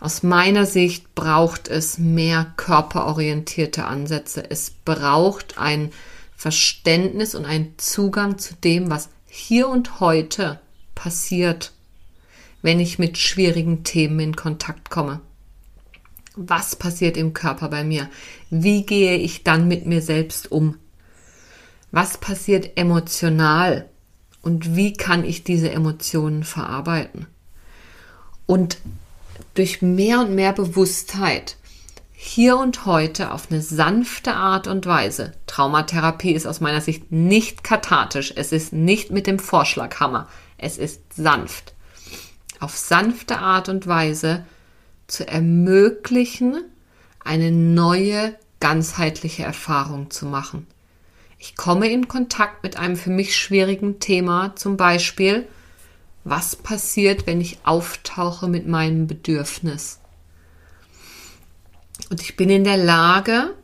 Aus 0.00 0.24
meiner 0.24 0.66
Sicht 0.66 1.14
braucht 1.14 1.68
es 1.68 1.96
mehr 1.96 2.54
körperorientierte 2.56 3.84
Ansätze. 3.84 4.50
Es 4.50 4.72
braucht 4.84 5.58
ein 5.58 5.92
Verständnis 6.40 7.34
und 7.34 7.44
ein 7.44 7.74
Zugang 7.76 8.38
zu 8.38 8.54
dem, 8.54 8.88
was 8.88 9.10
hier 9.26 9.68
und 9.68 10.00
heute 10.00 10.58
passiert, 10.94 11.74
wenn 12.62 12.80
ich 12.80 12.98
mit 12.98 13.18
schwierigen 13.18 13.84
Themen 13.84 14.20
in 14.20 14.36
Kontakt 14.36 14.88
komme. 14.88 15.20
Was 16.36 16.76
passiert 16.76 17.18
im 17.18 17.34
Körper 17.34 17.68
bei 17.68 17.84
mir? 17.84 18.08
Wie 18.48 18.86
gehe 18.86 19.18
ich 19.18 19.44
dann 19.44 19.68
mit 19.68 19.84
mir 19.84 20.00
selbst 20.00 20.50
um? 20.50 20.78
Was 21.90 22.16
passiert 22.16 22.70
emotional? 22.78 23.90
Und 24.40 24.74
wie 24.74 24.94
kann 24.94 25.26
ich 25.26 25.44
diese 25.44 25.70
Emotionen 25.70 26.44
verarbeiten? 26.44 27.26
Und 28.46 28.78
durch 29.52 29.82
mehr 29.82 30.20
und 30.20 30.34
mehr 30.34 30.54
Bewusstheit 30.54 31.58
hier 32.22 32.58
und 32.58 32.84
heute 32.84 33.32
auf 33.32 33.50
eine 33.50 33.62
sanfte 33.62 34.34
Art 34.34 34.66
und 34.66 34.84
Weise. 34.84 35.32
Traumatherapie 35.46 36.32
ist 36.32 36.46
aus 36.46 36.60
meiner 36.60 36.82
Sicht 36.82 37.10
nicht 37.10 37.64
kathartisch. 37.64 38.34
Es 38.36 38.52
ist 38.52 38.74
nicht 38.74 39.10
mit 39.10 39.26
dem 39.26 39.38
Vorschlaghammer. 39.38 40.28
Es 40.58 40.76
ist 40.76 41.00
sanft. 41.14 41.72
Auf 42.60 42.76
sanfte 42.76 43.38
Art 43.38 43.70
und 43.70 43.86
Weise 43.86 44.44
zu 45.06 45.26
ermöglichen, 45.26 46.62
eine 47.24 47.50
neue, 47.50 48.34
ganzheitliche 48.60 49.44
Erfahrung 49.44 50.10
zu 50.10 50.26
machen. 50.26 50.66
Ich 51.38 51.56
komme 51.56 51.88
in 51.88 52.06
Kontakt 52.06 52.62
mit 52.62 52.76
einem 52.76 52.96
für 52.96 53.10
mich 53.10 53.34
schwierigen 53.34 53.98
Thema, 53.98 54.54
zum 54.56 54.76
Beispiel, 54.76 55.48
was 56.24 56.54
passiert, 56.54 57.26
wenn 57.26 57.40
ich 57.40 57.60
auftauche 57.64 58.46
mit 58.46 58.68
meinem 58.68 59.06
Bedürfnis? 59.06 59.99
Und 62.10 62.20
ich 62.20 62.36
bin 62.36 62.50
in 62.50 62.64
der 62.64 62.76
Lage 62.76 63.54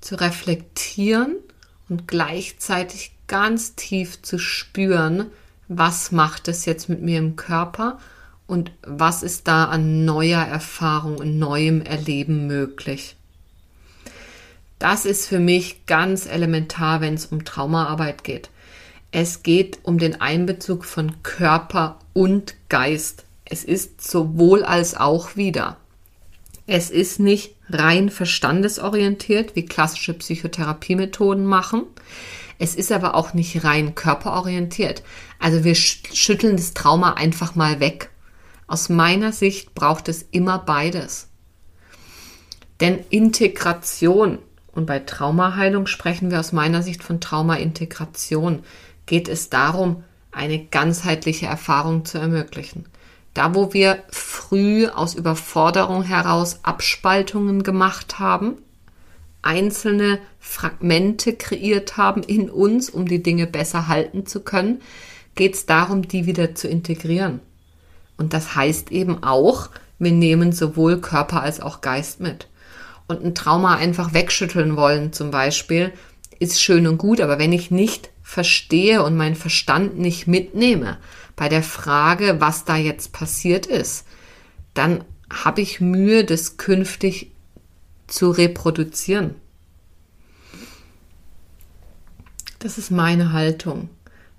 zu 0.00 0.14
reflektieren 0.20 1.36
und 1.88 2.06
gleichzeitig 2.06 3.12
ganz 3.26 3.74
tief 3.74 4.20
zu 4.20 4.38
spüren, 4.38 5.26
was 5.68 6.12
macht 6.12 6.46
es 6.48 6.66
jetzt 6.66 6.90
mit 6.90 7.00
mir 7.00 7.18
im 7.18 7.36
Körper 7.36 7.98
und 8.46 8.70
was 8.82 9.22
ist 9.22 9.48
da 9.48 9.64
an 9.64 10.04
neuer 10.04 10.42
Erfahrung 10.42 11.16
und 11.16 11.38
neuem 11.38 11.80
Erleben 11.80 12.46
möglich. 12.46 13.16
Das 14.78 15.06
ist 15.06 15.26
für 15.26 15.40
mich 15.40 15.86
ganz 15.86 16.26
elementar, 16.26 17.00
wenn 17.00 17.14
es 17.14 17.26
um 17.26 17.46
Traumaarbeit 17.46 18.22
geht. 18.22 18.50
Es 19.12 19.42
geht 19.42 19.78
um 19.82 19.98
den 19.98 20.20
Einbezug 20.20 20.84
von 20.84 21.22
Körper 21.22 21.98
und 22.12 22.54
Geist. 22.68 23.24
Es 23.46 23.64
ist 23.64 24.06
sowohl 24.06 24.62
als 24.62 24.94
auch 24.94 25.36
wieder. 25.36 25.78
Es 26.66 26.90
ist 26.90 27.20
nicht 27.20 27.53
rein 27.70 28.10
verstandesorientiert, 28.10 29.56
wie 29.56 29.64
klassische 29.64 30.14
Psychotherapiemethoden 30.14 31.44
machen. 31.44 31.84
Es 32.58 32.74
ist 32.74 32.92
aber 32.92 33.14
auch 33.14 33.34
nicht 33.34 33.64
rein 33.64 33.94
körperorientiert. 33.94 35.02
Also 35.38 35.64
wir 35.64 35.74
schütteln 35.74 36.56
das 36.56 36.74
Trauma 36.74 37.14
einfach 37.14 37.54
mal 37.54 37.80
weg. 37.80 38.10
Aus 38.66 38.88
meiner 38.88 39.32
Sicht 39.32 39.74
braucht 39.74 40.08
es 40.08 40.22
immer 40.30 40.58
beides. 40.58 41.28
Denn 42.80 42.98
Integration, 43.10 44.38
und 44.72 44.86
bei 44.86 44.98
Traumaheilung 44.98 45.86
sprechen 45.86 46.30
wir 46.30 46.40
aus 46.40 46.52
meiner 46.52 46.82
Sicht 46.82 47.02
von 47.02 47.20
Traumaintegration, 47.20 48.64
geht 49.06 49.28
es 49.28 49.50
darum, 49.50 50.02
eine 50.32 50.64
ganzheitliche 50.64 51.46
Erfahrung 51.46 52.04
zu 52.04 52.18
ermöglichen. 52.18 52.86
Da, 53.34 53.54
wo 53.54 53.72
wir 53.72 54.04
früh 54.10 54.86
aus 54.86 55.14
Überforderung 55.14 56.04
heraus 56.04 56.60
Abspaltungen 56.62 57.64
gemacht 57.64 58.20
haben, 58.20 58.58
einzelne 59.42 60.20
Fragmente 60.38 61.34
kreiert 61.34 61.96
haben 61.96 62.22
in 62.22 62.48
uns, 62.48 62.88
um 62.88 63.06
die 63.06 63.22
Dinge 63.22 63.46
besser 63.46 63.88
halten 63.88 64.24
zu 64.26 64.40
können, 64.40 64.80
geht 65.34 65.54
es 65.54 65.66
darum, 65.66 66.06
die 66.06 66.26
wieder 66.26 66.54
zu 66.54 66.68
integrieren. 66.68 67.40
Und 68.16 68.32
das 68.32 68.54
heißt 68.54 68.92
eben 68.92 69.24
auch, 69.24 69.68
wir 69.98 70.12
nehmen 70.12 70.52
sowohl 70.52 71.00
Körper 71.00 71.42
als 71.42 71.60
auch 71.60 71.80
Geist 71.80 72.20
mit. 72.20 72.48
Und 73.08 73.24
ein 73.24 73.34
Trauma 73.34 73.74
einfach 73.74 74.14
wegschütteln 74.14 74.76
wollen 74.76 75.12
zum 75.12 75.32
Beispiel, 75.32 75.92
ist 76.38 76.62
schön 76.62 76.86
und 76.86 76.98
gut, 76.98 77.20
aber 77.20 77.38
wenn 77.38 77.52
ich 77.52 77.70
nicht 77.70 78.10
verstehe 78.22 79.02
und 79.02 79.16
meinen 79.16 79.36
Verstand 79.36 79.98
nicht 79.98 80.26
mitnehme 80.26 80.98
bei 81.36 81.48
der 81.48 81.62
Frage, 81.62 82.40
was 82.40 82.64
da 82.64 82.76
jetzt 82.76 83.12
passiert 83.12 83.66
ist, 83.66 84.06
dann 84.74 85.04
habe 85.32 85.60
ich 85.60 85.80
Mühe, 85.80 86.24
das 86.24 86.56
künftig 86.56 87.32
zu 88.06 88.30
reproduzieren. 88.30 89.34
Das 92.58 92.78
ist 92.78 92.90
meine 92.90 93.32
Haltung, 93.32 93.90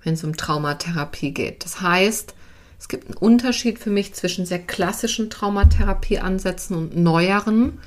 wenn 0.02 0.14
es 0.14 0.24
um 0.24 0.36
Traumatherapie 0.36 1.32
geht. 1.32 1.64
Das 1.64 1.80
heißt, 1.80 2.34
es 2.78 2.88
gibt 2.88 3.06
einen 3.06 3.16
Unterschied 3.16 3.78
für 3.78 3.90
mich 3.90 4.14
zwischen 4.14 4.46
sehr 4.46 4.58
klassischen 4.58 5.30
Traumatherapieansätzen 5.30 6.76
und 6.76 6.96
neueren 6.96 7.78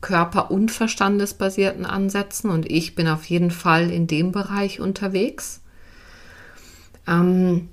körper- 0.00 0.50
und 0.50 0.70
verstandesbasierten 0.70 1.86
Ansätzen. 1.86 2.50
Und 2.50 2.70
ich 2.70 2.94
bin 2.94 3.06
auf 3.06 3.24
jeden 3.24 3.50
Fall 3.50 3.90
in 3.90 4.06
dem 4.06 4.32
Bereich 4.32 4.80
unterwegs. 4.80 5.60
Ähm, 7.06 7.68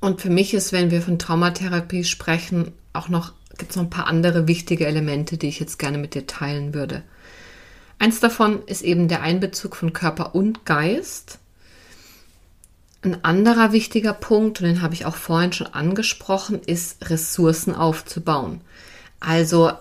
und 0.00 0.20
für 0.20 0.30
mich 0.30 0.54
ist, 0.54 0.72
wenn 0.72 0.90
wir 0.90 1.02
von 1.02 1.18
Traumatherapie 1.18 2.04
sprechen, 2.04 2.72
auch 2.92 3.08
noch, 3.08 3.32
gibt 3.58 3.70
es 3.70 3.76
noch 3.76 3.84
ein 3.84 3.90
paar 3.90 4.06
andere 4.06 4.48
wichtige 4.48 4.86
Elemente, 4.86 5.36
die 5.36 5.48
ich 5.48 5.60
jetzt 5.60 5.78
gerne 5.78 5.98
mit 5.98 6.14
dir 6.14 6.26
teilen 6.26 6.74
würde. 6.74 7.02
Eins 7.98 8.18
davon 8.18 8.62
ist 8.64 8.80
eben 8.80 9.08
der 9.08 9.22
Einbezug 9.22 9.76
von 9.76 9.92
Körper 9.92 10.34
und 10.34 10.64
Geist. 10.64 11.38
Ein 13.02 13.24
anderer 13.24 13.72
wichtiger 13.72 14.14
Punkt, 14.14 14.60
und 14.60 14.66
den 14.66 14.82
habe 14.82 14.94
ich 14.94 15.04
auch 15.04 15.16
vorhin 15.16 15.52
schon 15.52 15.68
angesprochen, 15.68 16.60
ist 16.64 17.10
Ressourcen 17.10 17.74
aufzubauen. 17.74 18.62
Also 19.20 19.72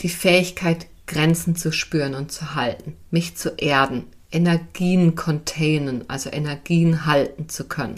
die 0.00 0.10
Fähigkeit, 0.10 0.86
Grenzen 1.06 1.56
zu 1.56 1.72
spüren 1.72 2.14
und 2.14 2.30
zu 2.30 2.54
halten, 2.54 2.96
mich 3.10 3.36
zu 3.36 3.50
erden, 3.56 4.04
Energien 4.30 5.16
containen, 5.16 6.04
also 6.08 6.30
Energien 6.30 7.04
halten 7.06 7.48
zu 7.48 7.64
können, 7.64 7.96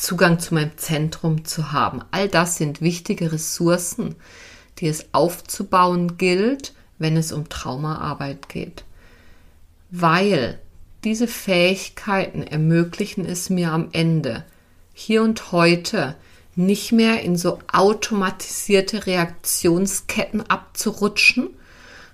Zugang 0.00 0.38
zu 0.38 0.54
meinem 0.54 0.76
Zentrum 0.78 1.44
zu 1.44 1.72
haben. 1.72 2.00
All 2.10 2.26
das 2.26 2.56
sind 2.56 2.80
wichtige 2.80 3.32
Ressourcen, 3.32 4.16
die 4.78 4.88
es 4.88 5.06
aufzubauen 5.12 6.16
gilt, 6.16 6.72
wenn 6.98 7.18
es 7.18 7.32
um 7.32 7.50
Traumaarbeit 7.50 8.48
geht. 8.48 8.84
Weil 9.90 10.58
diese 11.04 11.28
Fähigkeiten 11.28 12.42
ermöglichen 12.42 13.26
es 13.26 13.50
mir 13.50 13.72
am 13.72 13.88
Ende, 13.92 14.44
hier 14.94 15.22
und 15.22 15.52
heute, 15.52 16.16
nicht 16.56 16.92
mehr 16.92 17.22
in 17.22 17.36
so 17.36 17.58
automatisierte 17.70 19.06
Reaktionsketten 19.06 20.48
abzurutschen, 20.48 21.50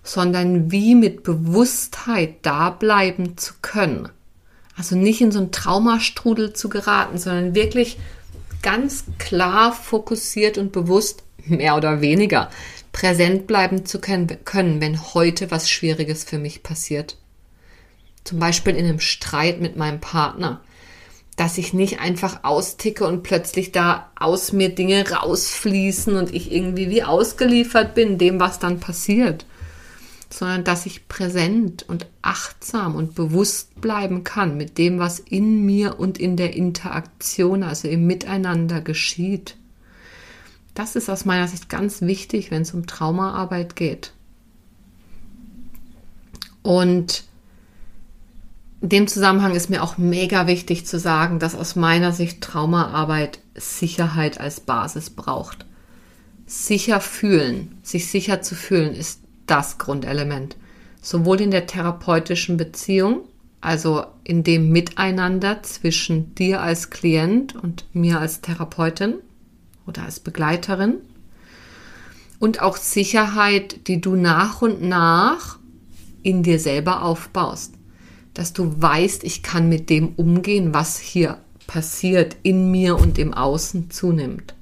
sondern 0.03 0.73
wie 0.73 0.95
mit 0.95 1.23
Bewusstheit 1.23 2.37
da 2.43 2.71
bleiben 2.71 3.37
zu 3.37 3.55
können. 3.63 4.09
Also 4.77 4.97
nicht 4.97 5.21
in 5.21 5.33
so 5.33 5.39
einen 5.39 5.53
Traumastrudel 5.53 6.53
zu 6.53 6.69
geraten, 6.69 7.19
sondern 7.19 7.55
wirklich 7.55 7.99
ganz 8.63 9.05
klar 9.19 9.73
fokussiert 9.73 10.59
und 10.59 10.73
bewusst, 10.73 11.23
mehr 11.47 11.77
oder 11.77 12.01
weniger, 12.01 12.51
präsent 12.93 13.47
bleiben 13.47 13.87
zu 13.87 14.01
können, 14.01 14.81
wenn 14.81 15.15
heute 15.15 15.51
was 15.51 15.71
Schwieriges 15.71 16.25
für 16.25 16.39
mich 16.39 16.63
passiert. 16.63 17.17
Zum 18.25 18.39
Beispiel 18.39 18.75
in 18.75 18.85
einem 18.85 19.01
Streit 19.01 19.61
mit 19.61 19.77
meinem 19.77 20.01
Partner 20.01 20.61
dass 21.37 21.59
ich 21.59 21.75
nicht 21.75 22.01
einfach 22.01 22.41
austicke 22.45 23.07
und 23.07 23.23
plötzlich 23.23 23.71
da 23.71 24.11
aus 24.17 24.53
mir 24.53 24.71
Dinge 24.71 25.09
rausfließen 25.11 26.17
und 26.17 26.35
ich 26.35 26.51
irgendwie 26.51 26.89
wie 26.89 27.05
ausgeliefert 27.05 27.95
bin 27.95 28.17
dem, 28.17 28.41
was 28.41 28.59
dann 28.59 28.81
passiert, 28.81 29.45
sondern 30.31 30.65
dass 30.65 30.87
ich 30.87 31.09
präsent 31.09 31.85
und 31.89 32.07
achtsam 32.23 32.95
und 32.95 33.15
bewusst 33.15 33.81
bleiben 33.81 34.25
kann 34.25 34.57
mit 34.57 34.79
dem, 34.79 34.99
was 34.99 35.19
in 35.19 35.65
mir 35.65 35.99
und 35.99 36.19
in 36.19 36.37
der 36.37 36.55
Interaktion, 36.55 37.63
also 37.63 37.89
im 37.89 38.07
Miteinander 38.07 38.81
geschieht. 38.81 39.57
Das 40.75 40.97
ist 40.97 41.09
aus 41.09 41.25
meiner 41.25 41.49
Sicht 41.49 41.69
ganz 41.69 42.03
wichtig, 42.03 42.51
wenn 42.51 42.63
es 42.63 42.75
um 42.75 42.87
Traumaarbeit 42.87 43.77
geht. 43.77 44.13
Und 46.63 47.25
in 48.83 48.91
dem 48.91 49.09
Zusammenhang 49.09 49.55
ist 49.55 49.71
mir 49.71 49.83
auch 49.83 49.97
mega 49.97 50.47
wichtig 50.47 50.87
zu 50.87 50.99
sagen, 50.99 51.39
dass 51.39 51.55
aus 51.55 51.77
meiner 51.77 52.13
Sicht 52.13 52.43
Traumaarbeit 52.43 53.39
Sicherheit 53.55 54.39
als 54.39 54.61
Basis 54.61 55.11
braucht. 55.11 55.65
Sicher 56.47 57.01
fühlen, 57.01 57.79
sich 57.83 58.11
sicher 58.11 58.43
zu 58.43 58.55
fühlen, 58.55 58.95
ist 58.95 59.21
das 59.47 59.79
Grundelement. 59.79 60.57
Sowohl 61.01 61.41
in 61.41 61.51
der 61.51 61.67
therapeutischen 61.67 62.57
Beziehung, 62.57 63.21
also 63.61 64.05
in 64.25 64.45
dem 64.45 64.71
Miteinander 64.71 65.63
zwischen 65.63 66.35
dir 66.35 66.61
als 66.61 66.91
Klient 66.91 67.55
und 67.55 67.85
mir 67.93 68.21
als 68.21 68.41
Therapeutin 68.41 69.15
oder 69.87 70.03
als 70.03 70.21
Begleiterin, 70.21 70.95
und 72.39 72.61
auch 72.61 72.77
Sicherheit, 72.77 73.89
die 73.89 74.01
du 74.01 74.15
nach 74.15 74.61
und 74.61 74.83
nach 74.83 75.59
in 76.23 76.43
dir 76.43 76.59
selber 76.59 77.03
aufbaust 77.03 77.77
dass 78.37 78.53
du 78.53 78.71
weißt, 78.83 79.25
ich 79.25 79.43
kann 79.43 79.71
mit 79.71 79.89
dem 79.89 80.11
umgehen, 80.17 80.75
was 80.75 80.99
hier 80.99 81.39
passiert 81.67 82.37
in 82.43 82.71
mir 82.71 82.97
und 82.99 83.19
im 83.19 83.33
Außen 83.33 83.91
zunimmt. 83.91 84.55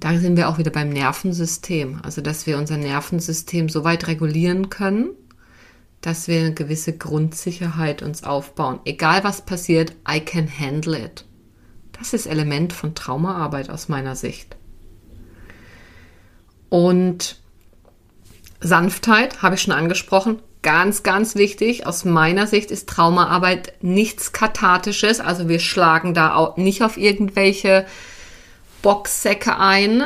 Da 0.00 0.18
sind 0.18 0.36
wir 0.36 0.48
auch 0.48 0.58
wieder 0.58 0.70
beim 0.70 0.90
Nervensystem, 0.90 2.00
also 2.02 2.20
dass 2.20 2.46
wir 2.46 2.58
unser 2.58 2.76
Nervensystem 2.76 3.68
so 3.68 3.84
weit 3.84 4.06
regulieren 4.06 4.70
können, 4.70 5.10
dass 6.00 6.28
wir 6.28 6.40
eine 6.40 6.54
gewisse 6.54 6.96
Grundsicherheit 6.96 8.02
uns 8.02 8.24
aufbauen. 8.24 8.80
Egal 8.84 9.24
was 9.24 9.44
passiert, 9.44 9.92
I 10.08 10.20
can 10.20 10.48
handle 10.48 10.98
it. 10.98 11.24
Das 11.92 12.12
ist 12.12 12.26
Element 12.26 12.72
von 12.72 12.94
Traumaarbeit 12.94 13.70
aus 13.70 13.88
meiner 13.88 14.16
Sicht. 14.16 14.56
Und 16.68 17.40
Sanftheit 18.60 19.42
habe 19.42 19.56
ich 19.56 19.62
schon 19.62 19.74
angesprochen, 19.74 20.40
Ganz, 20.62 21.02
ganz 21.02 21.34
wichtig, 21.34 21.88
aus 21.88 22.04
meiner 22.04 22.46
Sicht 22.46 22.70
ist 22.70 22.88
Traumaarbeit 22.88 23.72
nichts 23.82 24.32
Kathartisches. 24.32 25.18
Also 25.18 25.48
wir 25.48 25.58
schlagen 25.58 26.14
da 26.14 26.36
auch 26.36 26.56
nicht 26.56 26.84
auf 26.84 26.96
irgendwelche 26.96 27.84
Boxsäcke 28.82 29.58
ein. 29.58 30.04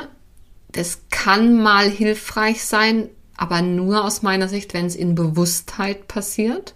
Das 0.73 1.01
kann 1.11 1.61
mal 1.61 1.89
hilfreich 1.89 2.65
sein, 2.65 3.09
aber 3.37 3.63
nur 3.63 4.05
aus 4.05 4.23
meiner 4.23 4.49
Sicht, 4.49 4.75
wenn 4.75 4.87
es 4.87 4.95
in 4.95 5.15
Bewusstheit 5.15 6.07
passiert. 6.09 6.75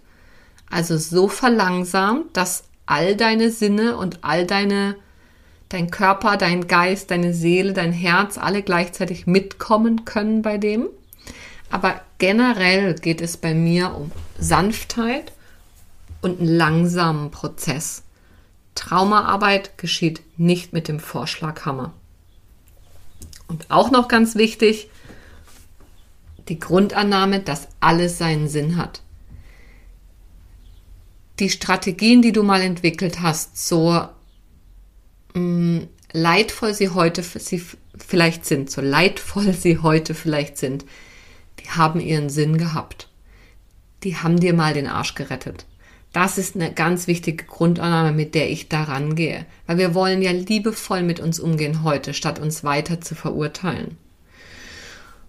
Also 0.69 0.97
so 0.97 1.27
verlangsamt, 1.27 2.35
dass 2.35 2.63
all 2.85 3.15
deine 3.15 3.51
Sinne 3.51 3.97
und 3.97 4.23
all 4.23 4.45
deine, 4.45 4.95
dein 5.69 5.91
Körper, 5.91 6.37
dein 6.37 6.67
Geist, 6.67 7.11
deine 7.11 7.33
Seele, 7.33 7.73
dein 7.73 7.93
Herz 7.93 8.37
alle 8.37 8.63
gleichzeitig 8.63 9.27
mitkommen 9.27 10.05
können 10.05 10.41
bei 10.41 10.57
dem. 10.57 10.89
Aber 11.69 12.01
generell 12.17 12.95
geht 12.95 13.21
es 13.21 13.37
bei 13.37 13.53
mir 13.53 13.95
um 13.95 14.11
Sanftheit 14.37 15.31
und 16.21 16.39
einen 16.39 16.49
langsamen 16.49 17.31
Prozess. 17.31 18.03
Traumaarbeit 18.75 19.77
geschieht 19.77 20.21
nicht 20.37 20.73
mit 20.73 20.87
dem 20.87 20.99
Vorschlaghammer. 20.99 21.93
Und 23.47 23.69
auch 23.69 23.91
noch 23.91 24.07
ganz 24.07 24.35
wichtig, 24.35 24.89
die 26.47 26.59
Grundannahme, 26.59 27.41
dass 27.41 27.67
alles 27.79 28.17
seinen 28.17 28.47
Sinn 28.47 28.77
hat. 28.77 29.01
Die 31.39 31.49
Strategien, 31.49 32.21
die 32.21 32.31
du 32.31 32.43
mal 32.43 32.61
entwickelt 32.61 33.21
hast, 33.21 33.67
so 33.67 34.07
mh, 35.33 35.39
mm, 35.39 35.87
leidvoll 36.13 36.73
sie 36.73 36.89
heute 36.89 37.23
sie 37.23 37.63
vielleicht 37.97 38.45
sind, 38.45 38.69
so 38.69 38.81
leidvoll 38.81 39.53
sie 39.53 39.79
heute 39.79 40.13
vielleicht 40.13 40.57
sind, 40.57 40.85
die 41.59 41.69
haben 41.69 41.99
ihren 41.99 42.29
Sinn 42.29 42.57
gehabt. 42.57 43.09
Die 44.03 44.17
haben 44.17 44.39
dir 44.39 44.53
mal 44.53 44.73
den 44.73 44.87
Arsch 44.87 45.15
gerettet. 45.15 45.65
Das 46.13 46.37
ist 46.37 46.55
eine 46.55 46.73
ganz 46.73 47.07
wichtige 47.07 47.45
Grundannahme, 47.45 48.11
mit 48.11 48.35
der 48.35 48.49
ich 48.49 48.67
da 48.67 48.83
rangehe. 48.83 49.45
Weil 49.65 49.77
wir 49.77 49.93
wollen 49.93 50.21
ja 50.21 50.31
liebevoll 50.31 51.03
mit 51.03 51.19
uns 51.19 51.39
umgehen 51.39 51.83
heute, 51.83 52.13
statt 52.13 52.39
uns 52.39 52.63
weiter 52.63 52.99
zu 52.99 53.15
verurteilen. 53.15 53.97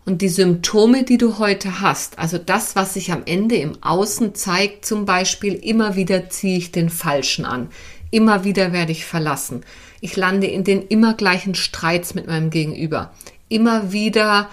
Und 0.04 0.20
die 0.20 0.28
Symptome, 0.28 1.04
die 1.04 1.18
du 1.18 1.38
heute 1.38 1.80
hast, 1.80 2.18
also 2.18 2.36
das, 2.36 2.74
was 2.74 2.94
sich 2.94 3.12
am 3.12 3.22
Ende 3.24 3.54
im 3.54 3.80
Außen 3.84 4.34
zeigt, 4.34 4.84
zum 4.84 5.06
Beispiel, 5.06 5.54
immer 5.54 5.94
wieder 5.94 6.28
ziehe 6.28 6.58
ich 6.58 6.72
den 6.72 6.90
Falschen 6.90 7.44
an, 7.44 7.68
immer 8.10 8.42
wieder 8.42 8.72
werde 8.72 8.90
ich 8.90 9.04
verlassen, 9.04 9.62
ich 10.00 10.16
lande 10.16 10.48
in 10.48 10.64
den 10.64 10.82
immer 10.88 11.14
gleichen 11.14 11.54
Streits 11.54 12.16
mit 12.16 12.26
meinem 12.26 12.50
Gegenüber, 12.50 13.14
immer 13.48 13.92
wieder 13.92 14.50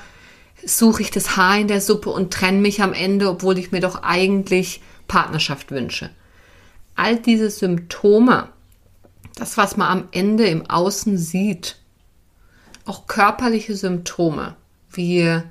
suche 0.63 1.01
ich 1.01 1.09
das 1.09 1.35
Haar 1.35 1.57
in 1.57 1.67
der 1.67 1.81
Suppe 1.81 2.11
und 2.11 2.31
trenne 2.31 2.59
mich 2.59 2.83
am 2.83 2.93
Ende, 2.93 3.27
obwohl 3.27 3.57
ich 3.57 3.71
mir 3.71 3.79
doch 3.79 4.03
eigentlich 4.03 4.81
Partnerschaft 5.07 5.71
wünsche. 5.71 6.11
All 7.01 7.15
diese 7.15 7.49
Symptome, 7.49 8.49
das, 9.35 9.55
was 9.55 9.77
man 9.77 9.87
am 9.87 10.07
Ende 10.11 10.47
im 10.47 10.69
Außen 10.69 11.17
sieht, 11.17 11.77
auch 12.83 13.07
körperliche 13.07 13.73
Symptome, 13.73 14.57
wie 14.91 15.41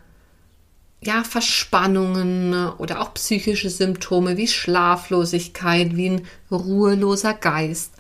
ja, 1.01 1.25
Verspannungen 1.25 2.53
oder 2.77 3.01
auch 3.01 3.15
psychische 3.15 3.71
Symptome 3.71 4.37
wie 4.37 4.47
Schlaflosigkeit, 4.47 5.97
wie 5.97 6.11
ein 6.11 6.27
ruheloser 6.51 7.33
Geist. 7.33 7.95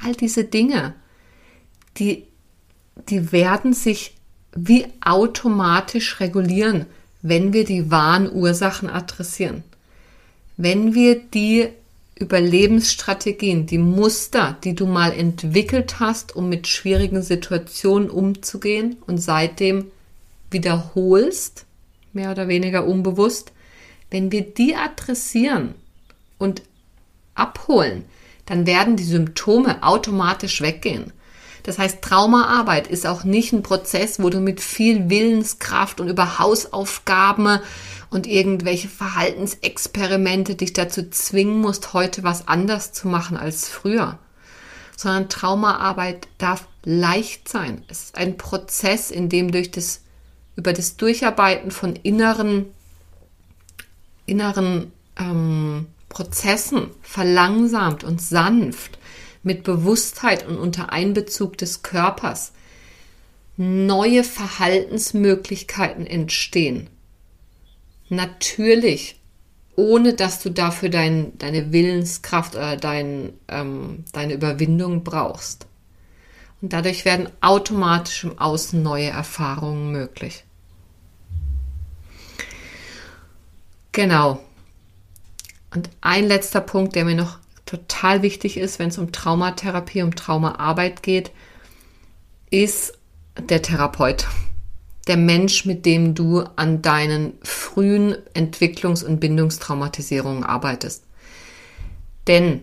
All 0.00 0.14
diese 0.14 0.44
Dinge, 0.44 0.94
die, 1.96 2.28
die 3.08 3.32
werden 3.32 3.72
sich 3.72 4.14
wie 4.54 4.86
automatisch 5.04 6.20
regulieren, 6.20 6.86
wenn 7.22 7.52
wir 7.52 7.64
die 7.64 7.90
wahren 7.90 8.30
Ursachen 8.32 8.88
adressieren. 8.88 9.64
Wenn 10.56 10.94
wir 10.94 11.18
die 11.18 11.70
Überlebensstrategien, 12.16 13.66
die 13.66 13.78
Muster, 13.78 14.56
die 14.62 14.74
du 14.74 14.86
mal 14.86 15.12
entwickelt 15.12 15.98
hast, 15.98 16.36
um 16.36 16.48
mit 16.48 16.68
schwierigen 16.68 17.22
Situationen 17.22 18.08
umzugehen 18.08 18.96
und 19.06 19.18
seitdem 19.18 19.86
wiederholst, 20.50 21.66
mehr 22.12 22.30
oder 22.30 22.46
weniger 22.46 22.86
unbewusst, 22.86 23.52
wenn 24.10 24.30
wir 24.30 24.42
die 24.42 24.76
adressieren 24.76 25.74
und 26.38 26.62
abholen, 27.34 28.04
dann 28.46 28.66
werden 28.66 28.96
die 28.96 29.04
Symptome 29.04 29.82
automatisch 29.82 30.60
weggehen. 30.60 31.12
Das 31.64 31.78
heißt, 31.78 32.02
Traumaarbeit 32.02 32.86
ist 32.86 33.06
auch 33.06 33.24
nicht 33.24 33.52
ein 33.52 33.62
Prozess, 33.62 34.22
wo 34.22 34.28
du 34.28 34.38
mit 34.38 34.60
viel 34.60 35.08
Willenskraft 35.08 35.98
und 35.98 36.08
über 36.08 36.38
Hausaufgaben 36.38 37.58
und 38.14 38.28
irgendwelche 38.28 38.88
Verhaltensexperimente 38.88 40.54
dich 40.54 40.72
dazu 40.72 41.10
zwingen 41.10 41.60
musst, 41.60 41.94
heute 41.94 42.22
was 42.22 42.46
anders 42.46 42.92
zu 42.92 43.08
machen 43.08 43.36
als 43.36 43.68
früher. 43.68 44.20
Sondern 44.96 45.28
Traumaarbeit 45.28 46.28
darf 46.38 46.68
leicht 46.84 47.48
sein. 47.48 47.82
Es 47.88 48.04
ist 48.04 48.16
ein 48.16 48.38
Prozess, 48.38 49.10
in 49.10 49.28
dem 49.28 49.50
durch 49.50 49.72
das, 49.72 50.02
über 50.54 50.72
das 50.72 50.96
Durcharbeiten 50.96 51.72
von 51.72 51.96
inneren, 51.96 52.66
inneren 54.26 54.92
ähm, 55.18 55.86
Prozessen 56.08 56.90
verlangsamt 57.02 58.04
und 58.04 58.22
sanft 58.22 58.96
mit 59.42 59.64
Bewusstheit 59.64 60.46
und 60.46 60.56
unter 60.56 60.92
Einbezug 60.92 61.58
des 61.58 61.82
Körpers 61.82 62.52
neue 63.56 64.22
Verhaltensmöglichkeiten 64.22 66.06
entstehen. 66.06 66.88
Natürlich, 68.08 69.20
ohne 69.76 70.14
dass 70.14 70.42
du 70.42 70.50
dafür 70.50 70.88
dein, 70.88 71.36
deine 71.38 71.72
Willenskraft 71.72 72.54
oder 72.54 72.76
dein, 72.76 73.32
ähm, 73.48 74.04
deine 74.12 74.34
Überwindung 74.34 75.04
brauchst. 75.04 75.66
Und 76.60 76.72
dadurch 76.72 77.04
werden 77.04 77.28
automatisch 77.40 78.24
im 78.24 78.38
Außen 78.38 78.82
neue 78.82 79.08
Erfahrungen 79.08 79.92
möglich. 79.92 80.44
Genau. 83.92 84.42
Und 85.74 85.90
ein 86.00 86.26
letzter 86.26 86.60
Punkt, 86.60 86.94
der 86.94 87.04
mir 87.04 87.16
noch 87.16 87.38
total 87.66 88.22
wichtig 88.22 88.56
ist, 88.56 88.78
wenn 88.78 88.88
es 88.88 88.98
um 88.98 89.12
Traumatherapie, 89.12 90.02
um 90.02 90.14
Traumaarbeit 90.14 91.02
geht, 91.02 91.32
ist 92.50 92.98
der 93.38 93.62
Therapeut. 93.62 94.26
Der 95.06 95.16
Mensch, 95.16 95.64
mit 95.64 95.84
dem 95.84 96.14
du 96.14 96.44
an 96.56 96.80
deinen 96.82 97.34
frühen 97.42 98.16
Entwicklungs- 98.34 99.04
und 99.04 99.20
Bindungstraumatisierungen 99.20 100.44
arbeitest. 100.44 101.04
Denn 102.26 102.62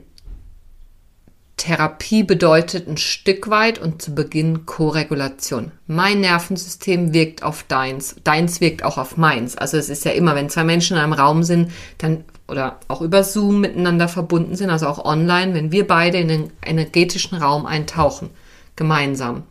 Therapie 1.62 2.24
bedeutet 2.24 2.88
ein 2.88 2.98
Stück 2.98 3.48
weit 3.52 3.78
und 3.78 4.02
zu 4.02 4.16
Beginn 4.16 4.66
Koregulation. 4.66 5.72
Mein 5.86 6.22
Nervensystem 6.22 7.14
wirkt 7.14 7.44
auf 7.44 7.62
deins, 7.68 8.16
deins 8.24 8.62
wirkt 8.62 8.84
auch 8.84 8.98
auf 8.98 9.16
meins. 9.16 9.56
Also 9.56 9.78
es 9.78 9.88
ist 9.90 10.04
ja 10.04 10.12
immer, 10.12 10.34
wenn 10.34 10.50
zwei 10.50 10.64
Menschen 10.64 10.98
in 10.98 11.04
einem 11.04 11.14
Raum 11.14 11.44
sind, 11.44 11.72
dann 12.00 12.24
oder 12.48 12.80
auch 12.88 13.02
über 13.02 13.24
Zoom 13.24 13.62
miteinander 13.62 14.08
verbunden 14.08 14.56
sind, 14.56 14.72
also 14.72 14.88
auch 14.88 15.06
online, 15.06 15.54
wenn 15.54 15.72
wir 15.72 15.86
beide 15.86 16.18
in 16.18 16.30
den 16.30 16.52
energetischen 16.66 17.38
Raum 17.38 17.68
eintauchen, 17.68 18.32
gemeinsam, 18.76 19.44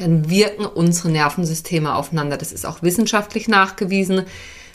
dann 0.00 0.30
wirken 0.30 0.64
unsere 0.64 1.10
Nervensysteme 1.10 1.94
aufeinander. 1.94 2.36
Das 2.36 2.52
ist 2.52 2.66
auch 2.66 2.82
wissenschaftlich 2.82 3.48
nachgewiesen. 3.48 4.24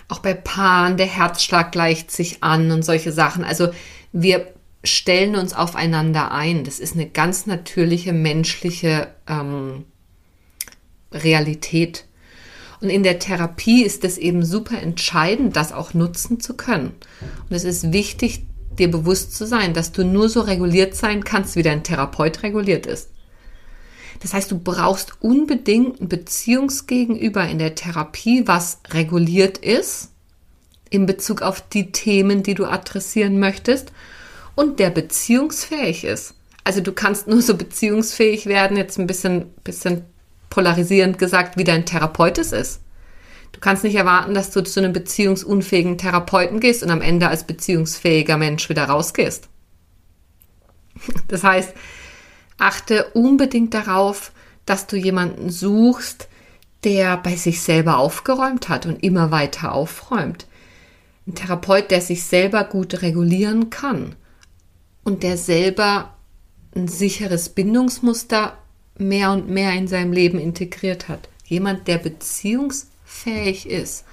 Auch 0.08 0.20
bei 0.20 0.34
Paaren, 0.34 0.98
der 0.98 1.08
Herzschlag 1.08 1.72
gleicht 1.72 2.12
sich 2.12 2.44
an 2.44 2.72
und 2.72 2.86
solche 2.86 3.12
Sachen. 3.12 3.44
Also 3.44 3.70
wir 4.12 4.48
stellen 4.84 5.36
uns 5.36 5.54
aufeinander 5.54 6.32
ein. 6.32 6.64
Das 6.64 6.80
ist 6.80 6.94
eine 6.94 7.08
ganz 7.08 7.48
natürliche 7.48 8.14
menschliche 8.14 9.08
ähm, 9.28 9.86
Realität. 11.12 12.06
Und 12.82 12.90
in 12.90 13.02
der 13.02 13.18
Therapie 13.18 13.84
ist 13.84 14.04
es 14.04 14.20
eben 14.20 14.46
super 14.46 14.80
entscheidend, 14.80 15.56
das 15.56 15.72
auch 15.72 15.96
nutzen 15.96 16.40
zu 16.40 16.56
können. 16.56 16.94
Und 17.50 17.56
es 17.56 17.64
ist 17.64 17.92
wichtig, 17.92 18.46
dir 18.78 18.92
bewusst 18.92 19.34
zu 19.36 19.48
sein, 19.48 19.74
dass 19.74 19.92
du 19.92 20.06
nur 20.06 20.30
so 20.30 20.42
reguliert 20.42 20.96
sein 20.96 21.24
kannst, 21.24 21.56
wie 21.56 21.64
dein 21.64 21.84
Therapeut 21.84 22.44
reguliert 22.44 22.86
ist. 22.86 23.10
Das 24.22 24.34
heißt, 24.34 24.52
du 24.52 24.60
brauchst 24.60 25.22
unbedingt 25.22 26.02
ein 26.02 26.10
Beziehungsgegenüber 26.10 27.48
in 27.48 27.60
der 27.60 27.76
Therapie, 27.76 28.48
was 28.48 28.80
reguliert 28.90 29.58
ist 29.58 30.10
in 30.90 31.06
Bezug 31.06 31.42
auf 31.42 31.62
die 31.62 31.92
Themen, 31.92 32.44
die 32.44 32.54
du 32.54 32.66
adressieren 32.66 33.40
möchtest 33.40 33.92
und 34.56 34.80
der 34.80 34.90
beziehungsfähig 34.90 36.06
ist. 36.06 36.36
Also 36.64 36.82
du 36.82 36.94
kannst 36.94 37.28
nur 37.28 37.42
so 37.42 37.56
beziehungsfähig 37.56 38.46
werden, 38.46 38.78
jetzt 38.78 38.98
ein 38.98 39.08
bisschen, 39.08 39.54
bisschen 39.64 40.04
polarisierend 40.50 41.20
gesagt, 41.20 41.58
wie 41.58 41.64
dein 41.64 41.86
Therapeut 41.86 42.38
es 42.38 42.52
ist. 42.52 42.82
Du 43.52 43.60
kannst 43.60 43.84
nicht 43.84 43.96
erwarten, 43.96 44.34
dass 44.34 44.52
du 44.52 44.64
zu 44.64 44.80
einem 44.80 44.94
beziehungsunfähigen 44.94 45.98
Therapeuten 45.98 46.60
gehst 46.60 46.84
und 46.84 46.90
am 46.90 47.02
Ende 47.02 47.28
als 47.28 47.46
beziehungsfähiger 47.46 48.38
Mensch 48.38 48.70
wieder 48.70 48.86
rausgehst. 48.86 49.50
Das 51.28 51.44
heißt, 51.44 51.74
achte 52.58 53.12
unbedingt 53.14 53.74
darauf, 53.74 54.32
dass 54.66 54.88
du 54.88 54.96
jemanden 54.96 55.50
suchst, 55.50 56.28
der 56.84 57.18
bei 57.18 57.36
sich 57.36 57.62
selber 57.62 57.98
aufgeräumt 57.98 58.70
hat 58.70 58.86
und 58.86 59.04
immer 59.04 59.32
weiter 59.32 59.74
aufräumt. 59.74 60.48
Ein 61.28 61.36
Therapeut, 61.36 61.90
der 61.90 62.02
sich 62.02 62.24
selber 62.24 62.64
gut 62.64 63.02
regulieren 63.02 63.70
kann 63.70 64.16
und 65.04 65.24
der 65.24 65.38
selber 65.38 66.14
ein 66.76 66.88
sicheres 66.88 67.50
Bindungsmuster 67.50 68.58
mehr 68.98 69.32
und 69.32 69.50
mehr 69.50 69.74
in 69.74 69.88
seinem 69.88 70.14
Leben 70.14 70.40
integriert 70.40 71.08
hat. 71.08 71.30
Jemand, 71.46 71.88
der 71.88 71.98
beziehungsfähig 71.98 73.68
ist 73.70 74.06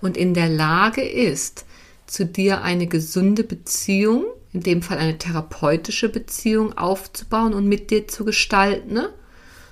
und 0.00 0.16
in 0.16 0.34
der 0.34 0.48
Lage 0.48 1.02
ist, 1.02 1.64
zu 2.06 2.26
dir 2.26 2.62
eine 2.62 2.86
gesunde 2.86 3.44
Beziehung, 3.44 4.24
in 4.52 4.62
dem 4.62 4.82
Fall 4.82 4.98
eine 4.98 5.18
therapeutische 5.18 6.08
Beziehung 6.08 6.76
aufzubauen 6.76 7.54
und 7.54 7.68
mit 7.68 7.90
dir 7.90 8.08
zu 8.08 8.24
gestalten, 8.24 8.94
ne? 8.94 9.10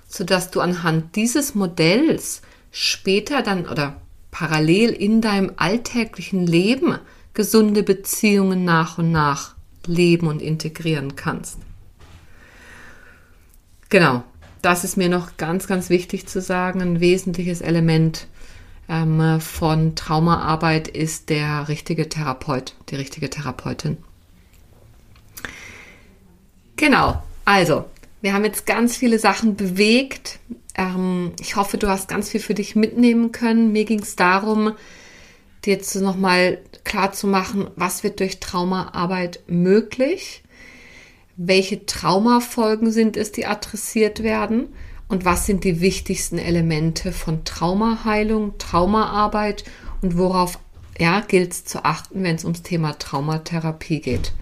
sodass 0.09 0.51
du 0.51 0.61
anhand 0.61 1.17
dieses 1.17 1.55
Modells 1.55 2.43
später 2.71 3.43
dann 3.43 3.67
oder 3.67 4.01
parallel 4.31 4.91
in 4.91 5.21
deinem 5.21 5.53
alltäglichen 5.57 6.47
Leben 6.47 6.99
gesunde 7.35 7.83
Beziehungen 7.83 8.65
nach 8.65 8.99
und 8.99 9.13
nach 9.13 9.55
leben 9.87 10.27
und 10.27 10.43
integrieren 10.43 11.17
kannst. 11.17 11.59
Genau, 13.89 14.23
das 14.61 14.85
ist 14.85 14.97
mir 14.97 15.09
noch 15.09 15.37
ganz, 15.37 15.67
ganz 15.67 15.89
wichtig 15.89 16.27
zu 16.27 16.41
sagen. 16.41 16.83
Ein 16.83 17.01
wesentliches 17.01 17.61
Element 17.61 18.27
ähm, 18.89 19.41
von 19.41 19.95
Traumaarbeit 19.95 20.89
ist 20.89 21.31
der 21.31 21.69
richtige 21.69 22.09
Therapeut, 22.09 22.75
die 22.91 22.97
richtige 22.97 23.31
Therapeutin. 23.31 23.99
Genau, 26.79 27.23
also, 27.45 27.85
wir 28.23 28.33
haben 28.33 28.45
jetzt 28.45 28.65
ganz 28.65 28.97
viele 28.97 29.19
Sachen 29.19 29.57
bewegt. 29.57 30.39
Ähm, 30.75 31.33
ich 31.41 31.57
hoffe, 31.57 31.77
du 31.77 31.89
hast 31.89 32.09
ganz 32.09 32.31
viel 32.31 32.41
für 32.41 32.55
dich 32.55 32.75
mitnehmen 32.75 33.33
können. 33.33 33.73
Mir 33.73 33.85
ging 33.85 34.01
es 34.01 34.17
darum, 34.17 34.73
dir 35.67 35.75
jetzt 35.75 35.95
nochmal 35.97 36.59
klar 36.85 37.13
zu 37.13 37.27
machen, 37.27 37.69
was 37.77 38.03
wird 38.03 38.21
durch 38.21 38.41
Traumaarbeit 38.41 39.41
möglich 39.47 40.43
welche 41.39 41.87
Traumafolgen 41.87 42.91
sind 42.91 43.17
es, 43.17 43.31
die 43.31 43.47
adressiert 43.47 44.25
werden 44.25 44.69
und 45.07 45.25
was 45.25 45.47
sind 45.47 45.63
die 45.63 45.81
wichtigsten 45.81 46.37
Elemente 46.37 47.13
von 47.13 47.45
Traumaheilung, 47.45 48.59
Traumaarbeit 48.59 49.63
und 50.03 50.19
worauf 50.19 50.59
ja, 50.99 51.21
gilt 51.21 51.53
es 51.53 51.65
zu 51.65 51.85
achten, 51.85 52.25
wenn 52.25 52.35
es 52.35 52.43
ums 52.43 52.63
Thema 52.63 52.99
Traumatherapie 52.99 54.01
geht. 54.01 54.33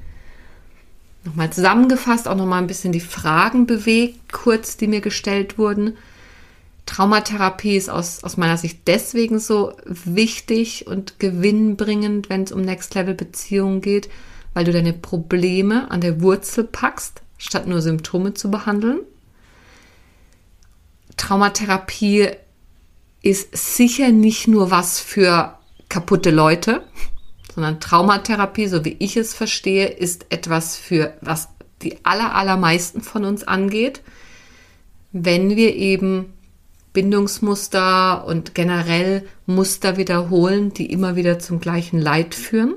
Nochmal 1.26 1.50
zusammengefasst, 1.50 2.28
auch 2.28 2.36
nochmal 2.36 2.62
ein 2.62 2.68
bisschen 2.68 2.92
die 2.92 3.00
Fragen 3.00 3.66
bewegt, 3.66 4.32
kurz, 4.32 4.76
die 4.76 4.86
mir 4.86 5.00
gestellt 5.00 5.58
wurden. 5.58 5.96
Traumatherapie 6.86 7.76
ist 7.76 7.90
aus, 7.90 8.22
aus 8.22 8.36
meiner 8.36 8.56
Sicht 8.56 8.86
deswegen 8.86 9.40
so 9.40 9.72
wichtig 9.84 10.86
und 10.86 11.18
gewinnbringend, 11.18 12.30
wenn 12.30 12.44
es 12.44 12.52
um 12.52 12.60
Next 12.60 12.94
Level 12.94 13.14
Beziehungen 13.14 13.80
geht, 13.80 14.08
weil 14.54 14.64
du 14.64 14.72
deine 14.72 14.92
Probleme 14.92 15.90
an 15.90 16.00
der 16.00 16.20
Wurzel 16.22 16.62
packst, 16.62 17.22
statt 17.38 17.66
nur 17.66 17.82
Symptome 17.82 18.34
zu 18.34 18.48
behandeln. 18.48 19.00
Traumatherapie 21.16 22.28
ist 23.20 23.56
sicher 23.56 24.12
nicht 24.12 24.46
nur 24.46 24.70
was 24.70 25.00
für 25.00 25.58
kaputte 25.88 26.30
Leute, 26.30 26.84
sondern 27.56 27.80
Traumatherapie, 27.80 28.68
so 28.68 28.84
wie 28.84 28.96
ich 28.98 29.16
es 29.16 29.32
verstehe, 29.32 29.86
ist 29.86 30.26
etwas 30.28 30.76
für 30.76 31.14
was 31.22 31.48
die 31.82 32.04
aller, 32.04 32.34
allermeisten 32.34 33.00
von 33.00 33.24
uns 33.24 33.44
angeht, 33.44 34.02
wenn 35.12 35.56
wir 35.56 35.74
eben 35.74 36.34
Bindungsmuster 36.92 38.26
und 38.26 38.54
generell 38.54 39.26
Muster 39.46 39.96
wiederholen, 39.96 40.74
die 40.74 40.92
immer 40.92 41.16
wieder 41.16 41.38
zum 41.38 41.58
gleichen 41.58 41.98
Leid 41.98 42.34
führen. 42.34 42.74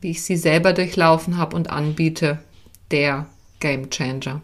wie 0.00 0.10
ich 0.10 0.22
sie 0.22 0.36
selber 0.36 0.72
durchlaufen 0.72 1.38
habe 1.38 1.56
und 1.56 1.70
anbiete, 1.70 2.38
der 2.92 3.26
Game 3.58 3.90
Changer. 3.90 4.40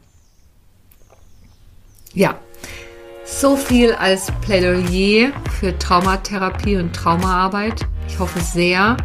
Ja, 2.12 2.38
so 3.24 3.56
viel 3.56 3.92
als 3.92 4.32
Plädoyer 4.42 5.32
für 5.60 5.78
Traumatherapie 5.78 6.76
und 6.76 6.94
Traumaarbeit. 6.94 7.86
Ich 8.08 8.18
hoffe 8.18 8.40
sehr, 8.40 8.96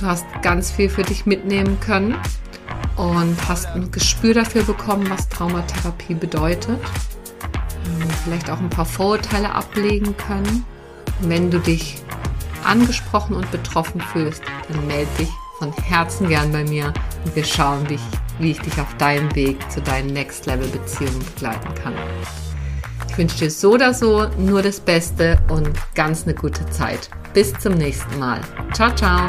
du 0.00 0.06
hast 0.06 0.26
ganz 0.42 0.70
viel 0.72 0.88
für 0.88 1.02
dich 1.02 1.26
mitnehmen 1.26 1.78
können 1.80 2.16
und 2.96 3.36
hast 3.48 3.66
ein 3.66 3.90
Gespür 3.90 4.34
dafür 4.34 4.62
bekommen, 4.62 5.08
was 5.10 5.28
Traumatherapie 5.28 6.14
bedeutet. 6.14 6.80
Ähm, 7.84 8.08
vielleicht 8.24 8.50
auch 8.50 8.58
ein 8.58 8.70
paar 8.70 8.86
Vorurteile 8.86 9.54
ablegen 9.54 10.16
können. 10.16 10.64
wenn 11.20 11.50
du 11.50 11.58
dich 11.58 12.02
angesprochen 12.64 13.36
und 13.36 13.50
betroffen 13.50 14.00
fühlst, 14.00 14.42
dann 14.68 14.86
melde 14.86 15.10
dich 15.18 15.30
von 15.58 15.72
Herzen 15.72 16.28
gern 16.28 16.52
bei 16.52 16.64
mir 16.64 16.92
und 17.24 17.34
wir 17.34 17.44
schauen, 17.44 17.88
wie 17.88 17.94
ich, 17.94 18.00
wie 18.38 18.50
ich 18.50 18.60
dich 18.60 18.78
auf 18.80 18.94
deinem 18.96 19.34
Weg 19.34 19.58
zu 19.70 19.80
deinen 19.80 20.08
Next 20.08 20.46
Level 20.46 20.68
Beziehungen 20.68 21.24
begleiten 21.34 21.74
kann. 21.82 21.94
Ich 23.08 23.16
wünsche 23.16 23.38
dir 23.38 23.50
so 23.50 23.72
oder 23.72 23.94
so 23.94 24.28
nur 24.36 24.60
das 24.60 24.78
Beste 24.78 25.38
und 25.48 25.70
ganz 25.94 26.24
eine 26.24 26.34
gute 26.34 26.66
Zeit. 26.66 27.08
Bis 27.32 27.54
zum 27.54 27.74
nächsten 27.74 28.18
Mal. 28.18 28.40
Ciao, 28.74 28.94
ciao. 28.94 29.26